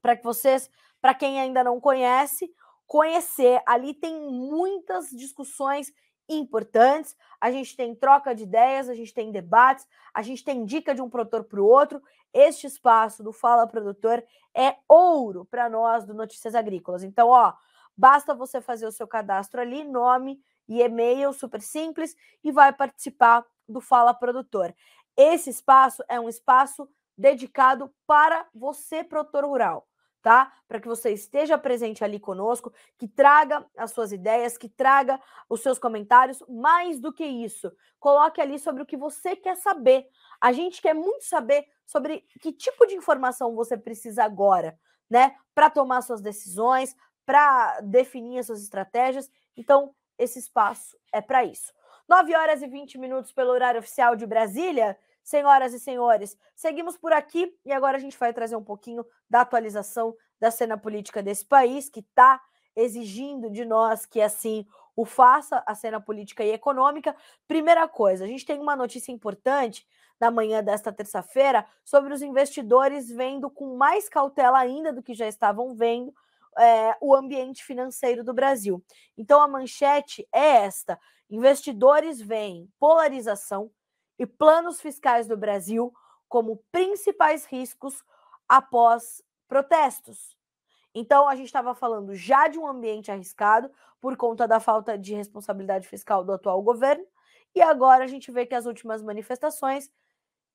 para 0.00 0.16
que 0.16 0.24
vocês, 0.24 0.70
para 1.00 1.14
quem 1.14 1.40
ainda 1.40 1.62
não 1.64 1.80
conhece, 1.80 2.52
conhecer. 2.86 3.62
Ali 3.66 3.94
tem 3.94 4.20
muitas 4.20 5.10
discussões 5.10 5.92
importantes, 6.28 7.16
a 7.40 7.50
gente 7.50 7.74
tem 7.76 7.94
troca 7.94 8.34
de 8.34 8.42
ideias, 8.42 8.88
a 8.88 8.94
gente 8.94 9.14
tem 9.14 9.32
debates, 9.32 9.86
a 10.12 10.22
gente 10.22 10.44
tem 10.44 10.64
dica 10.64 10.94
de 10.94 11.00
um 11.00 11.08
produtor 11.08 11.44
para 11.44 11.60
o 11.60 11.66
outro. 11.66 12.02
Este 12.32 12.66
espaço 12.66 13.22
do 13.22 13.32
Fala 13.32 13.66
Produtor 13.66 14.22
é 14.54 14.76
ouro 14.86 15.46
para 15.46 15.68
nós 15.68 16.04
do 16.04 16.12
Notícias 16.12 16.54
Agrícolas. 16.54 17.02
Então, 17.02 17.28
ó, 17.28 17.54
basta 17.96 18.34
você 18.34 18.60
fazer 18.60 18.86
o 18.86 18.92
seu 18.92 19.08
cadastro 19.08 19.60
ali, 19.60 19.84
nome 19.84 20.40
e 20.68 20.82
e-mail, 20.82 21.32
super 21.32 21.62
simples, 21.62 22.14
e 22.44 22.52
vai 22.52 22.72
participar 22.72 23.44
do 23.66 23.80
Fala 23.80 24.12
Produtor. 24.12 24.74
Esse 25.16 25.50
espaço 25.50 26.04
é 26.08 26.20
um 26.20 26.28
espaço 26.28 26.88
dedicado 27.16 27.92
para 28.06 28.46
você, 28.54 29.02
produtor 29.02 29.44
rural. 29.44 29.87
Tá? 30.22 30.52
Para 30.66 30.80
que 30.80 30.88
você 30.88 31.10
esteja 31.10 31.56
presente 31.56 32.04
ali 32.04 32.18
conosco, 32.18 32.72
que 32.98 33.06
traga 33.06 33.64
as 33.76 33.90
suas 33.92 34.12
ideias, 34.12 34.58
que 34.58 34.68
traga 34.68 35.20
os 35.48 35.60
seus 35.60 35.78
comentários. 35.78 36.42
Mais 36.48 37.00
do 37.00 37.12
que 37.12 37.24
isso, 37.24 37.72
coloque 37.98 38.40
ali 38.40 38.58
sobre 38.58 38.82
o 38.82 38.86
que 38.86 38.96
você 38.96 39.36
quer 39.36 39.56
saber. 39.56 40.06
A 40.40 40.52
gente 40.52 40.82
quer 40.82 40.94
muito 40.94 41.24
saber 41.24 41.66
sobre 41.86 42.24
que 42.40 42.52
tipo 42.52 42.86
de 42.86 42.94
informação 42.94 43.54
você 43.54 43.76
precisa 43.76 44.24
agora, 44.24 44.78
né? 45.08 45.34
Para 45.54 45.70
tomar 45.70 46.02
suas 46.02 46.20
decisões, 46.20 46.94
para 47.24 47.80
definir 47.80 48.38
as 48.38 48.46
suas 48.46 48.62
estratégias. 48.62 49.30
Então, 49.56 49.94
esse 50.18 50.38
espaço 50.38 50.96
é 51.12 51.20
para 51.20 51.44
isso. 51.44 51.72
9 52.08 52.34
horas 52.34 52.62
e 52.62 52.66
20 52.66 52.98
minutos 52.98 53.32
pelo 53.32 53.50
horário 53.50 53.80
oficial 53.80 54.16
de 54.16 54.26
Brasília. 54.26 54.98
Senhoras 55.28 55.74
e 55.74 55.78
senhores, 55.78 56.38
seguimos 56.56 56.96
por 56.96 57.12
aqui 57.12 57.54
e 57.62 57.70
agora 57.70 57.98
a 57.98 58.00
gente 58.00 58.16
vai 58.16 58.32
trazer 58.32 58.56
um 58.56 58.64
pouquinho 58.64 59.04
da 59.28 59.42
atualização 59.42 60.16
da 60.40 60.50
cena 60.50 60.78
política 60.78 61.22
desse 61.22 61.44
país, 61.44 61.90
que 61.90 62.00
está 62.00 62.40
exigindo 62.74 63.50
de 63.50 63.62
nós 63.66 64.06
que 64.06 64.22
assim 64.22 64.66
o 64.96 65.04
faça, 65.04 65.62
a 65.66 65.74
cena 65.74 66.00
política 66.00 66.42
e 66.42 66.50
econômica. 66.50 67.14
Primeira 67.46 67.86
coisa, 67.86 68.24
a 68.24 68.26
gente 68.26 68.46
tem 68.46 68.58
uma 68.58 68.74
notícia 68.74 69.12
importante 69.12 69.86
na 70.18 70.30
manhã 70.30 70.64
desta 70.64 70.90
terça-feira 70.90 71.66
sobre 71.84 72.14
os 72.14 72.22
investidores 72.22 73.10
vendo 73.10 73.50
com 73.50 73.76
mais 73.76 74.08
cautela 74.08 74.58
ainda 74.58 74.94
do 74.94 75.02
que 75.02 75.12
já 75.12 75.28
estavam 75.28 75.74
vendo 75.74 76.10
é, 76.56 76.96
o 77.02 77.14
ambiente 77.14 77.62
financeiro 77.62 78.24
do 78.24 78.32
Brasil. 78.32 78.82
Então 79.14 79.42
a 79.42 79.46
manchete 79.46 80.26
é 80.32 80.64
esta: 80.64 80.98
investidores 81.28 82.18
veem 82.18 82.66
polarização 82.80 83.70
e 84.18 84.26
planos 84.26 84.80
fiscais 84.80 85.26
do 85.26 85.36
Brasil 85.36 85.92
como 86.28 86.62
principais 86.70 87.44
riscos 87.46 88.04
após 88.48 89.22
protestos. 89.46 90.36
Então, 90.94 91.28
a 91.28 91.36
gente 91.36 91.46
estava 91.46 91.74
falando 91.74 92.14
já 92.14 92.48
de 92.48 92.58
um 92.58 92.66
ambiente 92.66 93.10
arriscado 93.10 93.70
por 94.00 94.16
conta 94.16 94.48
da 94.48 94.58
falta 94.60 94.98
de 94.98 95.14
responsabilidade 95.14 95.86
fiscal 95.86 96.24
do 96.24 96.32
atual 96.32 96.62
governo, 96.62 97.04
e 97.54 97.62
agora 97.62 98.04
a 98.04 98.06
gente 98.06 98.30
vê 98.30 98.46
que 98.46 98.54
as 98.54 98.66
últimas 98.66 99.02
manifestações, 99.02 99.90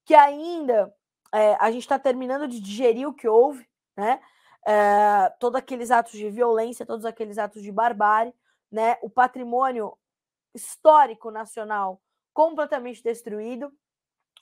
que 0.06 0.14
ainda 0.14 0.94
é, 1.34 1.56
a 1.60 1.72
gente 1.72 1.84
está 1.84 1.98
terminando 1.98 2.48
de 2.48 2.60
digerir 2.60 3.08
o 3.08 3.14
que 3.14 3.28
houve, 3.28 3.68
né? 3.96 4.22
É, 4.66 5.30
todos 5.40 5.60
aqueles 5.60 5.92
atos 5.92 6.14
de 6.14 6.30
violência, 6.30 6.86
todos 6.86 7.06
aqueles 7.06 7.38
atos 7.38 7.62
de 7.62 7.72
barbárie, 7.72 8.34
né? 8.72 8.98
O 9.02 9.10
patrimônio 9.10 9.98
histórico 10.54 11.32
nacional 11.32 12.02
completamente 12.34 13.04
destruído. 13.04 13.72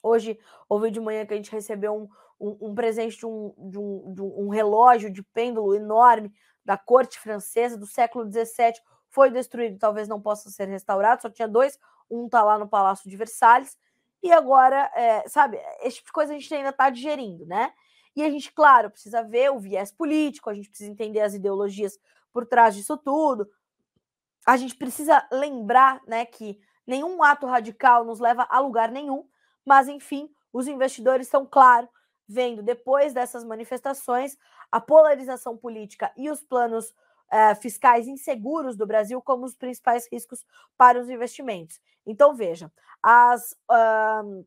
Hoje, 0.02 0.38
ouvi 0.68 0.90
de 0.90 1.00
manhã 1.00 1.24
que 1.24 1.34
a 1.34 1.36
gente 1.36 1.52
recebeu 1.52 1.94
um, 1.94 2.08
um, 2.40 2.70
um 2.70 2.74
presente 2.74 3.16
de 3.18 3.26
um, 3.26 3.54
de, 3.58 4.14
de 4.14 4.22
um 4.22 4.48
relógio 4.48 5.10
de 5.10 5.22
pêndulo 5.22 5.74
enorme 5.74 6.32
da 6.64 6.76
corte 6.76 7.18
francesa 7.18 7.76
do 7.76 7.86
século 7.86 8.30
XVII. 8.30 8.74
Foi 9.08 9.30
destruído, 9.30 9.78
talvez 9.78 10.08
não 10.08 10.20
possa 10.20 10.50
ser 10.50 10.68
restaurado. 10.68 11.22
Só 11.22 11.30
tinha 11.30 11.46
dois, 11.46 11.78
um 12.10 12.26
está 12.26 12.42
lá 12.42 12.58
no 12.58 12.68
Palácio 12.68 13.08
de 13.08 13.16
Versalhes. 13.16 13.78
E 14.22 14.32
agora, 14.32 14.90
é, 14.94 15.28
sabe, 15.28 15.60
esse 15.80 15.96
tipo 15.96 16.06
de 16.08 16.12
coisa 16.12 16.32
a 16.32 16.38
gente 16.38 16.54
ainda 16.54 16.70
está 16.70 16.88
digerindo, 16.90 17.44
né? 17.44 17.72
E 18.14 18.22
a 18.22 18.30
gente, 18.30 18.52
claro, 18.52 18.90
precisa 18.90 19.22
ver 19.22 19.50
o 19.50 19.58
viés 19.58 19.90
político, 19.90 20.50
a 20.50 20.54
gente 20.54 20.68
precisa 20.68 20.90
entender 20.90 21.20
as 21.20 21.34
ideologias 21.34 21.98
por 22.32 22.46
trás 22.46 22.74
disso 22.74 22.96
tudo. 22.96 23.48
A 24.46 24.56
gente 24.56 24.76
precisa 24.76 25.26
lembrar, 25.32 26.00
né, 26.06 26.24
que 26.24 26.60
Nenhum 26.86 27.22
ato 27.22 27.46
radical 27.46 28.04
nos 28.04 28.18
leva 28.20 28.46
a 28.50 28.58
lugar 28.58 28.90
nenhum, 28.90 29.26
mas 29.64 29.88
enfim, 29.88 30.28
os 30.52 30.66
investidores 30.66 31.26
estão, 31.26 31.46
claro, 31.46 31.88
vendo 32.28 32.62
depois 32.62 33.12
dessas 33.12 33.44
manifestações 33.44 34.36
a 34.70 34.80
polarização 34.80 35.56
política 35.56 36.12
e 36.16 36.30
os 36.30 36.42
planos 36.42 36.94
eh, 37.30 37.54
fiscais 37.54 38.06
inseguros 38.06 38.76
do 38.76 38.86
Brasil 38.86 39.20
como 39.22 39.44
os 39.44 39.54
principais 39.54 40.08
riscos 40.10 40.44
para 40.76 41.00
os 41.00 41.08
investimentos. 41.08 41.80
Então, 42.06 42.34
veja, 42.34 42.70
as, 43.02 43.52
uh, 43.70 44.46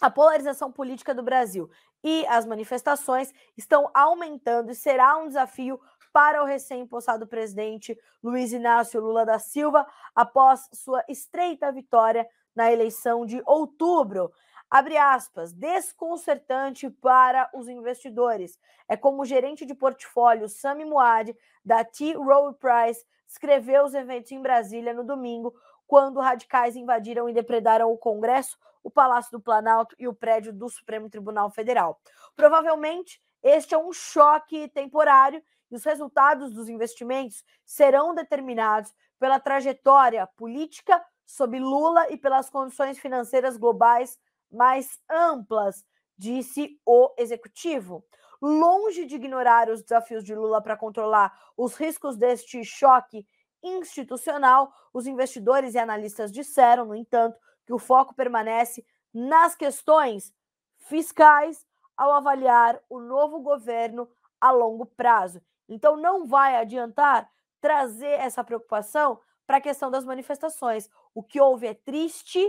a 0.00 0.10
polarização 0.10 0.72
política 0.72 1.14
do 1.14 1.22
Brasil 1.22 1.70
e 2.02 2.26
as 2.26 2.46
manifestações 2.46 3.32
estão 3.56 3.90
aumentando 3.94 4.70
e 4.70 4.74
será 4.74 5.16
um 5.18 5.28
desafio 5.28 5.80
para 6.12 6.42
o 6.42 6.46
recém-impossado 6.46 7.26
presidente 7.26 7.98
Luiz 8.22 8.52
Inácio 8.52 9.00
Lula 9.00 9.24
da 9.24 9.38
Silva 9.38 9.86
após 10.14 10.68
sua 10.72 11.02
estreita 11.08 11.72
vitória 11.72 12.28
na 12.54 12.70
eleição 12.70 13.24
de 13.24 13.42
outubro. 13.46 14.30
Abre 14.70 14.96
aspas, 14.96 15.52
desconcertante 15.52 16.88
para 16.88 17.50
os 17.54 17.68
investidores. 17.68 18.58
É 18.88 18.96
como 18.96 19.22
o 19.22 19.26
gerente 19.26 19.66
de 19.66 19.74
portfólio 19.74 20.48
Sami 20.48 20.84
Muad, 20.84 21.36
da 21.64 21.84
T. 21.84 22.14
Rowe 22.14 22.54
Price, 22.54 23.04
escreveu 23.28 23.84
os 23.84 23.94
eventos 23.94 24.32
em 24.32 24.40
Brasília 24.40 24.94
no 24.94 25.04
domingo, 25.04 25.54
quando 25.86 26.20
radicais 26.20 26.74
invadiram 26.74 27.28
e 27.28 27.34
depredaram 27.34 27.92
o 27.92 27.98
Congresso, 27.98 28.58
o 28.82 28.90
Palácio 28.90 29.30
do 29.32 29.40
Planalto 29.40 29.94
e 29.98 30.08
o 30.08 30.14
prédio 30.14 30.52
do 30.52 30.68
Supremo 30.68 31.08
Tribunal 31.10 31.50
Federal. 31.50 32.00
Provavelmente, 32.34 33.20
este 33.42 33.74
é 33.74 33.78
um 33.78 33.92
choque 33.92 34.68
temporário 34.68 35.42
e 35.72 35.74
os 35.74 35.84
resultados 35.84 36.52
dos 36.52 36.68
investimentos 36.68 37.42
serão 37.64 38.14
determinados 38.14 38.94
pela 39.18 39.40
trajetória 39.40 40.26
política 40.36 41.02
sob 41.24 41.58
Lula 41.58 42.12
e 42.12 42.18
pelas 42.18 42.50
condições 42.50 42.98
financeiras 42.98 43.56
globais 43.56 44.18
mais 44.50 45.00
amplas, 45.10 45.82
disse 46.18 46.78
o 46.84 47.10
executivo. 47.16 48.04
Longe 48.40 49.06
de 49.06 49.14
ignorar 49.14 49.70
os 49.70 49.82
desafios 49.82 50.22
de 50.22 50.34
Lula 50.34 50.60
para 50.60 50.76
controlar 50.76 51.32
os 51.56 51.74
riscos 51.74 52.18
deste 52.18 52.62
choque 52.64 53.26
institucional, 53.62 54.74
os 54.92 55.06
investidores 55.06 55.74
e 55.74 55.78
analistas 55.78 56.30
disseram, 56.30 56.84
no 56.84 56.94
entanto, 56.94 57.38
que 57.64 57.72
o 57.72 57.78
foco 57.78 58.14
permanece 58.14 58.84
nas 59.14 59.54
questões 59.54 60.34
fiscais 60.76 61.64
ao 61.96 62.12
avaliar 62.12 62.78
o 62.90 63.00
novo 63.00 63.40
governo 63.40 64.06
a 64.40 64.50
longo 64.50 64.84
prazo. 64.84 65.40
Então, 65.72 65.96
não 65.96 66.26
vai 66.26 66.56
adiantar 66.56 67.30
trazer 67.60 68.20
essa 68.20 68.44
preocupação 68.44 69.18
para 69.46 69.56
a 69.56 69.60
questão 69.60 69.90
das 69.90 70.04
manifestações. 70.04 70.88
O 71.14 71.22
que 71.22 71.40
houve 71.40 71.66
é 71.66 71.74
triste, 71.74 72.46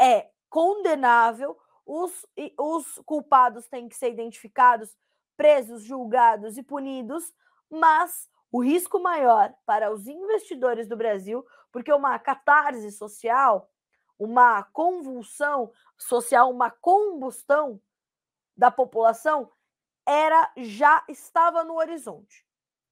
é 0.00 0.30
condenável, 0.48 1.58
os, 1.84 2.26
os 2.58 3.00
culpados 3.04 3.68
têm 3.68 3.88
que 3.88 3.96
ser 3.96 4.10
identificados, 4.10 4.96
presos, 5.36 5.82
julgados 5.82 6.56
e 6.56 6.62
punidos, 6.62 7.34
mas 7.70 8.28
o 8.50 8.62
risco 8.62 8.98
maior 8.98 9.54
para 9.66 9.92
os 9.92 10.06
investidores 10.06 10.88
do 10.88 10.96
Brasil, 10.96 11.44
porque 11.70 11.92
uma 11.92 12.18
catarse 12.18 12.90
social, 12.90 13.70
uma 14.18 14.62
convulsão 14.62 15.70
social, 15.98 16.50
uma 16.50 16.70
combustão 16.70 17.80
da 18.56 18.70
população 18.70 19.50
era 20.06 20.50
já 20.56 21.04
estava 21.08 21.64
no 21.64 21.74
horizonte, 21.74 22.45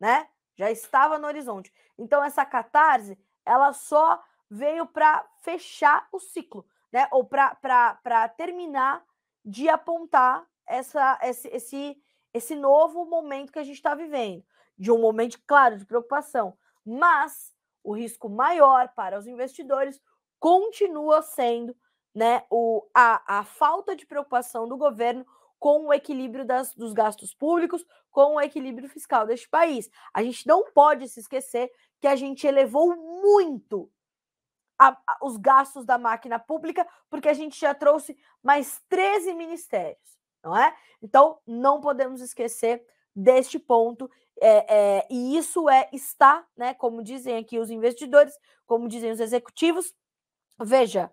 né? 0.05 0.29
Já 0.55 0.71
estava 0.71 1.19
no 1.19 1.27
horizonte. 1.27 1.73
Então 1.97 2.23
essa 2.23 2.45
catarse, 2.45 3.19
ela 3.43 3.73
só 3.73 4.23
veio 4.51 4.87
para 4.87 5.27
fechar 5.41 6.07
o 6.13 6.21
ciclo, 6.21 6.67
né? 6.93 7.09
Ou 7.11 7.25
para 7.25 8.29
terminar 8.37 9.03
de 9.43 9.67
apontar 9.67 10.47
essa, 10.67 11.19
esse, 11.23 11.49
esse, 11.49 12.03
esse 12.35 12.55
novo 12.55 13.07
momento 13.07 13.51
que 13.51 13.59
a 13.59 13.65
gente 13.65 13.77
está 13.77 13.95
vivendo, 13.95 14.45
de 14.77 14.93
um 14.93 15.01
momento, 15.01 15.41
claro, 15.47 15.79
de 15.79 15.87
preocupação, 15.87 16.55
mas 16.85 17.55
o 17.83 17.97
risco 17.97 18.29
maior 18.29 18.89
para 18.95 19.19
os 19.19 19.27
investidores 19.27 19.99
continua 20.39 21.23
sendo 21.23 21.75
né, 22.15 22.45
o, 22.51 22.87
a, 22.93 23.39
a 23.39 23.45
falta 23.45 23.97
de 23.97 24.05
preocupação 24.05 24.69
do 24.69 24.77
governo 24.77 25.27
com 25.65 25.87
o 25.87 25.95
equilíbrio 25.95 26.45
das, 26.45 26.75
dos 26.75 26.93
gastos 26.93 27.33
públicos, 27.33 27.87
com 28.11 28.35
o 28.35 28.41
equilíbrio 28.43 28.87
fiscal 28.87 29.27
deste 29.27 29.49
país. 29.49 29.89
A 30.13 30.23
gente 30.23 30.47
não 30.47 30.71
pode 30.75 31.09
se 31.09 31.21
esquecer 31.21 31.73
que 32.03 32.07
a 32.07 32.15
gente 32.15 32.47
elevou 32.47 32.95
muito 32.95 33.91
a, 34.79 34.89
a, 34.89 35.19
os 35.23 35.39
gastos 35.39 35.87
da 35.87 35.97
máquina 35.97 36.39
pública, 36.39 36.87
porque 37.09 37.31
a 37.31 37.33
gente 37.33 37.59
já 37.59 37.73
trouxe 37.73 38.15
mais 38.43 38.79
13 38.91 39.33
ministérios, 39.33 40.19
não 40.43 40.55
é? 40.55 40.77
Então, 41.01 41.41
não 41.47 41.81
podemos 41.81 42.21
esquecer 42.21 42.85
deste 43.17 43.59
ponto. 43.59 44.11
É, 44.43 44.99
é, 44.99 45.07
e 45.09 45.35
isso 45.35 45.67
é 45.71 45.89
está, 45.95 46.47
né? 46.55 46.75
Como 46.75 47.03
dizem 47.03 47.39
aqui 47.39 47.59
os 47.59 47.71
investidores, 47.71 48.39
como 48.67 48.87
dizem 48.87 49.13
os 49.13 49.19
executivos. 49.19 49.95
Veja, 50.61 51.11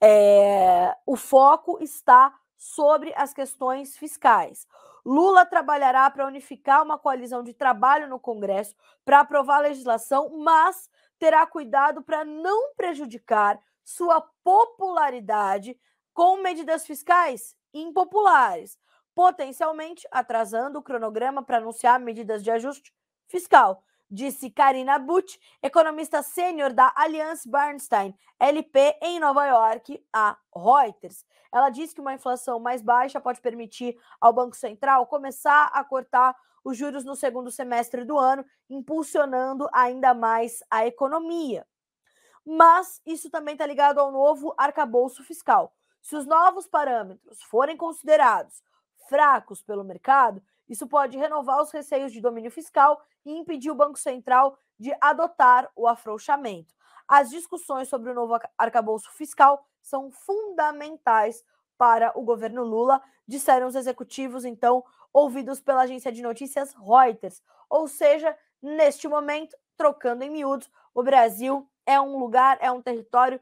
é, 0.00 0.92
o 1.06 1.14
foco 1.14 1.78
está 1.80 2.36
sobre 2.62 3.12
as 3.16 3.34
questões 3.34 3.96
fiscais. 3.96 4.68
Lula 5.04 5.44
trabalhará 5.44 6.08
para 6.08 6.28
unificar 6.28 6.80
uma 6.84 6.96
coalizão 6.96 7.42
de 7.42 7.52
trabalho 7.52 8.08
no 8.08 8.20
Congresso 8.20 8.76
para 9.04 9.18
aprovar 9.18 9.56
a 9.56 9.62
legislação, 9.62 10.38
mas 10.38 10.88
terá 11.18 11.44
cuidado 11.44 12.02
para 12.02 12.24
não 12.24 12.72
prejudicar 12.74 13.58
sua 13.82 14.20
popularidade 14.44 15.76
com 16.14 16.36
medidas 16.36 16.86
fiscais 16.86 17.56
impopulares. 17.74 18.78
potencialmente 19.14 20.08
atrasando 20.10 20.78
o 20.78 20.82
cronograma 20.82 21.42
para 21.42 21.58
anunciar 21.58 22.00
medidas 22.00 22.42
de 22.42 22.50
ajuste 22.50 22.94
fiscal, 23.28 23.84
disse 24.12 24.50
Karina 24.50 24.98
Butch, 24.98 25.38
economista 25.62 26.22
sênior 26.22 26.72
da 26.72 26.92
Allianz 26.94 27.46
Bernstein 27.46 28.14
LP 28.38 28.98
em 29.00 29.18
Nova 29.18 29.46
York, 29.46 30.04
a 30.12 30.36
Reuters. 30.54 31.24
Ela 31.50 31.70
disse 31.70 31.94
que 31.94 32.00
uma 32.00 32.12
inflação 32.12 32.60
mais 32.60 32.82
baixa 32.82 33.20
pode 33.20 33.40
permitir 33.40 33.98
ao 34.20 34.32
Banco 34.32 34.54
Central 34.54 35.06
começar 35.06 35.70
a 35.72 35.82
cortar 35.82 36.36
os 36.62 36.76
juros 36.76 37.04
no 37.04 37.16
segundo 37.16 37.50
semestre 37.50 38.04
do 38.04 38.18
ano, 38.18 38.44
impulsionando 38.68 39.66
ainda 39.72 40.12
mais 40.12 40.62
a 40.70 40.86
economia. 40.86 41.66
Mas 42.44 43.00
isso 43.06 43.30
também 43.30 43.54
está 43.54 43.66
ligado 43.66 43.98
ao 43.98 44.12
novo 44.12 44.54
arcabouço 44.58 45.24
fiscal. 45.24 45.74
Se 46.02 46.16
os 46.16 46.26
novos 46.26 46.66
parâmetros 46.66 47.42
forem 47.44 47.76
considerados 47.76 48.62
fracos 49.08 49.62
pelo 49.62 49.84
mercado, 49.84 50.42
isso 50.72 50.86
pode 50.86 51.18
renovar 51.18 51.60
os 51.60 51.70
receios 51.70 52.10
de 52.10 52.18
domínio 52.18 52.50
fiscal 52.50 52.98
e 53.26 53.30
impedir 53.30 53.70
o 53.70 53.74
Banco 53.74 53.98
Central 53.98 54.58
de 54.78 54.90
adotar 55.02 55.70
o 55.76 55.86
afrouxamento. 55.86 56.74
As 57.06 57.28
discussões 57.28 57.88
sobre 57.88 58.10
o 58.10 58.14
novo 58.14 58.38
arcabouço 58.56 59.10
fiscal 59.12 59.62
são 59.82 60.10
fundamentais 60.10 61.44
para 61.76 62.18
o 62.18 62.22
governo 62.22 62.64
Lula, 62.64 63.02
disseram 63.28 63.66
os 63.66 63.74
executivos, 63.74 64.46
então, 64.46 64.82
ouvidos 65.12 65.60
pela 65.60 65.82
agência 65.82 66.10
de 66.10 66.22
notícias 66.22 66.72
Reuters. 66.72 67.42
Ou 67.68 67.86
seja, 67.86 68.34
neste 68.62 69.06
momento, 69.06 69.54
trocando 69.76 70.24
em 70.24 70.30
miúdos, 70.30 70.70
o 70.94 71.02
Brasil 71.02 71.68
é 71.84 72.00
um 72.00 72.16
lugar, 72.16 72.56
é 72.62 72.72
um 72.72 72.80
território 72.80 73.38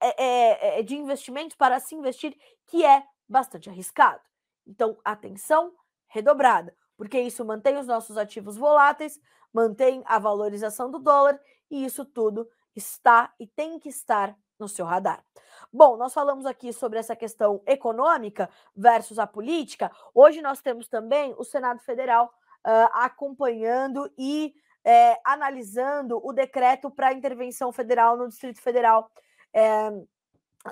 é, 0.00 0.24
é, 0.24 0.78
é, 0.78 0.82
de 0.82 0.96
investimentos 0.96 1.54
para 1.58 1.78
se 1.78 1.94
investir 1.94 2.34
que 2.68 2.86
é 2.86 3.04
bastante 3.28 3.68
arriscado. 3.68 4.22
Então, 4.66 4.96
atenção 5.04 5.74
redobrada, 6.12 6.74
porque 6.96 7.18
isso 7.20 7.44
mantém 7.44 7.76
os 7.78 7.86
nossos 7.86 8.16
ativos 8.16 8.56
voláteis, 8.56 9.18
mantém 9.52 10.02
a 10.04 10.18
valorização 10.18 10.90
do 10.90 10.98
dólar 10.98 11.40
e 11.70 11.84
isso 11.84 12.04
tudo 12.04 12.48
está 12.76 13.32
e 13.40 13.46
tem 13.46 13.78
que 13.78 13.88
estar 13.88 14.36
no 14.58 14.68
seu 14.68 14.84
radar. 14.84 15.24
Bom, 15.72 15.96
nós 15.96 16.14
falamos 16.14 16.46
aqui 16.46 16.72
sobre 16.72 16.98
essa 16.98 17.16
questão 17.16 17.62
econômica 17.66 18.48
versus 18.76 19.18
a 19.18 19.26
política. 19.26 19.90
Hoje 20.14 20.40
nós 20.40 20.60
temos 20.60 20.86
também 20.86 21.34
o 21.36 21.44
Senado 21.44 21.80
Federal 21.80 22.26
uh, 22.26 22.88
acompanhando 22.92 24.10
e 24.16 24.54
é, 24.84 25.16
analisando 25.24 26.20
o 26.24 26.32
decreto 26.32 26.90
para 26.90 27.12
intervenção 27.12 27.72
federal 27.72 28.16
no 28.16 28.28
Distrito 28.28 28.60
Federal. 28.60 29.10
É, 29.54 29.90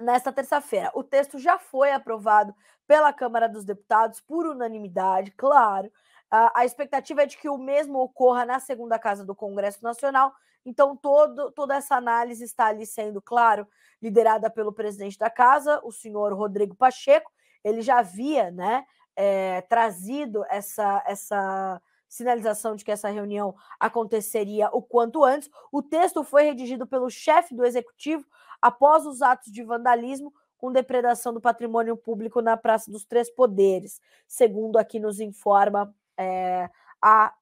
nesta 0.00 0.32
terça-feira. 0.32 0.90
O 0.94 1.02
texto 1.02 1.38
já 1.38 1.58
foi 1.58 1.92
aprovado 1.92 2.54
pela 2.86 3.12
Câmara 3.12 3.48
dos 3.48 3.64
Deputados 3.64 4.20
por 4.20 4.46
unanimidade, 4.46 5.30
claro. 5.32 5.90
A, 6.30 6.64
expectativa 6.64 7.22
é 7.24 7.26
de 7.26 7.36
que 7.36 7.48
o 7.48 7.58
mesmo 7.58 7.98
ocorra 7.98 8.44
na 8.44 8.60
segunda 8.60 8.98
casa 8.98 9.24
do 9.24 9.34
Congresso 9.34 9.82
Nacional. 9.82 10.32
Então, 10.64 10.96
todo, 10.96 11.50
toda 11.50 11.74
essa 11.74 11.96
análise 11.96 12.44
está 12.44 12.66
ali 12.66 12.86
sendo, 12.86 13.20
claro, 13.20 13.66
liderada 14.00 14.48
pelo 14.48 14.72
presidente 14.72 15.18
da 15.18 15.28
casa, 15.28 15.80
o 15.82 15.90
senhor 15.90 16.32
Rodrigo 16.32 16.76
Pacheco. 16.76 17.32
Ele 17.64 17.82
já 17.82 17.98
havia 17.98 18.50
né, 18.52 18.86
é, 19.16 19.62
trazido 19.62 20.44
essa, 20.48 21.02
essa 21.04 21.82
sinalização 22.08 22.76
de 22.76 22.84
que 22.84 22.92
essa 22.92 23.08
reunião 23.08 23.54
aconteceria 23.78 24.68
o 24.72 24.82
quanto 24.82 25.24
antes. 25.24 25.50
O 25.72 25.82
texto 25.82 26.22
foi 26.22 26.44
redigido 26.44 26.86
pelo 26.86 27.10
chefe 27.10 27.54
do 27.54 27.64
executivo 27.64 28.24
após 28.60 29.06
os 29.06 29.22
atos 29.22 29.52
de 29.52 29.62
vandalismo 29.62 30.32
com 30.58 30.70
depredação 30.70 31.32
do 31.32 31.40
patrimônio 31.40 31.96
público 31.96 32.42
na 32.42 32.56
Praça 32.56 32.90
dos 32.90 33.04
Três 33.04 33.30
Poderes, 33.30 34.00
segundo 34.28 34.76
aqui 34.76 35.00
nos 35.00 35.18
informa 35.18 35.94
é, 36.18 36.68
a, 37.00 37.34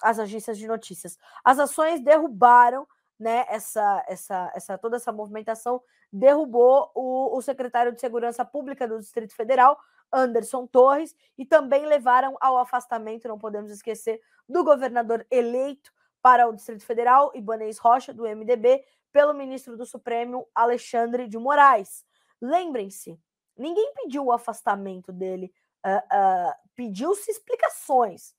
as 0.00 0.18
agências 0.18 0.56
de 0.56 0.66
notícias. 0.66 1.18
As 1.44 1.58
ações 1.58 2.00
derrubaram 2.00 2.86
né, 3.18 3.44
essa, 3.48 4.04
essa, 4.06 4.52
essa, 4.54 4.78
toda 4.78 4.96
essa 4.96 5.10
movimentação 5.10 5.82
derrubou 6.12 6.90
o, 6.94 7.36
o 7.36 7.42
secretário 7.42 7.92
de 7.92 8.00
Segurança 8.00 8.44
Pública 8.44 8.86
do 8.86 8.98
Distrito 8.98 9.34
Federal, 9.34 9.78
Anderson 10.12 10.66
Torres, 10.66 11.16
e 11.36 11.44
também 11.44 11.84
levaram 11.84 12.36
ao 12.40 12.58
afastamento, 12.58 13.28
não 13.28 13.38
podemos 13.38 13.70
esquecer, 13.70 14.20
do 14.48 14.62
governador 14.62 15.26
eleito 15.30 15.92
para 16.22 16.48
o 16.48 16.52
Distrito 16.52 16.84
Federal, 16.84 17.32
Ibanez 17.34 17.78
Rocha, 17.78 18.12
do 18.12 18.24
MDB, 18.24 18.84
pelo 19.16 19.32
ministro 19.32 19.78
do 19.78 19.86
Supremo, 19.86 20.46
Alexandre 20.54 21.26
de 21.26 21.38
Moraes. 21.38 22.04
Lembrem-se, 22.38 23.18
ninguém 23.56 23.90
pediu 23.94 24.26
o 24.26 24.30
afastamento 24.30 25.10
dele, 25.10 25.50
uh, 25.86 25.96
uh, 25.96 26.52
pediu-se 26.74 27.30
explicações 27.30 28.34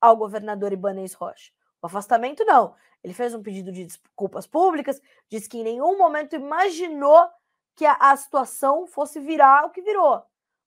ao 0.00 0.16
governador 0.16 0.72
Ibanez 0.72 1.12
Rocha. 1.12 1.50
O 1.82 1.86
afastamento, 1.86 2.44
não. 2.44 2.76
Ele 3.02 3.12
fez 3.12 3.34
um 3.34 3.42
pedido 3.42 3.72
de 3.72 3.84
desculpas 3.84 4.46
públicas, 4.46 5.02
disse 5.28 5.48
que 5.48 5.58
em 5.58 5.64
nenhum 5.64 5.98
momento 5.98 6.36
imaginou 6.36 7.28
que 7.74 7.84
a, 7.84 7.94
a 7.94 8.16
situação 8.16 8.86
fosse 8.86 9.18
virar 9.18 9.64
o 9.64 9.70
que 9.70 9.82
virou. 9.82 10.22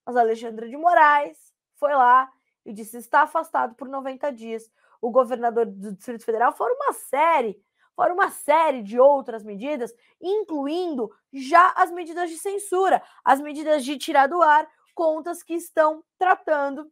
Mas 0.06 0.18
Alexandre 0.18 0.70
de 0.70 0.76
Moraes 0.76 1.54
foi 1.76 1.94
lá 1.94 2.30
e 2.66 2.74
disse 2.74 2.98
está 2.98 3.22
afastado 3.22 3.74
por 3.76 3.88
90 3.88 4.34
dias. 4.34 4.70
O 5.00 5.10
governador 5.10 5.66
do 5.66 5.94
Distrito 5.94 6.26
Federal 6.26 6.52
foram 6.52 6.76
uma 6.76 6.92
série, 6.92 7.64
foram 7.96 8.16
uma 8.16 8.30
série 8.30 8.82
de 8.82 9.00
outras 9.00 9.44
medidas, 9.44 9.94
incluindo 10.22 11.10
já 11.32 11.74
as 11.78 11.92
medidas 11.92 12.30
de 12.30 12.38
censura, 12.38 13.02
as 13.24 13.40
medidas 13.40 13.86
de 13.86 13.98
tirar 13.98 14.28
do 14.28 14.42
ar 14.42 14.68
contas 14.94 15.42
que 15.44 15.54
estão 15.54 16.04
tratando 16.18 16.90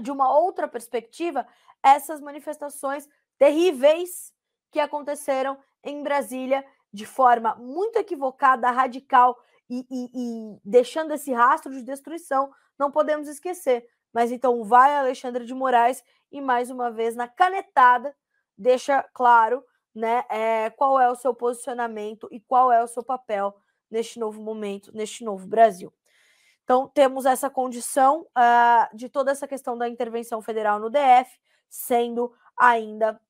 de 0.00 0.10
uma 0.10 0.32
outra 0.38 0.68
perspectiva 0.68 1.46
essas 1.82 2.20
manifestações 2.20 3.08
terríveis 3.38 4.32
que 4.70 4.78
aconteceram 4.78 5.58
em 5.82 6.02
Brasília 6.02 6.64
de 6.92 7.06
forma 7.06 7.54
muito 7.56 7.96
equivocada, 7.96 8.70
radical 8.70 9.36
e, 9.68 9.86
e, 9.90 10.10
e 10.14 10.60
deixando 10.64 11.12
esse 11.12 11.32
rastro 11.32 11.72
de 11.72 11.82
destruição, 11.82 12.52
não 12.78 12.90
podemos 12.90 13.28
esquecer. 13.28 13.86
Mas 14.12 14.32
então 14.32 14.64
vai 14.64 14.94
Alexandre 14.96 15.44
de 15.44 15.54
Moraes 15.54 16.02
e 16.30 16.40
mais 16.40 16.70
uma 16.70 16.90
vez 16.90 17.14
na 17.14 17.28
canetada 17.28 18.14
deixa 18.58 19.02
claro 19.14 19.64
né, 19.94 20.24
é, 20.30 20.70
qual 20.70 21.00
é 21.00 21.10
o 21.10 21.16
seu 21.16 21.34
posicionamento 21.34 22.28
e 22.30 22.40
qual 22.40 22.70
é 22.70 22.82
o 22.82 22.86
seu 22.86 23.02
papel 23.02 23.54
neste 23.90 24.18
novo 24.18 24.40
momento, 24.40 24.94
neste 24.94 25.24
novo 25.24 25.46
Brasil. 25.46 25.92
Então, 26.62 26.88
temos 26.88 27.26
essa 27.26 27.50
condição 27.50 28.20
uh, 28.20 28.96
de 28.96 29.08
toda 29.08 29.32
essa 29.32 29.48
questão 29.48 29.76
da 29.76 29.88
intervenção 29.88 30.40
federal 30.40 30.78
no 30.78 30.88
DF 30.88 31.40
sendo 31.68 32.32
ainda 32.56 33.20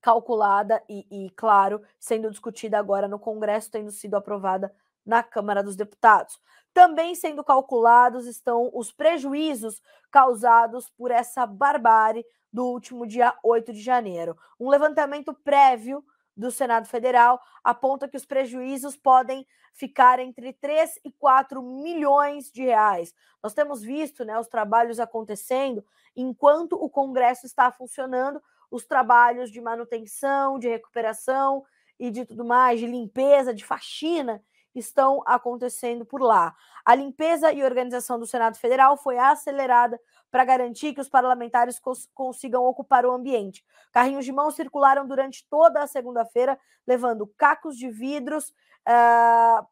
calculada 0.00 0.82
e, 0.88 1.06
e, 1.10 1.30
claro, 1.30 1.82
sendo 1.98 2.30
discutida 2.30 2.78
agora 2.78 3.06
no 3.06 3.18
Congresso, 3.18 3.70
tendo 3.70 3.90
sido 3.90 4.16
aprovada 4.16 4.74
na 5.04 5.22
Câmara 5.22 5.62
dos 5.62 5.76
Deputados. 5.76 6.40
Também 6.72 7.14
sendo 7.14 7.44
calculados 7.44 8.26
estão 8.26 8.70
os 8.72 8.90
prejuízos 8.90 9.82
causados 10.10 10.88
por 10.90 11.10
essa 11.10 11.46
barbárie 11.46 12.24
do 12.52 12.66
último 12.66 13.06
dia 13.06 13.34
8 13.42 13.72
de 13.72 13.80
janeiro. 13.80 14.36
Um 14.60 14.68
levantamento 14.68 15.32
prévio 15.32 16.04
do 16.36 16.50
Senado 16.50 16.86
Federal 16.86 17.40
aponta 17.62 18.08
que 18.08 18.16
os 18.16 18.24
prejuízos 18.24 18.96
podem 18.96 19.46
ficar 19.72 20.18
entre 20.18 20.52
3 20.52 21.00
e 21.04 21.10
4 21.12 21.62
milhões 21.62 22.50
de 22.50 22.62
reais. 22.62 23.14
Nós 23.42 23.54
temos 23.54 23.82
visto 23.82 24.24
né, 24.24 24.38
os 24.38 24.48
trabalhos 24.48 25.00
acontecendo 25.00 25.84
enquanto 26.14 26.74
o 26.74 26.90
Congresso 26.90 27.46
está 27.46 27.70
funcionando, 27.70 28.42
os 28.70 28.84
trabalhos 28.84 29.50
de 29.50 29.60
manutenção, 29.60 30.58
de 30.58 30.68
recuperação 30.68 31.64
e 31.98 32.10
de 32.10 32.24
tudo 32.24 32.44
mais, 32.44 32.80
de 32.80 32.86
limpeza, 32.86 33.54
de 33.54 33.64
faxina 33.64 34.42
estão 34.74 35.22
acontecendo 35.26 36.04
por 36.04 36.20
lá. 36.20 36.54
A 36.84 36.94
limpeza 36.94 37.52
e 37.52 37.62
organização 37.62 38.18
do 38.18 38.26
Senado 38.26 38.56
Federal 38.56 38.96
foi 38.96 39.18
acelerada 39.18 40.00
para 40.30 40.44
garantir 40.44 40.94
que 40.94 41.00
os 41.00 41.08
parlamentares 41.08 41.78
cons 41.78 42.08
consigam 42.14 42.64
ocupar 42.64 43.04
o 43.04 43.12
ambiente. 43.12 43.64
Carrinhos 43.92 44.24
de 44.24 44.32
mão 44.32 44.50
circularam 44.50 45.06
durante 45.06 45.46
toda 45.48 45.82
a 45.82 45.86
segunda-feira, 45.86 46.58
levando 46.86 47.26
cacos 47.36 47.76
de 47.76 47.90
vidros 47.90 48.48
uh, 48.88 49.66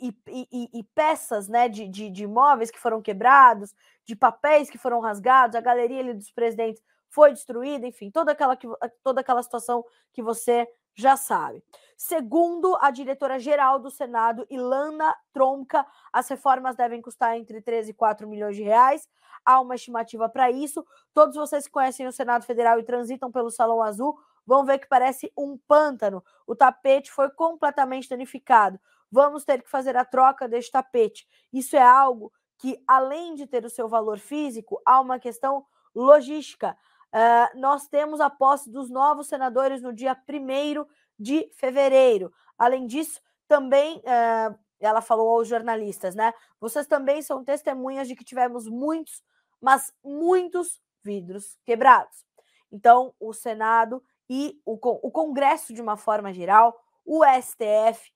e, 0.00 0.14
e, 0.28 0.80
e, 0.80 0.84
peças 0.94 1.48
né, 1.48 1.68
de, 1.68 1.86
de, 1.86 2.10
de 2.10 2.24
imóveis 2.24 2.70
que 2.70 2.80
foram 2.80 3.00
quebrados, 3.00 3.74
de 4.04 4.16
papéis 4.16 4.68
que 4.68 4.78
foram 4.78 5.00
rasgados, 5.00 5.54
a 5.54 5.60
galeria 5.60 6.00
ali, 6.00 6.14
dos 6.14 6.32
presidentes 6.32 6.82
foi 7.10 7.32
destruída, 7.32 7.86
enfim, 7.86 8.10
toda 8.10 8.32
aquela, 8.32 8.56
toda 9.02 9.20
aquela 9.20 9.42
situação 9.42 9.84
que 10.12 10.22
você 10.22 10.66
já 10.94 11.16
sabe. 11.16 11.62
Segundo 11.96 12.76
a 12.80 12.90
diretora-geral 12.90 13.78
do 13.78 13.90
Senado, 13.90 14.46
Ilana 14.48 15.14
Tronca, 15.32 15.86
as 16.12 16.28
reformas 16.28 16.74
devem 16.76 17.02
custar 17.02 17.36
entre 17.36 17.60
13 17.60 17.90
e 17.90 17.94
4 17.94 18.26
milhões 18.26 18.56
de 18.56 18.62
reais. 18.62 19.08
Há 19.44 19.60
uma 19.60 19.74
estimativa 19.74 20.28
para 20.28 20.50
isso. 20.50 20.84
Todos 21.12 21.36
vocês 21.36 21.66
que 21.66 21.72
conhecem 21.72 22.06
o 22.06 22.12
Senado 22.12 22.44
Federal 22.44 22.78
e 22.78 22.84
transitam 22.84 23.30
pelo 23.30 23.50
Salão 23.50 23.82
Azul 23.82 24.18
vão 24.46 24.64
ver 24.64 24.78
que 24.78 24.88
parece 24.88 25.32
um 25.36 25.56
pântano. 25.56 26.24
O 26.46 26.56
tapete 26.56 27.10
foi 27.10 27.30
completamente 27.30 28.08
danificado. 28.08 28.80
Vamos 29.10 29.44
ter 29.44 29.62
que 29.62 29.70
fazer 29.70 29.96
a 29.96 30.04
troca 30.04 30.48
deste 30.48 30.72
tapete. 30.72 31.28
Isso 31.52 31.76
é 31.76 31.82
algo 31.82 32.32
que, 32.58 32.82
além 32.86 33.34
de 33.34 33.46
ter 33.46 33.64
o 33.64 33.70
seu 33.70 33.88
valor 33.88 34.18
físico, 34.18 34.80
há 34.84 35.00
uma 35.00 35.18
questão 35.18 35.64
logística. 35.94 36.76
Uh, 37.12 37.58
nós 37.58 37.88
temos 37.88 38.20
a 38.20 38.30
posse 38.30 38.70
dos 38.70 38.88
novos 38.88 39.26
senadores 39.26 39.82
no 39.82 39.92
dia 39.92 40.16
1 40.28 40.86
de 41.18 41.50
fevereiro. 41.54 42.32
Além 42.56 42.86
disso, 42.86 43.20
também 43.48 43.98
uh, 43.98 44.58
ela 44.78 45.00
falou 45.00 45.30
aos 45.30 45.48
jornalistas, 45.48 46.14
né? 46.14 46.32
Vocês 46.60 46.86
também 46.86 47.20
são 47.20 47.44
testemunhas 47.44 48.08
de 48.08 48.14
que 48.14 48.24
tivemos 48.24 48.66
muitos, 48.66 49.22
mas 49.60 49.92
muitos 50.02 50.80
vidros 51.02 51.58
quebrados. 51.64 52.24
Então, 52.72 53.14
o 53.18 53.32
Senado 53.32 54.02
e 54.28 54.60
o, 54.64 54.74
o 54.74 55.10
Congresso, 55.10 55.74
de 55.74 55.82
uma 55.82 55.96
forma 55.96 56.32
geral, 56.32 56.80
o 57.04 57.22
STF 57.24 58.12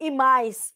e 0.00 0.10
mais, 0.10 0.74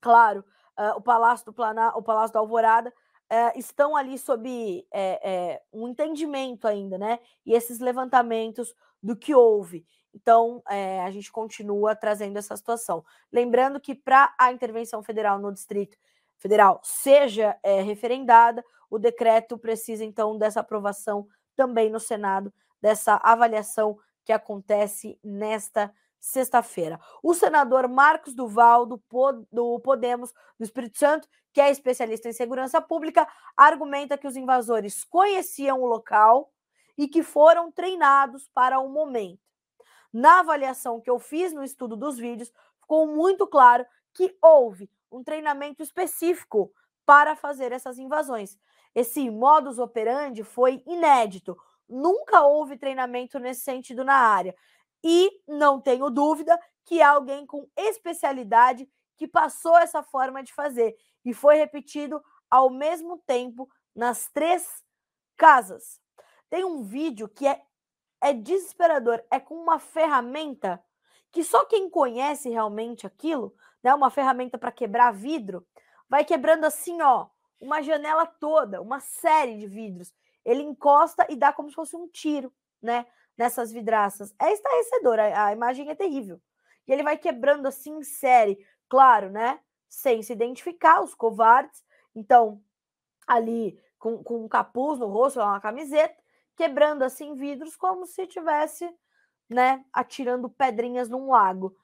claro, 0.00 0.44
uh, 0.78 0.96
o 0.96 1.00
Palácio 1.00 1.46
do 1.46 1.52
Planalto, 1.52 1.98
o 1.98 2.02
Palácio 2.02 2.34
da 2.34 2.40
Alvorada, 2.40 2.92
uh, 3.32 3.58
estão 3.58 3.96
ali 3.96 4.18
sob 4.18 4.86
é, 4.92 5.30
é, 5.30 5.62
um 5.72 5.88
entendimento 5.88 6.66
ainda, 6.66 6.98
né? 6.98 7.18
E 7.44 7.52
esses 7.52 7.78
levantamentos 7.78 8.74
do 9.02 9.16
que 9.16 9.34
houve. 9.34 9.86
Então, 10.14 10.62
é, 10.68 11.00
a 11.02 11.10
gente 11.10 11.30
continua 11.30 11.94
trazendo 11.94 12.38
essa 12.38 12.56
situação. 12.56 13.04
Lembrando 13.30 13.78
que 13.80 13.94
para 13.94 14.34
a 14.38 14.50
intervenção 14.50 15.02
federal 15.02 15.38
no 15.38 15.52
Distrito 15.52 15.96
Federal 16.38 16.80
seja 16.82 17.56
referendada, 17.84 18.64
o 18.90 18.98
decreto 18.98 19.58
precisa, 19.58 20.04
então, 20.04 20.36
dessa 20.36 20.60
aprovação 20.60 21.26
também 21.54 21.90
no 21.90 22.00
Senado, 22.00 22.52
dessa 22.80 23.20
avaliação 23.22 23.98
que 24.24 24.32
acontece 24.32 25.18
nesta 25.22 25.92
sexta-feira. 26.26 26.98
O 27.22 27.34
senador 27.34 27.88
Marcos 27.88 28.34
Duval, 28.34 28.84
do, 28.84 29.00
do 29.52 29.80
Podemos 29.80 30.32
do 30.58 30.64
Espírito 30.64 30.98
Santo, 30.98 31.28
que 31.52 31.60
é 31.60 31.70
especialista 31.70 32.28
em 32.28 32.32
segurança 32.32 32.80
pública, 32.80 33.26
argumenta 33.56 34.18
que 34.18 34.26
os 34.26 34.36
invasores 34.36 35.04
conheciam 35.04 35.80
o 35.80 35.86
local 35.86 36.52
e 36.98 37.06
que 37.06 37.22
foram 37.22 37.70
treinados 37.70 38.48
para 38.52 38.80
o 38.80 38.88
momento. 38.88 39.40
Na 40.12 40.40
avaliação 40.40 41.00
que 41.00 41.10
eu 41.10 41.18
fiz 41.18 41.52
no 41.52 41.62
estudo 41.62 41.96
dos 41.96 42.16
vídeos, 42.16 42.52
ficou 42.80 43.06
muito 43.06 43.46
claro 43.46 43.86
que 44.12 44.36
houve 44.42 44.90
um 45.12 45.22
treinamento 45.22 45.82
específico 45.82 46.72
para 47.04 47.36
fazer 47.36 47.70
essas 47.70 47.98
invasões. 47.98 48.58
Esse 48.94 49.30
modus 49.30 49.78
operandi 49.78 50.42
foi 50.42 50.82
inédito. 50.86 51.56
Nunca 51.88 52.42
houve 52.42 52.76
treinamento 52.76 53.38
nesse 53.38 53.60
sentido 53.60 54.04
na 54.04 54.16
área. 54.16 54.56
E 55.08 55.30
não 55.46 55.80
tenho 55.80 56.10
dúvida 56.10 56.58
que 56.84 57.00
há 57.00 57.10
alguém 57.10 57.46
com 57.46 57.70
especialidade 57.76 58.90
que 59.16 59.28
passou 59.28 59.78
essa 59.78 60.02
forma 60.02 60.42
de 60.42 60.52
fazer 60.52 60.96
e 61.24 61.32
foi 61.32 61.54
repetido 61.54 62.20
ao 62.50 62.70
mesmo 62.70 63.16
tempo 63.18 63.70
nas 63.94 64.26
três 64.32 64.82
casas. 65.36 66.00
Tem 66.50 66.64
um 66.64 66.82
vídeo 66.82 67.28
que 67.28 67.46
é, 67.46 67.62
é 68.20 68.32
desesperador, 68.32 69.22
é 69.30 69.38
com 69.38 69.54
uma 69.54 69.78
ferramenta 69.78 70.82
que 71.30 71.44
só 71.44 71.64
quem 71.64 71.88
conhece 71.88 72.48
realmente 72.48 73.06
aquilo, 73.06 73.54
né, 73.84 73.94
uma 73.94 74.10
ferramenta 74.10 74.58
para 74.58 74.72
quebrar 74.72 75.12
vidro, 75.12 75.64
vai 76.08 76.24
quebrando 76.24 76.64
assim, 76.64 77.00
ó, 77.00 77.28
uma 77.60 77.80
janela 77.80 78.26
toda, 78.26 78.82
uma 78.82 78.98
série 78.98 79.56
de 79.56 79.68
vidros. 79.68 80.12
Ele 80.44 80.62
encosta 80.62 81.24
e 81.30 81.36
dá 81.36 81.52
como 81.52 81.68
se 81.68 81.76
fosse 81.76 81.94
um 81.94 82.08
tiro, 82.08 82.52
né? 82.82 83.06
Nessas 83.36 83.72
vidraças. 83.72 84.34
É 84.40 84.52
estarrecedor, 84.52 85.18
a, 85.18 85.46
a 85.46 85.52
imagem 85.52 85.88
é 85.90 85.94
terrível. 85.94 86.40
E 86.86 86.92
ele 86.92 87.02
vai 87.02 87.18
quebrando 87.18 87.66
assim 87.66 87.98
em 87.98 88.02
série, 88.02 88.58
claro, 88.88 89.30
né? 89.30 89.60
Sem 89.88 90.22
se 90.22 90.32
identificar, 90.32 91.02
os 91.02 91.14
covardes. 91.14 91.84
Então, 92.14 92.62
ali 93.26 93.78
com, 93.98 94.22
com 94.22 94.44
um 94.44 94.48
capuz 94.48 94.98
no 94.98 95.06
rosto, 95.06 95.40
uma 95.40 95.60
camiseta, 95.60 96.16
quebrando 96.56 97.02
assim 97.02 97.34
vidros 97.34 97.76
como 97.76 98.06
se 98.06 98.26
tivesse, 98.26 98.88
né, 99.48 99.84
atirando 99.92 100.48
pedrinhas 100.48 101.08
num 101.08 101.30
lago. 101.30 101.76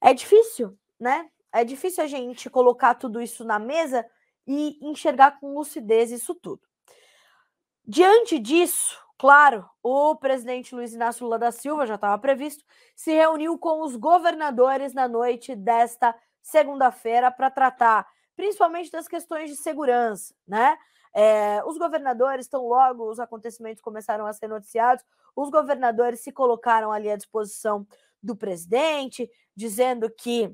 É 0.00 0.14
difícil, 0.14 0.78
né? 0.98 1.30
É 1.52 1.64
difícil 1.64 2.02
a 2.02 2.06
gente 2.06 2.48
colocar 2.48 2.94
tudo 2.94 3.20
isso 3.20 3.44
na 3.44 3.58
mesa 3.58 4.08
e 4.46 4.78
enxergar 4.80 5.38
com 5.38 5.54
lucidez 5.54 6.10
isso 6.10 6.34
tudo. 6.34 6.62
Diante 7.84 8.38
disso, 8.38 8.96
Claro, 9.20 9.68
o 9.82 10.16
presidente 10.16 10.74
Luiz 10.74 10.94
Inácio 10.94 11.24
Lula 11.24 11.38
da 11.38 11.52
Silva, 11.52 11.86
já 11.86 11.96
estava 11.96 12.18
previsto, 12.18 12.64
se 12.96 13.12
reuniu 13.12 13.58
com 13.58 13.82
os 13.82 13.94
governadores 13.94 14.94
na 14.94 15.06
noite 15.06 15.54
desta 15.54 16.16
segunda-feira 16.40 17.30
para 17.30 17.50
tratar 17.50 18.08
principalmente 18.34 18.90
das 18.90 19.06
questões 19.06 19.50
de 19.50 19.56
segurança, 19.56 20.34
né? 20.48 20.74
É, 21.14 21.62
os 21.66 21.76
governadores 21.76 22.46
estão 22.46 22.66
logo, 22.66 23.10
os 23.10 23.20
acontecimentos 23.20 23.82
começaram 23.82 24.24
a 24.24 24.32
ser 24.32 24.48
noticiados, 24.48 25.04
os 25.36 25.50
governadores 25.50 26.20
se 26.20 26.32
colocaram 26.32 26.90
ali 26.90 27.10
à 27.10 27.16
disposição 27.16 27.86
do 28.22 28.34
presidente, 28.34 29.30
dizendo 29.54 30.08
que 30.08 30.50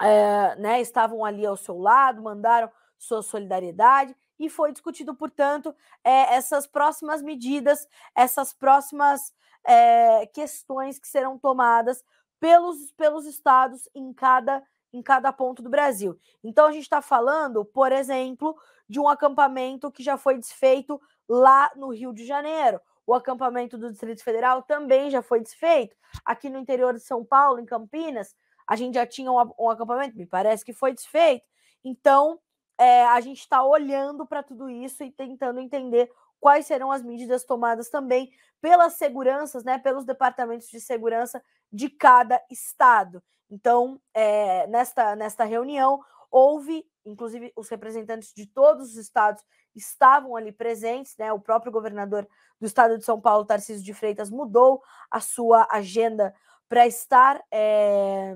é, 0.00 0.56
né, 0.56 0.80
estavam 0.80 1.22
ali 1.22 1.44
ao 1.44 1.54
seu 1.58 1.76
lado, 1.76 2.22
mandaram 2.22 2.72
sua 2.98 3.20
solidariedade 3.22 4.16
e 4.44 4.50
foi 4.50 4.72
discutido, 4.72 5.14
portanto, 5.14 5.74
é, 6.02 6.34
essas 6.34 6.66
próximas 6.66 7.22
medidas, 7.22 7.88
essas 8.14 8.52
próximas 8.52 9.32
é, 9.66 10.26
questões 10.26 10.98
que 10.98 11.08
serão 11.08 11.38
tomadas 11.38 12.04
pelos, 12.38 12.92
pelos 12.92 13.24
estados 13.24 13.88
em 13.94 14.12
cada, 14.12 14.62
em 14.92 15.02
cada 15.02 15.32
ponto 15.32 15.62
do 15.62 15.70
Brasil. 15.70 16.18
Então, 16.42 16.66
a 16.66 16.72
gente 16.72 16.82
está 16.82 17.00
falando, 17.00 17.64
por 17.64 17.90
exemplo, 17.90 18.54
de 18.86 19.00
um 19.00 19.08
acampamento 19.08 19.90
que 19.90 20.02
já 20.02 20.18
foi 20.18 20.38
desfeito 20.38 21.00
lá 21.26 21.70
no 21.74 21.88
Rio 21.88 22.12
de 22.12 22.26
Janeiro. 22.26 22.78
O 23.06 23.14
acampamento 23.14 23.78
do 23.78 23.90
Distrito 23.90 24.22
Federal 24.22 24.62
também 24.62 25.10
já 25.10 25.22
foi 25.22 25.40
desfeito. 25.40 25.96
Aqui 26.22 26.50
no 26.50 26.58
interior 26.58 26.92
de 26.92 27.00
São 27.00 27.24
Paulo, 27.24 27.60
em 27.60 27.64
Campinas, 27.64 28.36
a 28.66 28.76
gente 28.76 28.94
já 28.94 29.06
tinha 29.06 29.32
um, 29.32 29.52
um 29.58 29.70
acampamento, 29.70 30.16
me 30.16 30.26
parece 30.26 30.64
que 30.64 30.72
foi 30.74 30.92
desfeito. 30.92 31.46
Então, 31.82 32.38
é, 32.78 33.04
a 33.06 33.20
gente 33.20 33.40
está 33.40 33.62
olhando 33.62 34.26
para 34.26 34.42
tudo 34.42 34.68
isso 34.68 35.02
e 35.04 35.10
tentando 35.10 35.60
entender 35.60 36.10
quais 36.40 36.66
serão 36.66 36.90
as 36.90 37.02
medidas 37.02 37.44
tomadas 37.44 37.88
também 37.88 38.30
pelas 38.60 38.94
seguranças, 38.94 39.64
né, 39.64 39.78
pelos 39.78 40.04
departamentos 40.04 40.68
de 40.68 40.80
segurança 40.80 41.42
de 41.72 41.88
cada 41.88 42.42
estado. 42.50 43.22
Então, 43.50 44.00
é, 44.12 44.66
nesta, 44.66 45.14
nesta 45.16 45.44
reunião, 45.44 46.02
houve, 46.30 46.84
inclusive, 47.04 47.52
os 47.56 47.68
representantes 47.68 48.32
de 48.34 48.46
todos 48.46 48.90
os 48.90 48.96
estados 48.96 49.42
estavam 49.74 50.36
ali 50.36 50.52
presentes, 50.52 51.16
né? 51.18 51.32
O 51.32 51.40
próprio 51.40 51.72
governador 51.72 52.28
do 52.60 52.66
estado 52.66 52.96
de 52.98 53.04
São 53.04 53.20
Paulo, 53.20 53.44
Tarcísio 53.44 53.84
de 53.84 53.94
Freitas, 53.94 54.30
mudou 54.30 54.82
a 55.10 55.20
sua 55.20 55.66
agenda 55.70 56.34
para 56.68 56.86
estar. 56.86 57.42
É, 57.50 58.34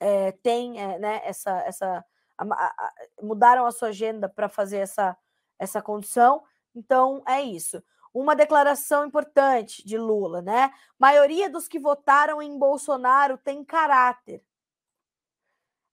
é, 0.00 0.32
tem 0.32 0.72
né, 0.98 1.22
essa, 1.24 1.58
essa 1.60 2.04
a, 2.38 2.44
a, 2.44 2.94
mudaram 3.22 3.66
a 3.66 3.72
sua 3.72 3.88
agenda 3.88 4.28
para 4.28 4.48
fazer 4.48 4.78
essa, 4.78 5.16
essa 5.58 5.82
condição. 5.82 6.42
Então, 6.74 7.22
é 7.26 7.42
isso. 7.42 7.82
Uma 8.12 8.34
declaração 8.34 9.04
importante 9.04 9.86
de 9.86 9.98
Lula, 9.98 10.40
né? 10.40 10.72
Maioria 10.98 11.50
dos 11.50 11.68
que 11.68 11.78
votaram 11.78 12.40
em 12.40 12.58
Bolsonaro 12.58 13.36
tem 13.38 13.64
caráter. 13.64 14.42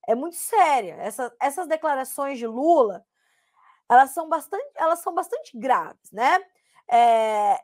É 0.08 0.16
muito 0.16 0.36
séria. 0.36 0.96
Essa, 0.96 1.34
essas 1.39 1.68
declarações 1.68 2.38
de 2.38 2.48
Lula, 2.48 3.06
elas 3.89 4.12
são 4.12 4.28
bastante, 4.30 4.72
elas 4.76 5.00
são 5.00 5.14
bastante 5.14 5.58
graves, 5.58 6.12
né? 6.12 6.39
É, 6.89 7.60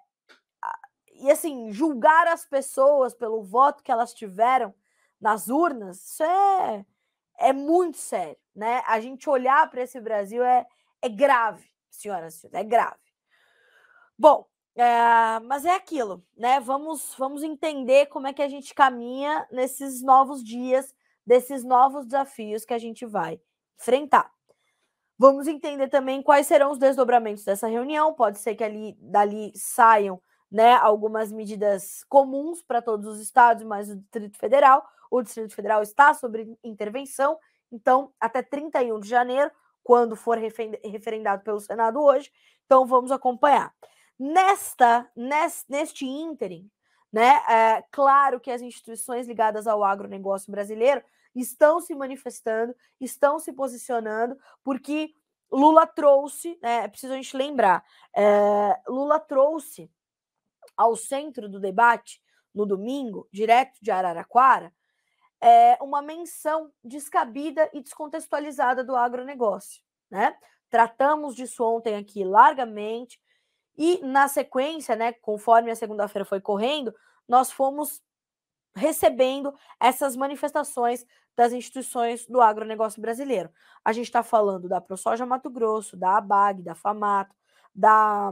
e 1.20 1.30
assim, 1.30 1.72
julgar 1.72 2.28
as 2.28 2.46
pessoas 2.46 3.14
pelo 3.14 3.44
voto 3.44 3.84
que 3.84 3.92
elas 3.92 4.14
tiveram 4.14 4.74
nas 5.20 5.50
urnas, 5.50 5.98
isso 5.98 6.24
é, 6.24 6.86
é 7.40 7.54
muito 7.54 7.98
sério, 7.98 8.38
né? 8.60 8.84
A 8.86 9.00
gente 9.00 9.30
olhar 9.30 9.70
para 9.72 9.82
esse 9.82 10.02
Brasil 10.02 10.44
é, 10.44 10.68
é 11.02 11.08
grave, 11.08 11.66
senhoras 11.90 12.36
e 12.36 12.40
senhores, 12.40 12.60
é 12.60 12.64
grave. 12.64 13.00
Bom, 14.18 14.46
é, 14.76 15.40
mas 15.46 15.64
é 15.64 15.74
aquilo, 15.74 16.22
né? 16.38 16.60
Vamos, 16.60 17.16
vamos 17.18 17.42
entender 17.42 18.08
como 18.08 18.28
é 18.28 18.34
que 18.34 18.42
a 18.42 18.50
gente 18.50 18.74
caminha 18.76 19.48
nesses 19.50 20.04
novos 20.04 20.44
dias, 20.44 20.94
desses 21.26 21.64
novos 21.64 22.06
desafios 22.06 22.66
que 22.66 22.74
a 22.74 22.78
gente 22.78 23.06
vai 23.06 23.40
enfrentar. 23.80 24.30
Vamos 25.18 25.48
entender 25.48 25.88
também 25.88 26.22
quais 26.22 26.46
serão 26.46 26.72
os 26.72 26.78
desdobramentos 26.78 27.46
dessa 27.46 27.68
reunião. 27.68 28.14
Pode 28.14 28.40
ser 28.40 28.56
que 28.56 28.64
ali 28.64 28.98
dali 29.00 29.54
saiam 29.56 30.22
né, 30.52 30.74
algumas 30.74 31.32
medidas 31.32 32.04
comuns 32.10 32.62
para 32.62 32.82
todos 32.82 33.08
os 33.08 33.22
estados, 33.22 33.64
mas 33.64 33.90
o 33.90 33.96
Distrito 33.96 34.38
Federal. 34.38 34.86
O 35.10 35.22
Distrito 35.22 35.56
Federal 35.56 35.82
está 35.82 36.14
sobre 36.14 36.58
intervenção, 36.62 37.38
então, 37.72 38.14
até 38.20 38.42
31 38.42 39.00
de 39.00 39.08
janeiro, 39.08 39.52
quando 39.84 40.16
for 40.16 40.38
referendado 40.38 41.44
pelo 41.44 41.60
Senado 41.60 42.02
hoje. 42.02 42.32
Então, 42.66 42.86
vamos 42.86 43.12
acompanhar. 43.12 43.74
Nesta, 44.18 45.10
neste, 45.16 45.72
neste 45.72 46.06
ínterim, 46.06 46.70
né, 47.12 47.42
é 47.50 47.84
claro 47.92 48.40
que 48.40 48.52
as 48.52 48.62
instituições 48.62 49.28
ligadas 49.28 49.66
ao 49.66 49.84
agronegócio 49.84 50.52
brasileiro 50.52 51.02
estão 51.36 51.80
se 51.80 51.96
manifestando, 51.96 52.76
estão 53.00 53.40
se 53.40 53.54
posicionando, 53.54 54.38
porque 54.64 55.14
Lula 55.52 55.88
trouxe, 55.88 56.60
né, 56.62 56.84
é 56.84 56.88
preciso 56.88 57.14
a 57.14 57.16
gente 57.16 57.36
lembrar, 57.36 57.84
é, 58.16 58.80
Lula 58.88 59.20
trouxe 59.20 59.90
ao 60.76 60.96
centro 60.96 61.50
do 61.50 61.60
debate, 61.60 62.22
no 62.54 62.66
domingo, 62.66 63.28
direto 63.32 63.78
de 63.82 63.92
Araraquara, 63.92 64.74
é, 65.42 65.78
uma 65.82 66.02
menção 66.02 66.72
descabida 66.84 67.70
e 67.74 67.82
descontextualizada 67.82 68.84
do 68.84 68.96
agronegócio. 68.96 69.82
Né? 70.10 70.36
Tratamos 70.70 71.36
disso 71.36 71.64
ontem 71.64 71.96
aqui 71.96 72.24
largamente, 72.24 73.20
e 73.78 74.00
na 74.06 74.28
sequência, 74.28 74.94
né, 74.94 75.14
conforme 75.14 75.72
a 75.72 75.76
segunda-feira 75.76 76.26
foi 76.26 76.42
correndo, 76.42 76.94
nós 77.26 77.50
fomos 77.50 78.02
recebendo 78.76 79.54
essas 79.80 80.18
manifestações 80.18 81.06
das 81.36 81.54
instituições 81.54 82.26
do 82.26 82.42
agronegócio 82.42 83.02
brasileiro. 83.02 83.50
A 83.84 83.94
gente 83.94 84.08
está 84.08 84.22
falando 84.22 84.68
da 84.68 84.82
ProSoja 84.82 85.26
Mato 85.26 85.50
Grosso, 85.50 85.96
da 85.96 86.18
ABAG, 86.18 86.62
da 86.62 86.76
FAMATO, 86.76 87.34
da. 87.74 88.32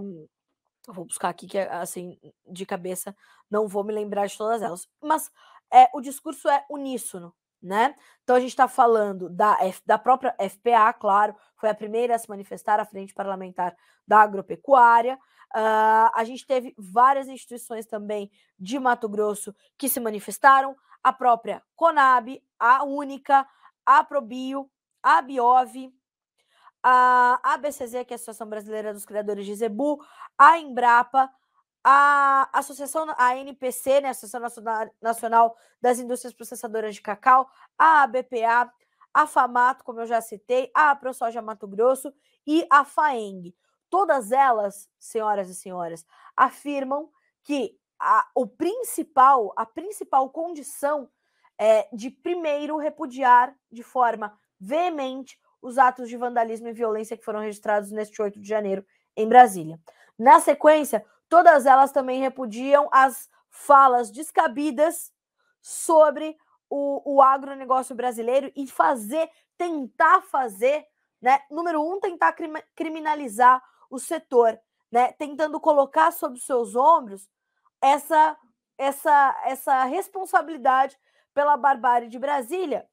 Vou 0.90 1.06
buscar 1.06 1.30
aqui, 1.30 1.48
que 1.48 1.58
assim, 1.58 2.20
de 2.46 2.66
cabeça, 2.66 3.16
não 3.50 3.68
vou 3.68 3.84
me 3.84 3.94
lembrar 3.94 4.28
de 4.28 4.38
todas 4.38 4.62
elas. 4.62 4.88
Mas 5.02 5.32
é, 5.72 5.90
o 5.94 6.02
discurso 6.02 6.48
é 6.50 6.66
uníssono, 6.70 7.34
né? 7.62 7.96
Então 8.24 8.36
a 8.36 8.40
gente 8.40 8.50
está 8.50 8.68
falando 8.68 9.30
da, 9.30 9.58
F, 9.66 9.82
da 9.86 9.98
própria 9.98 10.36
FPA, 10.40 10.94
claro, 10.94 11.36
foi 11.56 11.70
a 11.70 11.76
primeira 11.76 12.16
a 12.16 12.20
se 12.20 12.30
manifestar 12.30 12.80
à 12.80 12.86
frente 12.86 13.14
parlamentar 13.14 13.76
da 14.08 14.20
agropecuária. 14.20 15.20
Uh, 15.56 16.12
a 16.14 16.24
gente 16.26 16.46
teve 16.46 16.76
várias 16.78 17.28
instituições 17.28 17.86
também 17.86 18.30
de 18.60 18.78
Mato 18.80 19.08
Grosso 19.08 19.56
que 19.78 19.88
se 19.88 20.00
manifestaram, 20.00 20.76
a 21.04 21.14
própria 21.14 21.64
Conab, 21.76 22.42
a 22.60 22.84
Única, 22.84 23.48
a 23.86 24.04
Probio, 24.04 24.70
a 25.02 25.22
Biov, 25.22 25.94
a 26.84 27.40
ABCZ, 27.54 27.92
que 28.06 28.14
é 28.14 28.14
a 28.14 28.16
Associação 28.16 28.48
Brasileira 28.48 28.94
dos 28.94 29.06
Criadores 29.06 29.46
de 29.46 29.56
Zebu, 29.56 30.04
a 30.38 30.58
Embrapa, 30.60 31.32
a 31.90 32.50
Associação, 32.52 33.06
a 33.18 33.38
NPC, 33.38 34.02
né, 34.02 34.10
Associação 34.10 34.42
Nacional 35.02 35.56
das 35.82 36.00
Indústrias 36.00 36.34
Processadoras 36.34 36.96
de 36.96 37.02
Cacau, 37.02 37.50
a 37.78 38.04
ABPA, 38.04 38.70
a 39.14 39.26
FAMATO, 39.26 39.86
como 39.86 40.02
eu 40.02 40.06
já 40.06 40.20
citei, 40.20 40.70
a 40.74 40.94
ProSoja 40.94 41.42
Mato 41.42 41.66
Grosso 41.66 42.14
e 42.46 42.68
a 42.70 42.84
FAENG. 42.84 43.56
Todas 43.90 44.34
elas, 44.34 44.90
senhoras 45.00 45.48
e 45.48 45.56
senhores, 45.56 46.06
afirmam 46.36 47.10
que 47.42 47.80
a, 47.98 48.28
o 48.36 48.46
principal, 48.46 49.54
a 49.56 49.66
principal 49.66 50.30
condição 50.30 51.10
é 51.58 51.88
de 51.94 52.10
primeiro 52.12 52.76
repudiar 52.76 53.56
de 53.72 53.82
forma 53.82 54.38
veemente 54.60 55.40
os 55.62 55.78
atos 55.78 56.10
de 56.10 56.18
vandalismo 56.18 56.68
e 56.68 56.74
violência 56.74 57.16
que 57.16 57.24
foram 57.24 57.40
registrados 57.40 57.92
neste 57.92 58.22
8 58.22 58.42
de 58.42 58.48
janeiro 58.48 58.86
em 59.16 59.26
Brasília. 59.26 59.80
Na 60.20 60.40
sequência, 60.42 61.06
todas 61.30 61.66
elas 61.66 61.92
também 61.92 62.20
repudiam 62.20 62.90
as 62.92 63.30
falas 63.50 64.12
descabidas 64.12 65.12
sobre 65.62 66.38
o, 66.70 67.16
o 67.16 67.22
agronegócio 67.22 67.96
brasileiro 67.96 68.52
e 68.56 68.68
fazer, 68.68 69.30
tentar 69.58 70.22
fazer, 70.22 70.86
né? 71.22 71.40
Número 71.50 71.82
um, 71.82 72.00
tentar 72.00 72.36
criminalizar 72.76 73.64
o 73.90 74.00
setor, 74.00 74.60
né? 74.92 75.12
Tentando 75.14 75.60
colocar 75.60 76.12
sobre 76.12 76.40
seus 76.40 76.76
ombros 76.76 77.28
essa 77.82 78.38
essa 78.78 79.42
essa 79.46 79.84
responsabilidade 79.86 80.98
pela 81.34 81.58
barbárie 81.58 82.10
de 82.10 82.20
Brasília 82.20 82.88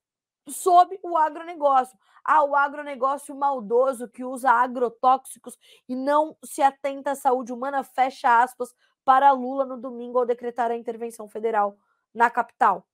sob 0.49 0.99
o 1.03 1.17
agronegócio. 1.17 1.99
Ah, 2.25 2.43
o 2.43 2.55
agronegócio 2.55 3.35
maldoso 3.35 4.09
que 4.09 4.25
usa 4.25 4.51
agrotóxicos 4.51 5.59
e 5.89 5.95
não 5.95 6.37
se 6.45 6.63
atenta 6.63 7.13
à 7.13 7.15
saúde 7.15 7.53
humana, 7.53 7.83
fecha 7.83 8.43
aspas, 8.43 8.75
para 9.05 9.31
Lula 9.33 9.67
no 9.67 9.77
domingo 9.77 10.19
ao 10.19 10.27
decretar 10.27 10.71
a 10.71 10.77
intervenção 10.77 11.29
federal 11.29 11.77
na 12.15 12.31
capital. 12.31 12.87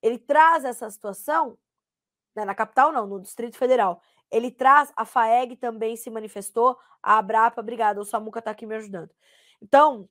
Ele 0.00 0.18
traz 0.18 0.64
essa 0.64 0.88
situação, 0.90 1.58
né, 2.34 2.44
na 2.44 2.54
capital 2.54 2.90
não, 2.92 3.06
no 3.06 3.20
Distrito 3.20 3.56
Federal. 3.56 4.00
Ele 4.30 4.50
traz, 4.50 4.90
a 4.96 5.04
FAEG 5.04 5.56
também 5.56 5.94
se 5.96 6.10
manifestou, 6.10 6.78
a 7.02 7.18
Abrapa, 7.18 7.60
obrigada, 7.60 8.00
o 8.00 8.04
Samuca 8.04 8.38
está 8.38 8.50
aqui 8.50 8.64
me 8.64 8.74
ajudando. 8.76 9.10
Então, 9.60 10.08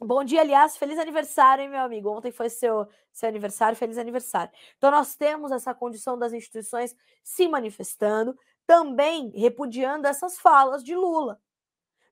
Bom 0.00 0.22
dia, 0.22 0.42
aliás, 0.42 0.76
feliz 0.76 0.96
aniversário, 0.96 1.64
hein, 1.64 1.70
meu 1.70 1.80
amigo? 1.80 2.08
Ontem 2.08 2.30
foi 2.30 2.48
seu, 2.48 2.86
seu 3.12 3.28
aniversário, 3.28 3.76
feliz 3.76 3.98
aniversário. 3.98 4.52
Então, 4.76 4.92
nós 4.92 5.16
temos 5.16 5.50
essa 5.50 5.74
condição 5.74 6.16
das 6.16 6.32
instituições 6.32 6.94
se 7.24 7.48
manifestando, 7.48 8.38
também 8.64 9.30
repudiando 9.30 10.06
essas 10.06 10.38
falas 10.38 10.84
de 10.84 10.94
Lula, 10.94 11.40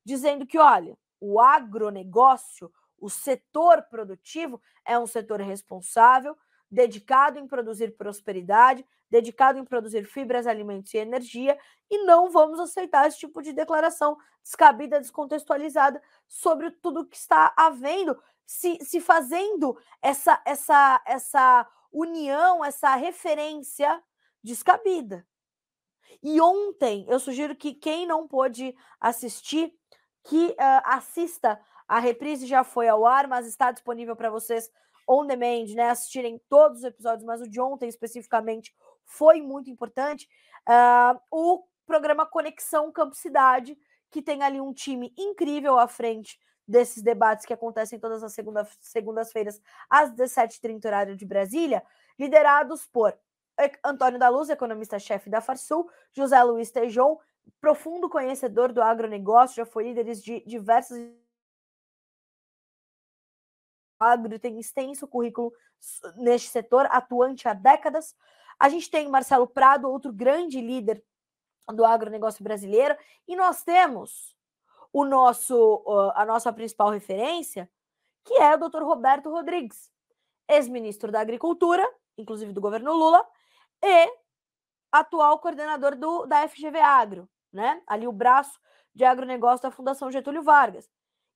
dizendo 0.05 0.45
que, 0.45 0.59
olha, 0.59 0.99
o 1.21 1.41
agronegócio, 1.41 2.73
o 2.99 3.09
setor 3.09 3.83
produtivo, 3.83 4.61
é 4.85 4.99
um 4.99 5.07
setor 5.07 5.41
responsável, 5.41 6.37
dedicado 6.77 7.39
em 7.39 7.47
produzir 7.47 7.97
prosperidade, 7.97 8.87
dedicado 9.11 9.59
em 9.59 9.65
produzir 9.65 10.05
fibras, 10.05 10.47
alimentos 10.47 10.93
e 10.93 10.99
energia, 10.99 11.59
e 11.91 12.05
não 12.05 12.29
vamos 12.29 12.61
aceitar 12.61 13.09
esse 13.09 13.19
tipo 13.19 13.41
de 13.41 13.55
declaração 13.55 14.15
descabida, 14.43 15.01
descontextualizada 15.01 16.03
sobre 16.29 16.71
tudo 16.71 17.07
que 17.07 17.17
está 17.17 17.55
havendo, 17.57 18.15
se, 18.45 18.79
se 18.85 19.01
fazendo 19.01 19.75
essa, 20.03 20.39
essa, 20.45 21.03
essa 21.07 21.67
união, 21.91 22.63
essa 22.63 22.95
referência 22.95 24.03
descabida. 24.45 25.27
E 26.23 26.39
ontem, 26.43 27.07
eu 27.09 27.19
sugiro 27.19 27.57
que 27.57 27.73
quem 27.73 28.07
não 28.07 28.29
pôde 28.29 28.77
assistir, 29.01 29.73
que 30.25 30.49
uh, 30.49 30.83
assista. 30.85 31.59
A 31.89 32.01
reprise 32.01 32.47
já 32.47 32.63
foi 32.65 32.87
ao 32.87 33.07
ar, 33.07 33.27
mas 33.29 33.47
está 33.47 33.71
disponível 33.71 34.15
para 34.15 34.29
vocês 34.29 34.71
on 35.07 35.27
demand, 35.27 35.75
né? 35.75 35.91
Assistirem 35.91 36.41
todos 36.49 36.79
os 36.79 36.85
episódios, 36.85 37.25
mas 37.25 37.41
o 37.41 37.49
de 37.49 37.61
ontem 37.61 37.89
especificamente 37.89 38.75
foi 39.05 39.41
muito 39.41 39.71
importante. 39.71 40.29
Uh, 40.69 41.19
o 41.31 41.65
programa 41.87 42.27
Conexão 42.27 42.91
Campo 42.91 43.15
Cidade, 43.15 43.79
que 44.11 44.21
tem 44.21 44.43
ali 44.43 44.61
um 44.61 44.73
time 44.73 45.15
incrível 45.17 45.79
à 45.79 45.87
frente 45.87 46.39
desses 46.67 47.03
debates 47.03 47.47
que 47.47 47.53
acontecem 47.53 47.99
todas 47.99 48.25
as 48.25 48.33
segunda, 48.33 48.67
segundas-feiras 48.81 49.61
às 49.89 50.11
17h30 50.13 50.85
horário 50.85 51.17
de 51.17 51.25
Brasília, 51.25 51.83
liderados 52.19 52.85
por 52.87 53.17
Antônio 53.85 54.19
da 54.19 54.29
Luz, 54.29 54.51
economista-chefe 54.51 55.31
da 55.31 55.41
Farsul, 55.41 55.89
José 56.13 56.43
Luiz 56.43 56.71
Tejon, 56.71 57.19
profundo 57.61 58.09
conhecedor 58.09 58.73
do 58.73 58.83
agronegócio, 58.83 59.57
já 59.57 59.65
foi 59.65 59.85
líder 59.85 60.05
de 60.15 60.41
diversas 60.47 60.99
agro 63.99 64.39
tem 64.39 64.59
extenso 64.59 65.07
currículo 65.07 65.53
neste 66.17 66.49
setor, 66.49 66.87
atuante 66.91 67.49
há 67.49 67.55
décadas. 67.55 68.15
A 68.59 68.69
gente 68.69 68.91
tem 68.91 69.09
Marcelo 69.09 69.47
Prado, 69.47 69.91
outro 69.91 70.13
grande 70.13 70.61
líder 70.61 71.03
do 71.75 71.85
agronegócio 71.85 72.43
brasileiro, 72.45 72.97
e 73.27 73.35
nós 73.35 73.63
temos 73.63 74.37
o 74.93 75.05
nosso 75.05 75.85
a 76.15 76.25
nossa 76.25 76.53
principal 76.53 76.91
referência, 76.91 77.69
que 78.25 78.35
é 78.35 78.55
o 78.55 78.69
Dr. 78.69 78.83
Roberto 78.83 79.31
Rodrigues, 79.31 79.91
ex-ministro 80.49 81.13
da 81.13 81.21
Agricultura, 81.21 81.87
inclusive 82.17 82.53
do 82.53 82.61
governo 82.61 82.93
Lula, 82.93 83.27
e 83.83 84.09
atual 84.91 85.39
coordenador 85.39 85.97
do, 85.97 86.25
da 86.27 86.49
FGV 86.49 86.79
Agro, 86.81 87.29
né? 87.53 87.83
Ali 87.87 88.07
o 88.07 88.13
braço 88.13 88.59
de 88.95 89.05
agronegócio 89.05 89.63
da 89.63 89.71
Fundação 89.71 90.11
Getúlio 90.11 90.43
Vargas. 90.43 90.89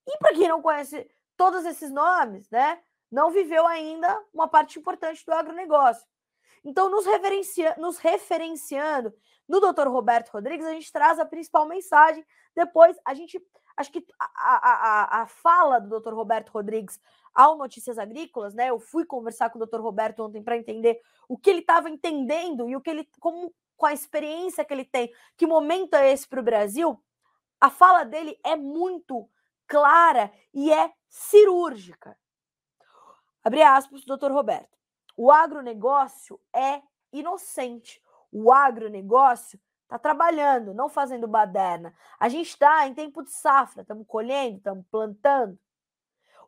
E 0.07 0.17
para 0.19 0.35
quem 0.35 0.49
não 0.49 0.63
conhece 0.63 1.11
todos 1.41 1.65
esses 1.65 1.91
nomes, 1.91 2.51
né, 2.51 2.79
não 3.11 3.31
viveu 3.31 3.67
ainda 3.67 4.23
uma 4.31 4.47
parte 4.47 4.79
importante 4.79 5.25
do 5.25 5.33
agronegócio. 5.33 6.07
Então, 6.63 6.91
nos, 6.91 7.07
referencia 7.07 7.75
nos 7.79 7.97
referenciando 7.97 9.11
no 9.49 9.59
Dr. 9.59 9.89
Roberto 9.89 10.29
Rodrigues, 10.29 10.67
a 10.67 10.73
gente 10.75 10.93
traz 10.93 11.19
a 11.19 11.25
principal 11.25 11.67
mensagem. 11.67 12.23
Depois, 12.55 12.95
a 13.07 13.15
gente. 13.15 13.43
Acho 13.75 13.91
que 13.91 14.05
a, 14.19 14.27
a, 14.37 15.23
a 15.23 15.27
fala 15.27 15.81
do 15.81 15.99
Dr. 15.99 16.13
Roberto 16.13 16.51
Rodrigues 16.51 17.01
ao 17.35 17.57
Notícias 17.57 17.99
Agrícolas, 17.99 18.53
né? 18.53 18.69
Eu 18.69 18.79
fui 18.79 19.07
conversar 19.07 19.49
com 19.49 19.59
o 19.59 19.65
Dr. 19.65 19.81
Roberto 19.81 20.23
ontem 20.23 20.43
para 20.43 20.59
entender 20.59 21.01
o 21.27 21.39
que 21.39 21.49
ele 21.49 21.61
estava 21.61 21.89
entendendo 21.89 22.69
e 22.69 22.77
o 22.77 22.83
que 22.83 22.91
ele, 22.91 23.09
como, 23.19 23.55
com 23.79 23.87
a 23.87 23.95
experiência 23.95 24.63
que 24.63 24.75
ele 24.75 24.85
tem, 24.85 25.11
que 25.39 25.47
momento 25.47 25.95
é 25.95 26.13
esse 26.13 26.29
para 26.29 26.41
o 26.41 26.45
Brasil. 26.45 27.03
A 27.59 27.71
fala 27.71 28.05
dele 28.05 28.39
é 28.45 28.57
muito 28.57 29.27
clara 29.71 30.33
e 30.53 30.73
é 30.73 30.93
cirúrgica. 31.09 32.19
Abre 33.45 33.63
aspas, 33.63 34.05
doutor 34.05 34.33
Roberto. 34.33 34.77
O 35.17 35.31
agronegócio 35.31 36.41
é 36.53 36.83
inocente. 37.13 38.03
O 38.33 38.53
agronegócio 38.53 39.61
está 39.85 39.97
trabalhando, 39.97 40.75
não 40.75 40.89
fazendo 40.89 41.29
baderna. 41.29 41.95
A 42.19 42.29
gente 42.29 42.49
está 42.49 42.87
em 42.87 42.95
tempo 42.95 43.23
de 43.23 43.31
safra, 43.31 43.83
estamos 43.83 44.07
colhendo, 44.09 44.59
estamos 44.59 44.85
plantando. 44.91 45.57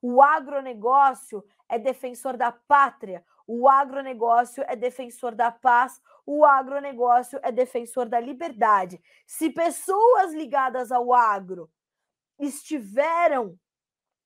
O 0.01 0.21
agronegócio 0.21 1.45
é 1.69 1.79
defensor 1.79 2.37
da 2.37 2.51
pátria. 2.51 3.25
O 3.47 3.69
agronegócio 3.69 4.65
é 4.67 4.75
defensor 4.75 5.35
da 5.35 5.51
paz, 5.51 6.01
o 6.25 6.45
agronegócio 6.45 7.39
é 7.43 7.53
defensor 7.53 8.09
da 8.09 8.21
liberdade. 8.21 9.01
Se 9.27 9.51
pessoas 9.51 10.33
ligadas 10.33 10.93
ao 10.93 11.13
agro 11.13 11.71
estiveram 12.39 13.59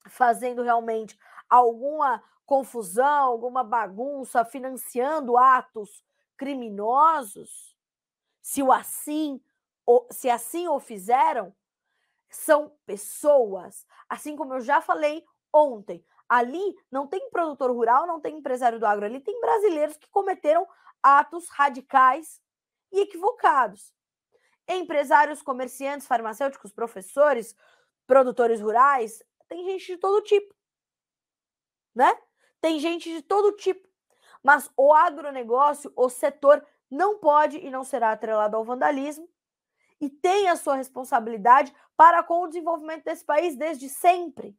fazendo 0.08 0.62
realmente 0.62 1.18
alguma 1.48 2.22
confusão, 2.44 3.24
alguma 3.24 3.64
bagunça, 3.64 4.44
financiando 4.44 5.36
atos 5.36 6.04
criminosos, 6.36 7.76
se 8.40 8.62
o 8.62 8.70
assim, 8.70 9.40
se 10.10 10.30
assim 10.30 10.68
o 10.68 10.78
fizeram, 10.78 11.54
são 12.30 12.72
pessoas, 12.84 13.86
assim 14.08 14.36
como 14.36 14.54
eu 14.54 14.60
já 14.60 14.80
falei 14.80 15.24
ontem, 15.52 16.04
ali 16.28 16.76
não 16.90 17.06
tem 17.06 17.30
produtor 17.30 17.70
rural, 17.70 18.06
não 18.06 18.20
tem 18.20 18.36
empresário 18.36 18.78
do 18.78 18.86
agro, 18.86 19.06
ali 19.06 19.20
tem 19.20 19.40
brasileiros 19.40 19.96
que 19.96 20.08
cometeram 20.10 20.66
atos 21.02 21.48
radicais 21.48 22.40
e 22.92 23.00
equivocados. 23.00 23.92
Empresários, 24.68 25.42
comerciantes, 25.42 26.06
farmacêuticos, 26.06 26.72
professores, 26.72 27.54
produtores 28.06 28.60
rurais, 28.60 29.22
tem 29.48 29.64
gente 29.64 29.86
de 29.86 29.96
todo 29.98 30.22
tipo, 30.22 30.54
né? 31.94 32.16
Tem 32.60 32.78
gente 32.78 33.10
de 33.10 33.22
todo 33.22 33.56
tipo. 33.56 33.88
Mas 34.42 34.70
o 34.76 34.94
agronegócio, 34.94 35.92
o 35.96 36.08
setor, 36.08 36.64
não 36.90 37.18
pode 37.18 37.58
e 37.58 37.70
não 37.70 37.84
será 37.84 38.12
atrelado 38.12 38.56
ao 38.56 38.64
vandalismo 38.64 39.28
e 40.00 40.08
tem 40.08 40.48
a 40.48 40.56
sua 40.56 40.76
responsabilidade 40.76 41.74
para 41.96 42.22
com 42.22 42.42
o 42.42 42.46
desenvolvimento 42.46 43.04
desse 43.04 43.24
país 43.24 43.56
desde 43.56 43.88
sempre 43.88 44.56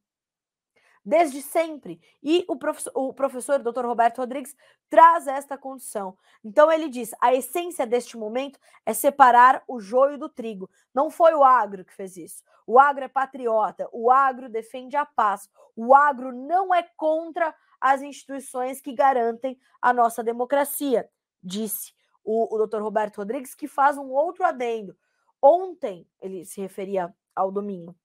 desde 1.07 1.41
sempre. 1.41 2.01
E 2.21 2.43
o 2.49 2.57
professor, 2.57 2.91
o 2.93 3.13
professor 3.13 3.59
Dr. 3.59 3.85
Roberto 3.85 4.17
Rodrigues 4.17 4.53
traz 4.89 5.25
esta 5.25 5.57
condição. 5.57 6.17
Então 6.43 6.69
ele 6.69 6.89
diz: 6.89 7.15
a 7.21 7.33
essência 7.33 7.87
deste 7.87 8.17
momento 8.17 8.59
é 8.85 8.93
separar 8.93 9.63
o 9.69 9.79
joio 9.79 10.17
do 10.17 10.27
trigo. 10.27 10.69
Não 10.93 11.09
foi 11.09 11.33
o 11.33 11.45
agro 11.45 11.85
que 11.85 11.93
fez 11.93 12.17
isso. 12.17 12.43
O 12.67 12.77
agro 12.77 13.05
é 13.05 13.07
patriota, 13.07 13.87
o 13.93 14.11
agro 14.11 14.49
defende 14.49 14.97
a 14.97 15.05
paz. 15.05 15.49
O 15.77 15.95
agro 15.95 16.33
não 16.33 16.75
é 16.75 16.83
contra 16.97 17.55
as 17.79 18.01
instituições 18.01 18.81
que 18.81 18.93
garantem 18.93 19.57
a 19.81 19.93
nossa 19.93 20.21
democracia, 20.21 21.09
disse 21.41 21.93
o, 22.21 22.53
o 22.53 22.67
Dr. 22.67 22.81
Roberto 22.81 23.17
Rodrigues, 23.17 23.55
que 23.55 23.67
faz 23.67 23.97
um 23.97 24.09
outro 24.09 24.43
adendo. 24.43 24.97
Ontem, 25.41 26.05
ele 26.19 26.43
se 26.43 26.59
referia 26.59 27.15
ao 27.33 27.51
domingo, 27.51 27.95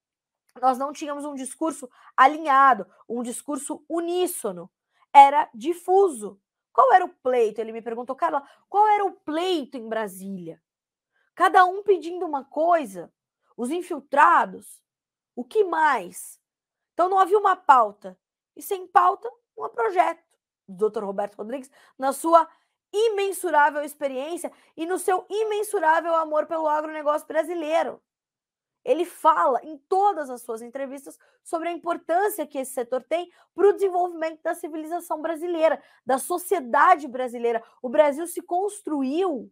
nós 0.61 0.79
não 0.79 0.93
tínhamos 0.93 1.25
um 1.25 1.35
discurso 1.35 1.89
alinhado, 2.17 2.87
um 3.09 3.23
discurso 3.23 3.85
uníssono. 3.89 4.71
Era 5.13 5.49
difuso. 5.55 6.41
Qual 6.73 6.93
era 6.93 7.05
o 7.05 7.09
pleito? 7.09 7.61
Ele 7.61 7.73
me 7.73 7.83
perguntou, 7.83 8.17
Carla, 8.17 8.47
qual 8.69 8.87
era 8.89 9.05
o 9.05 9.13
pleito 9.13 9.77
em 9.77 9.89
Brasília? 9.89 10.63
Cada 11.35 11.65
um 11.65 11.83
pedindo 11.83 12.27
uma 12.27 12.45
coisa, 12.45 13.13
os 13.57 13.71
infiltrados, 13.71 14.83
o 15.35 15.45
que 15.45 15.65
mais? 15.65 16.41
Então 16.93 17.09
não 17.09 17.19
havia 17.19 17.39
uma 17.39 17.57
pauta. 17.57 18.19
E 18.55 18.63
sem 18.63 18.87
pauta, 18.87 19.31
um 19.57 19.69
projeto 19.69 20.23
do 20.69 20.91
Dr. 20.91 21.05
Roberto 21.05 21.37
Rodrigues, 21.37 21.71
na 21.99 22.13
sua 22.13 22.49
imensurável 22.93 23.83
experiência 23.83 24.53
e 24.77 24.85
no 24.85 24.99
seu 24.99 25.25
imensurável 25.29 26.15
amor 26.15 26.47
pelo 26.47 26.69
agronegócio 26.69 27.27
brasileiro. 27.27 28.01
Ele 28.85 29.05
fala 29.05 29.61
em 29.63 29.77
todas 29.89 30.29
as 30.29 30.43
suas 30.43 30.63
entrevistas 30.63 31.19
sobre 31.43 31.69
a 31.69 31.73
importância 31.73 32.47
que 32.47 32.59
esse 32.59 32.73
setor 32.73 33.03
tem 33.03 33.31
para 33.55 33.69
o 33.69 33.73
desenvolvimento 33.73 34.43
da 34.43 34.55
civilização 34.55 35.21
brasileira, 35.21 35.83
da 36.05 36.19
sociedade 36.19 37.07
brasileira. 37.07 37.63
O 37.81 37.89
Brasil 37.89 38.27
se 38.27 38.43
construiu 38.43 39.51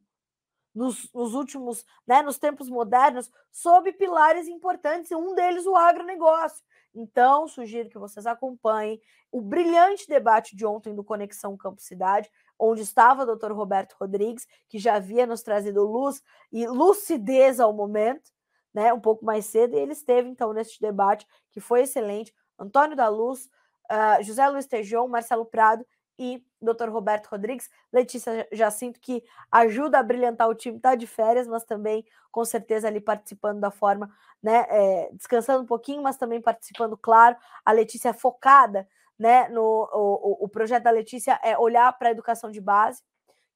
nos, 0.75 1.13
nos 1.13 1.35
últimos, 1.35 1.85
né, 2.07 2.23
nos 2.23 2.39
tempos 2.39 2.69
modernos, 2.69 3.31
sob 3.51 3.93
pilares 3.93 4.49
importantes, 4.49 5.11
um 5.13 5.35
deles 5.35 5.67
o 5.67 5.77
agronegócio. 5.77 6.65
Então, 6.95 7.47
sugiro 7.47 7.89
que 7.89 7.99
vocês 7.99 8.27
acompanhem 8.27 9.01
o 9.31 9.41
brilhante 9.41 10.09
debate 10.09 10.57
de 10.57 10.67
ontem 10.67 10.95
do 10.95 11.05
Conexão 11.05 11.57
Campo 11.57 11.81
Cidade, 11.81 12.29
onde 12.59 12.83
estava 12.83 13.23
o 13.23 13.37
Dr. 13.37 13.53
Roberto 13.53 13.95
Rodrigues, 13.99 14.47
que 14.69 14.79
já 14.79 14.97
havia 14.97 15.25
nos 15.25 15.43
trazido 15.43 15.85
luz 15.85 16.21
e 16.53 16.67
lucidez 16.67 17.61
ao 17.61 17.73
momento 17.73 18.33
né, 18.75 18.93
um 18.93 19.01
pouco 19.01 19.25
mais 19.25 19.47
cedo, 19.47 19.75
e 19.75 19.79
ele 19.79 19.93
esteve, 19.93 20.29
então, 20.29 20.53
nesse 20.53 20.81
debate, 20.81 21.27
que 21.51 21.61
foi 21.61 21.83
excelente. 21.83 22.35
Antônio 22.59 22.97
da 22.97 23.09
Luz, 23.09 23.49
uh, 23.91 24.23
José 24.23 24.47
Luiz 24.49 24.67
Tejon, 24.67 25.09
Marcelo 25.09 25.45
Prado 25.45 25.85
e 26.19 26.45
Dr. 26.61 26.91
Roberto 26.91 27.29
Rodrigues. 27.29 27.71
Letícia 27.93 28.47
Jacinto, 28.53 29.01
que 29.01 29.25
ajuda 29.51 29.99
a 29.99 30.03
brilhantar 30.03 30.49
o 30.49 30.55
time, 30.55 30.77
está 30.77 30.95
de 30.95 31.07
férias, 31.07 31.49
mas 31.49 31.65
também, 31.65 32.05
com 32.31 32.45
certeza, 32.45 32.89
ali 32.89 33.01
participando 33.01 33.59
da 33.59 33.71
forma, 33.71 34.11
né, 34.43 34.67
é, 34.69 35.11
descansando 35.13 35.63
um 35.63 35.67
pouquinho, 35.67 36.03
mas 36.03 36.17
também 36.17 36.41
participando, 36.41 36.97
claro. 36.97 37.37
A 37.65 37.73
Letícia 37.73 38.13
focada, 38.13 38.87
né, 39.19 39.49
no 39.49 39.89
o, 39.93 40.45
o 40.45 40.49
projeto 40.49 40.85
da 40.85 40.91
Letícia 40.91 41.41
é 41.43 41.59
olhar 41.59 41.91
para 41.99 42.09
a 42.09 42.13
educação 42.13 42.51
de 42.51 42.61
base, 42.61 43.03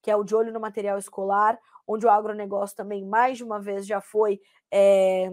que 0.04 0.10
é 0.10 0.16
o 0.16 0.22
de 0.22 0.34
olho 0.36 0.52
no 0.52 0.60
material 0.60 0.98
escolar, 0.98 1.58
onde 1.86 2.04
o 2.04 2.10
agronegócio 2.10 2.76
também, 2.76 3.02
mais 3.02 3.38
de 3.38 3.42
uma 3.42 3.58
vez, 3.58 3.86
já 3.86 4.02
foi 4.02 4.38
é, 4.70 5.30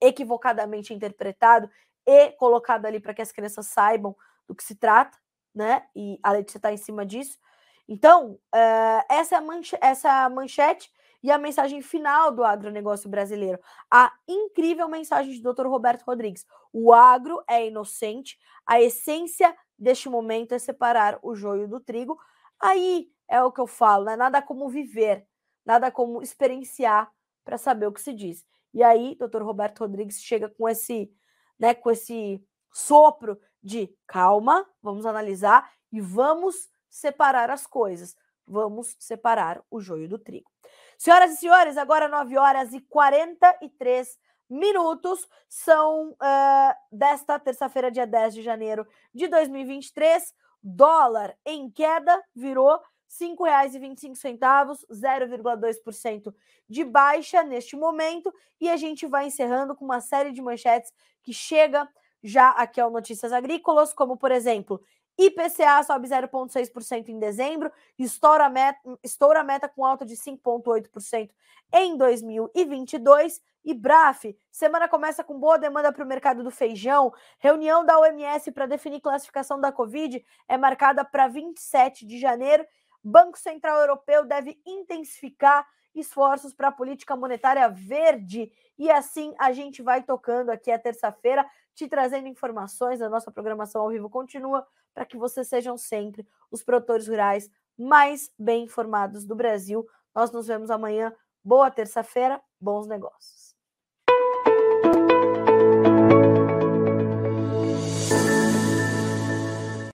equivocadamente 0.00 0.94
interpretado 0.94 1.70
e 2.06 2.30
colocado 2.32 2.86
ali 2.86 2.98
para 2.98 3.12
que 3.12 3.20
as 3.20 3.30
crianças 3.30 3.66
saibam 3.66 4.16
do 4.48 4.54
que 4.54 4.64
se 4.64 4.74
trata, 4.74 5.18
né? 5.54 5.86
E 5.94 6.18
a 6.22 6.32
Letícia 6.32 6.56
está 6.56 6.72
em 6.72 6.78
cima 6.78 7.04
disso. 7.04 7.38
Então, 7.86 8.38
uh, 8.54 9.04
essa, 9.10 9.36
é 9.36 9.40
manche 9.42 9.76
essa 9.82 10.26
manchete 10.30 10.90
e 11.22 11.30
a 11.30 11.36
mensagem 11.36 11.82
final 11.82 12.32
do 12.32 12.42
agronegócio 12.42 13.10
brasileiro. 13.10 13.58
A 13.90 14.10
incrível 14.26 14.88
mensagem 14.88 15.38
do 15.38 15.52
Dr. 15.52 15.66
Roberto 15.66 16.04
Rodrigues. 16.04 16.46
O 16.72 16.94
agro 16.94 17.42
é 17.46 17.66
inocente, 17.66 18.38
a 18.64 18.80
essência 18.80 19.54
deste 19.78 20.08
momento 20.08 20.54
é 20.54 20.58
separar 20.58 21.18
o 21.22 21.34
joio 21.34 21.68
do 21.68 21.78
trigo. 21.78 22.18
Aí 22.58 23.10
é 23.30 23.42
o 23.42 23.52
que 23.52 23.60
eu 23.60 23.66
falo, 23.66 24.04
né? 24.04 24.16
Nada 24.16 24.42
como 24.42 24.68
viver, 24.68 25.26
nada 25.64 25.90
como 25.90 26.20
experienciar 26.20 27.10
para 27.44 27.56
saber 27.56 27.86
o 27.86 27.92
que 27.92 28.00
se 28.00 28.12
diz. 28.12 28.44
E 28.74 28.82
aí, 28.82 29.14
doutor 29.14 29.42
Roberto 29.42 29.80
Rodrigues 29.80 30.20
chega 30.20 30.48
com 30.48 30.68
esse, 30.68 31.12
né, 31.58 31.72
com 31.72 31.90
esse 31.90 32.44
sopro 32.72 33.40
de 33.62 33.94
calma, 34.06 34.66
vamos 34.82 35.06
analisar 35.06 35.70
e 35.92 36.00
vamos 36.00 36.68
separar 36.88 37.50
as 37.50 37.66
coisas. 37.66 38.16
Vamos 38.46 38.96
separar 38.98 39.62
o 39.70 39.80
joio 39.80 40.08
do 40.08 40.18
trigo. 40.18 40.50
Senhoras 40.98 41.32
e 41.32 41.36
senhores, 41.36 41.76
agora 41.76 42.08
9 42.08 42.36
horas 42.36 42.72
e 42.72 42.80
43 42.80 44.18
minutos 44.48 45.28
são 45.48 46.10
uh, 46.10 46.74
desta 46.90 47.38
terça-feira, 47.38 47.92
dia 47.92 48.06
10 48.06 48.34
de 48.34 48.42
janeiro 48.42 48.86
de 49.14 49.28
2023. 49.28 50.34
Dólar 50.62 51.36
em 51.46 51.70
queda 51.70 52.20
virou 52.34 52.80
R$ 53.18 53.26
5,25, 53.26 54.86
0,2% 54.92 56.34
de 56.68 56.84
baixa 56.84 57.42
neste 57.42 57.74
momento. 57.76 58.32
E 58.60 58.70
a 58.70 58.76
gente 58.76 59.06
vai 59.06 59.26
encerrando 59.26 59.74
com 59.74 59.84
uma 59.84 60.00
série 60.00 60.30
de 60.30 60.40
manchetes 60.40 60.92
que 61.22 61.32
chega 61.32 61.88
já 62.22 62.50
aqui 62.50 62.80
ao 62.80 62.90
Notícias 62.90 63.32
Agrícolas, 63.32 63.92
como 63.92 64.16
por 64.16 64.30
exemplo, 64.30 64.80
IPCA 65.18 65.82
sobe 65.82 66.08
0,6% 66.08 67.08
em 67.08 67.18
dezembro, 67.18 67.70
estoura 67.98 68.46
a, 68.46 68.50
meta, 68.50 68.80
estoura 69.02 69.40
a 69.40 69.44
meta 69.44 69.68
com 69.68 69.84
alta 69.84 70.06
de 70.06 70.16
5,8% 70.16 71.30
em 71.72 71.96
2022. 71.96 73.42
E 73.62 73.74
BRAF, 73.74 74.34
semana 74.50 74.88
começa 74.88 75.22
com 75.22 75.38
boa 75.38 75.58
demanda 75.58 75.92
para 75.92 76.02
o 76.02 76.08
mercado 76.08 76.42
do 76.42 76.50
feijão. 76.50 77.12
Reunião 77.38 77.84
da 77.84 77.98
OMS 77.98 78.50
para 78.52 78.64
definir 78.64 79.00
classificação 79.00 79.60
da 79.60 79.70
Covid 79.70 80.24
é 80.48 80.56
marcada 80.56 81.04
para 81.04 81.28
27 81.28 82.06
de 82.06 82.18
janeiro 82.18 82.64
Banco 83.02 83.38
Central 83.38 83.80
Europeu 83.80 84.24
deve 84.24 84.60
intensificar 84.66 85.66
esforços 85.94 86.54
para 86.54 86.68
a 86.68 86.72
política 86.72 87.16
monetária 87.16 87.68
verde. 87.68 88.52
E 88.78 88.90
assim 88.90 89.34
a 89.38 89.52
gente 89.52 89.82
vai 89.82 90.02
tocando 90.02 90.50
aqui 90.50 90.70
a 90.70 90.78
terça-feira, 90.78 91.48
te 91.74 91.88
trazendo 91.88 92.28
informações. 92.28 93.00
A 93.00 93.08
nossa 93.08 93.30
programação 93.30 93.82
ao 93.82 93.90
vivo 93.90 94.08
continua 94.08 94.66
para 94.94 95.04
que 95.04 95.16
vocês 95.16 95.48
sejam 95.48 95.76
sempre 95.76 96.26
os 96.50 96.62
produtores 96.62 97.08
rurais 97.08 97.50
mais 97.78 98.30
bem 98.38 98.64
informados 98.64 99.24
do 99.24 99.34
Brasil. 99.34 99.86
Nós 100.14 100.30
nos 100.30 100.46
vemos 100.46 100.70
amanhã. 100.70 101.14
Boa 101.42 101.70
terça-feira, 101.70 102.40
bons 102.60 102.86
negócios. 102.86 103.49